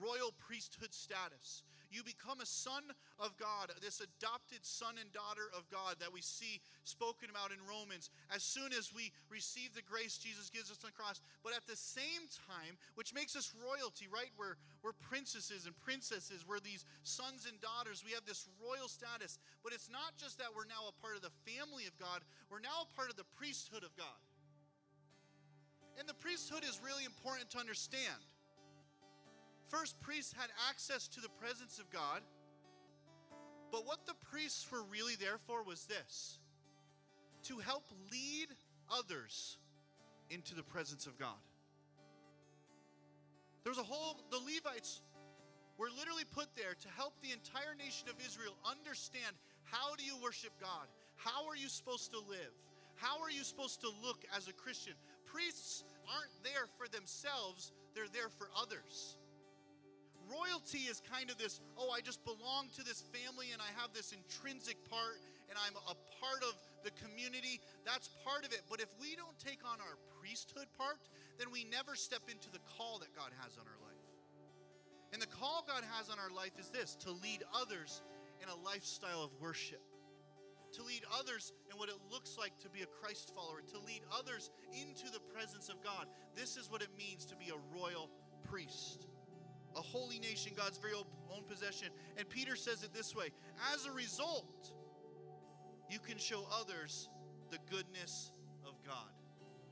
royal 0.00 0.32
priesthood 0.38 0.92
status. 0.92 1.62
You 1.90 2.04
become 2.04 2.40
a 2.40 2.46
son 2.46 2.84
of 3.16 3.32
God, 3.40 3.72
this 3.80 4.04
adopted 4.04 4.60
son 4.60 5.00
and 5.00 5.08
daughter 5.12 5.48
of 5.56 5.64
God 5.72 5.96
that 6.00 6.12
we 6.12 6.20
see 6.20 6.60
spoken 6.84 7.32
about 7.32 7.48
in 7.48 7.58
Romans 7.64 8.10
as 8.28 8.42
soon 8.44 8.76
as 8.76 8.92
we 8.92 9.12
receive 9.32 9.72
the 9.72 9.82
grace 9.82 10.20
Jesus 10.20 10.52
gives 10.52 10.70
us 10.70 10.78
on 10.84 10.92
the 10.92 10.96
cross. 10.96 11.20
But 11.42 11.56
at 11.56 11.64
the 11.64 11.76
same 11.76 12.28
time, 12.44 12.76
which 12.94 13.16
makes 13.16 13.36
us 13.36 13.56
royalty, 13.56 14.04
right? 14.12 14.28
We're, 14.36 14.60
we're 14.84 14.96
princesses 15.00 15.64
and 15.64 15.72
princesses. 15.80 16.44
We're 16.44 16.60
these 16.60 16.84
sons 17.02 17.48
and 17.48 17.56
daughters. 17.60 18.04
We 18.04 18.12
have 18.12 18.28
this 18.28 18.44
royal 18.60 18.88
status. 18.88 19.40
But 19.64 19.72
it's 19.72 19.88
not 19.88 20.16
just 20.20 20.36
that 20.38 20.52
we're 20.52 20.68
now 20.68 20.92
a 20.92 20.96
part 21.00 21.16
of 21.16 21.24
the 21.24 21.34
family 21.48 21.88
of 21.88 21.96
God, 21.96 22.20
we're 22.52 22.60
now 22.60 22.84
a 22.84 22.90
part 22.92 23.08
of 23.08 23.16
the 23.16 23.28
priesthood 23.36 23.82
of 23.82 23.96
God. 23.96 24.20
And 25.98 26.06
the 26.08 26.14
priesthood 26.14 26.62
is 26.62 26.78
really 26.84 27.04
important 27.04 27.50
to 27.56 27.58
understand. 27.58 28.22
First, 29.68 30.00
priests 30.00 30.32
had 30.32 30.48
access 30.68 31.08
to 31.08 31.20
the 31.20 31.28
presence 31.28 31.78
of 31.78 31.90
God. 31.90 32.22
But 33.70 33.86
what 33.86 34.06
the 34.06 34.14
priests 34.30 34.66
were 34.72 34.82
really 34.90 35.14
there 35.16 35.38
for 35.46 35.62
was 35.62 35.84
this 35.84 36.38
to 37.44 37.58
help 37.58 37.84
lead 38.10 38.48
others 38.90 39.58
into 40.30 40.54
the 40.54 40.62
presence 40.62 41.06
of 41.06 41.18
God. 41.18 41.38
There 43.62 43.70
was 43.70 43.78
a 43.78 43.82
whole, 43.82 44.20
the 44.30 44.38
Levites 44.38 45.02
were 45.76 45.88
literally 45.96 46.24
put 46.24 46.48
there 46.56 46.74
to 46.80 46.88
help 46.96 47.12
the 47.22 47.32
entire 47.32 47.74
nation 47.76 48.08
of 48.08 48.14
Israel 48.24 48.56
understand 48.64 49.36
how 49.64 49.94
do 49.96 50.04
you 50.04 50.16
worship 50.22 50.52
God? 50.60 50.88
How 51.16 51.46
are 51.46 51.56
you 51.56 51.68
supposed 51.68 52.10
to 52.12 52.18
live? 52.18 52.52
How 52.96 53.20
are 53.20 53.30
you 53.30 53.44
supposed 53.44 53.80
to 53.82 53.90
look 54.02 54.24
as 54.34 54.48
a 54.48 54.52
Christian? 54.52 54.94
Priests 55.26 55.84
aren't 56.08 56.32
there 56.42 56.66
for 56.78 56.88
themselves, 56.88 57.72
they're 57.94 58.08
there 58.12 58.30
for 58.30 58.48
others 58.56 59.18
royalty 60.28 60.86
is 60.86 61.00
kind 61.00 61.30
of 61.30 61.36
this 61.38 61.60
oh, 61.76 61.90
I 61.90 62.00
just 62.00 62.22
belong 62.24 62.68
to 62.76 62.84
this 62.84 63.02
family 63.12 63.50
and 63.52 63.60
I 63.60 63.72
have 63.80 63.92
this 63.92 64.12
intrinsic 64.12 64.76
part 64.88 65.18
and 65.48 65.56
I'm 65.56 65.76
a 65.88 65.96
part 66.20 66.44
of 66.44 66.54
the 66.84 66.92
community. 67.00 67.60
That's 67.84 68.08
part 68.24 68.44
of 68.44 68.52
it. 68.52 68.62
But 68.68 68.80
if 68.80 68.92
we 69.00 69.16
don't 69.16 69.36
take 69.40 69.64
on 69.64 69.80
our 69.80 69.96
priesthood 70.20 70.68
part, 70.76 71.00
then 71.40 71.48
we 71.50 71.64
never 71.64 71.96
step 71.96 72.28
into 72.28 72.52
the 72.52 72.60
call 72.76 73.00
that 73.00 73.10
God 73.16 73.32
has 73.40 73.56
on 73.56 73.64
our 73.64 73.80
life. 73.80 74.04
And 75.12 75.22
the 75.22 75.32
call 75.32 75.64
God 75.66 75.82
has 75.96 76.12
on 76.12 76.20
our 76.20 76.30
life 76.30 76.52
is 76.60 76.68
this 76.68 76.94
to 77.08 77.10
lead 77.10 77.42
others 77.56 78.02
in 78.42 78.48
a 78.48 78.56
lifestyle 78.60 79.24
of 79.24 79.32
worship 79.40 79.80
to 80.72 80.82
lead 80.82 81.02
others 81.18 81.52
in 81.70 81.78
what 81.78 81.88
it 81.88 81.96
looks 82.10 82.36
like 82.38 82.58
to 82.60 82.68
be 82.68 82.82
a 82.82 82.86
Christ 83.00 83.32
follower, 83.34 83.62
to 83.72 83.78
lead 83.86 84.02
others 84.12 84.50
into 84.72 85.10
the 85.10 85.20
presence 85.32 85.68
of 85.68 85.82
God. 85.82 86.06
This 86.34 86.56
is 86.56 86.70
what 86.70 86.82
it 86.82 86.88
means 86.96 87.24
to 87.26 87.36
be 87.36 87.50
a 87.50 87.76
royal 87.76 88.10
priest, 88.44 89.07
a 89.76 89.80
holy 89.80 90.18
nation, 90.18 90.52
God's 90.56 90.78
very 90.78 90.94
own 90.94 91.42
possession. 91.48 91.88
And 92.16 92.28
Peter 92.28 92.56
says 92.56 92.82
it 92.82 92.92
this 92.92 93.14
way 93.14 93.28
as 93.74 93.86
a 93.86 93.92
result, 93.92 94.72
you 95.90 95.98
can 95.98 96.18
show 96.18 96.46
others 96.60 97.08
the 97.50 97.58
goodness 97.70 98.30
of 98.66 98.74
God. 98.86 99.10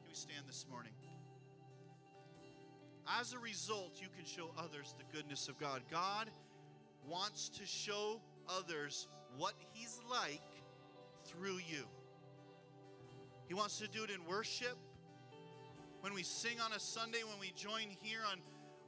Can 0.02 0.08
we 0.08 0.14
stand 0.14 0.44
this 0.46 0.66
morning? 0.70 0.92
As 3.20 3.32
a 3.32 3.38
result, 3.38 3.98
you 4.00 4.08
can 4.16 4.24
show 4.24 4.50
others 4.58 4.94
the 4.98 5.16
goodness 5.16 5.48
of 5.48 5.58
God. 5.58 5.82
God 5.90 6.30
wants 7.08 7.48
to 7.50 7.64
show 7.64 8.20
others 8.48 9.06
what 9.36 9.54
He's 9.72 10.00
like 10.10 10.42
through 11.24 11.58
you. 11.68 11.84
He 13.46 13.54
wants 13.54 13.78
to 13.78 13.88
do 13.88 14.02
it 14.02 14.10
in 14.10 14.24
worship. 14.28 14.76
When 16.00 16.14
we 16.14 16.22
sing 16.22 16.60
on 16.60 16.72
a 16.72 16.80
Sunday, 16.80 17.22
when 17.28 17.38
we 17.38 17.52
join 17.56 17.96
here 18.00 18.20
on, 18.30 18.38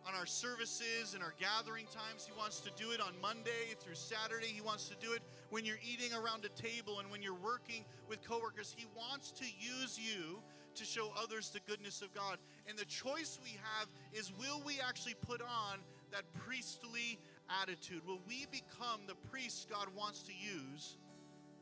on 0.06 0.14
our 0.14 0.26
services 0.26 1.14
and 1.14 1.22
our 1.22 1.34
gathering 1.38 1.86
times, 1.86 2.26
He 2.26 2.32
wants 2.38 2.60
to 2.60 2.70
do 2.76 2.90
it 2.92 3.00
on 3.00 3.12
Monday 3.20 3.74
through 3.80 3.94
Saturday. 3.94 4.46
He 4.46 4.60
wants 4.60 4.88
to 4.88 4.96
do 4.96 5.12
it 5.12 5.22
when 5.50 5.64
you're 5.64 5.80
eating 5.82 6.16
around 6.16 6.44
a 6.44 6.48
table 6.60 7.00
and 7.00 7.10
when 7.10 7.22
you're 7.22 7.34
working 7.34 7.84
with 8.08 8.22
coworkers. 8.22 8.74
He 8.76 8.86
wants 8.96 9.32
to 9.32 9.44
use 9.44 9.98
you 9.98 10.40
to 10.74 10.84
show 10.84 11.12
others 11.20 11.50
the 11.50 11.60
goodness 11.60 12.02
of 12.02 12.14
God. 12.14 12.38
And 12.68 12.78
the 12.78 12.84
choice 12.84 13.38
we 13.42 13.50
have 13.50 13.88
is 14.12 14.32
will 14.38 14.62
we 14.64 14.80
actually 14.80 15.16
put 15.26 15.42
on 15.42 15.78
that 16.12 16.22
priestly 16.34 17.18
attitude? 17.62 18.02
Will 18.06 18.20
we 18.26 18.46
become 18.50 19.00
the 19.06 19.16
priests 19.30 19.66
God 19.68 19.88
wants 19.96 20.22
to 20.22 20.32
use 20.32 20.96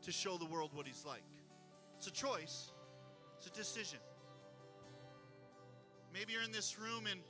to 0.02 0.12
show 0.12 0.36
the 0.36 0.46
world 0.46 0.70
what 0.74 0.86
He's 0.86 1.04
like? 1.06 1.22
It's 1.96 2.06
a 2.06 2.12
choice, 2.12 2.72
it's 3.38 3.46
a 3.46 3.50
decision. 3.50 3.98
Maybe 6.12 6.32
you're 6.32 6.42
in 6.42 6.52
this 6.52 6.78
room 6.78 7.06
and 7.10 7.20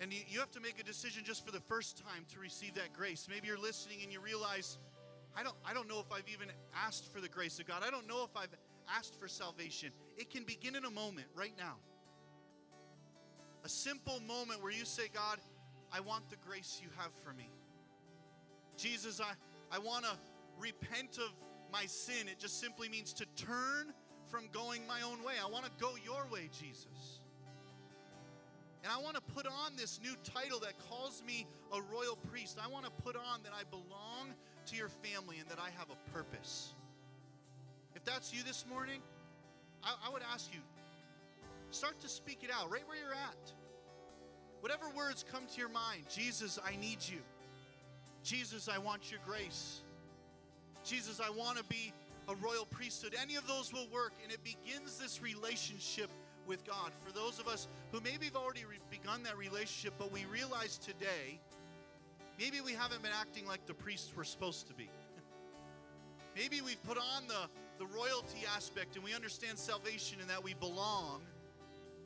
and 0.00 0.12
you, 0.12 0.40
have 0.40 0.50
to 0.52 0.60
make 0.60 0.80
a 0.80 0.82
decision 0.82 1.22
just 1.24 1.44
for 1.44 1.52
the 1.52 1.60
first 1.60 1.98
time 1.98 2.24
to 2.32 2.40
receive 2.40 2.74
that 2.74 2.92
grace. 2.92 3.28
Maybe 3.30 3.46
you're 3.46 3.58
listening 3.58 3.98
and 4.02 4.12
you 4.12 4.20
realize, 4.20 4.78
I 5.36 5.42
don't, 5.42 5.54
I 5.64 5.72
don't 5.72 5.88
know 5.88 6.00
if 6.00 6.12
I've 6.12 6.28
even 6.32 6.48
asked 6.74 7.12
for 7.12 7.20
the 7.20 7.28
grace 7.28 7.58
of 7.60 7.66
God. 7.66 7.82
I 7.86 7.90
don't 7.90 8.08
know 8.08 8.24
if 8.24 8.36
I've 8.36 8.54
asked 8.96 9.18
for 9.20 9.28
salvation. 9.28 9.90
It 10.16 10.30
can 10.30 10.44
begin 10.44 10.74
in 10.74 10.84
a 10.84 10.90
moment 10.90 11.28
right 11.34 11.54
now. 11.56 11.76
A 13.64 13.68
simple 13.68 14.20
moment 14.26 14.62
where 14.62 14.72
you 14.72 14.84
say, 14.84 15.04
God, 15.12 15.38
I 15.92 16.00
want 16.00 16.28
the 16.28 16.36
grace 16.36 16.80
you 16.82 16.88
have 16.98 17.12
for 17.24 17.32
me. 17.32 17.48
Jesus, 18.76 19.20
I, 19.20 19.32
I 19.74 19.78
want 19.78 20.04
to 20.04 20.10
repent 20.58 21.18
of 21.18 21.32
my 21.72 21.86
sin. 21.86 22.28
It 22.28 22.38
just 22.38 22.60
simply 22.60 22.88
means 22.88 23.12
to 23.14 23.26
turn 23.36 23.92
from 24.28 24.48
going 24.52 24.86
my 24.86 25.00
own 25.02 25.22
way. 25.22 25.34
I 25.42 25.48
want 25.48 25.64
to 25.64 25.70
go 25.80 25.92
your 26.04 26.26
way, 26.30 26.50
Jesus. 26.52 27.20
And 28.84 28.92
I 28.92 28.98
want 28.98 29.16
to 29.16 29.22
put 29.22 29.46
on 29.46 29.76
this 29.78 29.98
new 30.02 30.14
title 30.22 30.60
that 30.60 30.74
calls 30.90 31.22
me 31.26 31.46
a 31.72 31.80
royal 31.80 32.16
priest. 32.30 32.58
I 32.62 32.68
want 32.68 32.84
to 32.84 32.90
put 33.02 33.16
on 33.16 33.42
that 33.42 33.52
I 33.58 33.62
belong 33.70 34.34
to 34.66 34.76
your 34.76 34.90
family 34.90 35.38
and 35.40 35.48
that 35.48 35.58
I 35.58 35.70
have 35.78 35.88
a 35.88 36.10
purpose. 36.10 36.74
If 37.94 38.04
that's 38.04 38.34
you 38.34 38.42
this 38.42 38.66
morning, 38.68 39.00
I, 39.82 39.94
I 40.06 40.12
would 40.12 40.20
ask 40.30 40.52
you 40.52 40.60
start 41.70 41.98
to 42.00 42.08
speak 42.08 42.40
it 42.42 42.50
out 42.54 42.70
right 42.70 42.86
where 42.86 42.98
you're 42.98 43.14
at. 43.14 43.52
Whatever 44.60 44.84
words 44.94 45.24
come 45.32 45.44
to 45.46 45.58
your 45.58 45.70
mind 45.70 46.02
Jesus, 46.14 46.58
I 46.62 46.76
need 46.76 46.98
you. 47.00 47.20
Jesus, 48.22 48.68
I 48.68 48.76
want 48.76 49.10
your 49.10 49.20
grace. 49.26 49.80
Jesus, 50.84 51.20
I 51.20 51.30
want 51.30 51.56
to 51.56 51.64
be 51.64 51.90
a 52.28 52.34
royal 52.34 52.66
priesthood. 52.66 53.14
Any 53.20 53.36
of 53.36 53.46
those 53.46 53.72
will 53.72 53.88
work, 53.88 54.12
and 54.22 54.30
it 54.30 54.40
begins 54.44 54.98
this 54.98 55.22
relationship 55.22 56.10
with 56.46 56.64
God. 56.66 56.90
For 57.04 57.12
those 57.12 57.38
of 57.38 57.48
us 57.48 57.68
who 57.92 58.00
maybe 58.00 58.26
have 58.26 58.36
already 58.36 58.64
re- 58.64 58.78
begun 58.90 59.22
that 59.24 59.36
relationship, 59.36 59.94
but 59.98 60.12
we 60.12 60.24
realize 60.26 60.78
today, 60.78 61.38
maybe 62.38 62.60
we 62.60 62.72
haven't 62.72 63.02
been 63.02 63.12
acting 63.18 63.46
like 63.46 63.66
the 63.66 63.74
priests 63.74 64.12
we're 64.16 64.24
supposed 64.24 64.66
to 64.68 64.74
be. 64.74 64.88
maybe 66.36 66.60
we've 66.60 66.82
put 66.84 66.98
on 66.98 67.26
the, 67.28 67.48
the 67.78 67.86
royalty 67.86 68.44
aspect 68.54 68.96
and 68.96 69.04
we 69.04 69.14
understand 69.14 69.58
salvation 69.58 70.18
and 70.20 70.30
that 70.30 70.42
we 70.42 70.54
belong, 70.54 71.20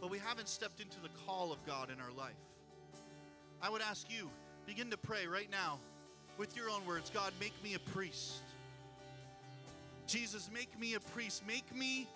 but 0.00 0.10
we 0.10 0.18
haven't 0.18 0.48
stepped 0.48 0.80
into 0.80 1.00
the 1.00 1.10
call 1.26 1.52
of 1.52 1.64
God 1.66 1.90
in 1.90 2.00
our 2.00 2.12
life. 2.16 2.34
I 3.60 3.70
would 3.70 3.82
ask 3.82 4.06
you, 4.10 4.30
begin 4.66 4.90
to 4.90 4.96
pray 4.96 5.26
right 5.26 5.50
now 5.50 5.78
with 6.36 6.56
your 6.56 6.70
own 6.70 6.86
words 6.86 7.10
God, 7.10 7.32
make 7.40 7.54
me 7.64 7.74
a 7.74 7.78
priest. 7.78 8.42
Jesus, 10.06 10.48
make 10.52 10.78
me 10.80 10.94
a 10.94 11.00
priest. 11.00 11.42
Make 11.46 11.74
me 11.74 12.08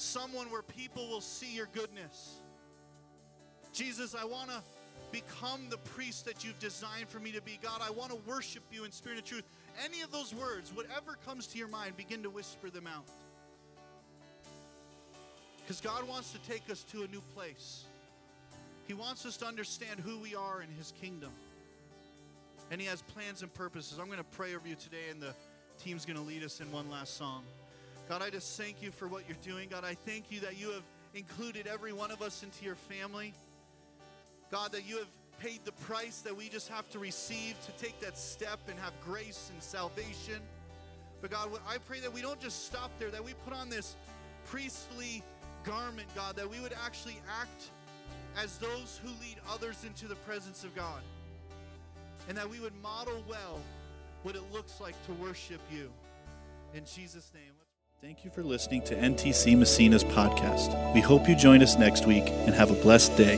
someone 0.00 0.50
where 0.50 0.62
people 0.62 1.08
will 1.08 1.20
see 1.20 1.54
your 1.54 1.68
goodness. 1.72 2.36
Jesus, 3.72 4.14
I 4.14 4.24
want 4.24 4.50
to 4.50 4.60
become 5.12 5.68
the 5.68 5.78
priest 5.78 6.24
that 6.24 6.44
you've 6.44 6.58
designed 6.58 7.08
for 7.08 7.18
me 7.18 7.32
to 7.32 7.42
be. 7.42 7.58
God, 7.62 7.80
I 7.82 7.90
want 7.90 8.10
to 8.10 8.18
worship 8.26 8.62
you 8.72 8.84
in 8.84 8.92
spirit 8.92 9.18
and 9.18 9.26
truth. 9.26 9.44
Any 9.84 10.02
of 10.02 10.10
those 10.10 10.34
words, 10.34 10.72
whatever 10.74 11.16
comes 11.26 11.46
to 11.48 11.58
your 11.58 11.68
mind, 11.68 11.96
begin 11.96 12.22
to 12.22 12.30
whisper 12.30 12.70
them 12.70 12.86
out. 12.86 13.04
Because 15.58 15.80
God 15.80 16.08
wants 16.08 16.32
to 16.32 16.38
take 16.50 16.68
us 16.70 16.82
to 16.84 17.02
a 17.02 17.06
new 17.08 17.22
place. 17.34 17.84
He 18.88 18.94
wants 18.94 19.24
us 19.24 19.36
to 19.38 19.46
understand 19.46 20.00
who 20.00 20.18
we 20.18 20.34
are 20.34 20.62
in 20.62 20.68
His 20.76 20.92
kingdom. 21.00 21.30
And 22.72 22.80
He 22.80 22.86
has 22.88 23.02
plans 23.02 23.42
and 23.42 23.52
purposes. 23.54 23.98
I'm 23.98 24.06
going 24.06 24.18
to 24.18 24.24
pray 24.24 24.54
over 24.54 24.66
you 24.66 24.74
today, 24.74 25.10
and 25.10 25.22
the 25.22 25.34
team's 25.82 26.04
going 26.04 26.18
to 26.18 26.24
lead 26.24 26.42
us 26.42 26.60
in 26.60 26.70
one 26.72 26.90
last 26.90 27.16
song. 27.16 27.44
God, 28.10 28.22
I 28.22 28.30
just 28.30 28.60
thank 28.60 28.82
you 28.82 28.90
for 28.90 29.06
what 29.06 29.22
you're 29.28 29.38
doing. 29.40 29.68
God, 29.68 29.84
I 29.84 29.94
thank 29.94 30.32
you 30.32 30.40
that 30.40 30.58
you 30.58 30.72
have 30.72 30.82
included 31.14 31.68
every 31.68 31.92
one 31.92 32.10
of 32.10 32.22
us 32.22 32.42
into 32.42 32.64
your 32.64 32.74
family. 32.74 33.32
God, 34.50 34.72
that 34.72 34.84
you 34.84 34.98
have 34.98 35.06
paid 35.38 35.60
the 35.64 35.70
price 35.70 36.20
that 36.22 36.36
we 36.36 36.48
just 36.48 36.68
have 36.70 36.90
to 36.90 36.98
receive 36.98 37.54
to 37.66 37.72
take 37.80 38.00
that 38.00 38.18
step 38.18 38.58
and 38.68 38.76
have 38.80 38.92
grace 39.04 39.52
and 39.54 39.62
salvation. 39.62 40.40
But 41.20 41.30
God, 41.30 41.50
I 41.68 41.78
pray 41.78 42.00
that 42.00 42.12
we 42.12 42.20
don't 42.20 42.40
just 42.40 42.66
stop 42.66 42.90
there, 42.98 43.10
that 43.10 43.24
we 43.24 43.34
put 43.44 43.54
on 43.54 43.70
this 43.70 43.94
priestly 44.46 45.22
garment, 45.62 46.08
God, 46.16 46.34
that 46.34 46.50
we 46.50 46.58
would 46.58 46.74
actually 46.84 47.20
act 47.40 47.70
as 48.36 48.58
those 48.58 49.00
who 49.04 49.10
lead 49.24 49.36
others 49.48 49.84
into 49.84 50.08
the 50.08 50.16
presence 50.16 50.64
of 50.64 50.74
God. 50.74 51.02
And 52.28 52.36
that 52.36 52.50
we 52.50 52.58
would 52.58 52.74
model 52.82 53.22
well 53.28 53.60
what 54.24 54.34
it 54.34 54.42
looks 54.52 54.80
like 54.80 54.96
to 55.06 55.12
worship 55.12 55.60
you. 55.70 55.92
In 56.74 56.84
Jesus' 56.84 57.30
name. 57.32 57.59
Thank 58.02 58.24
you 58.24 58.30
for 58.30 58.42
listening 58.42 58.80
to 58.84 58.94
NTC 58.94 59.58
Massena's 59.58 60.04
podcast. 60.04 60.94
We 60.94 61.02
hope 61.02 61.28
you 61.28 61.36
join 61.36 61.62
us 61.62 61.76
next 61.76 62.06
week 62.06 62.24
and 62.28 62.54
have 62.54 62.70
a 62.70 62.82
blessed 62.82 63.14
day. 63.18 63.36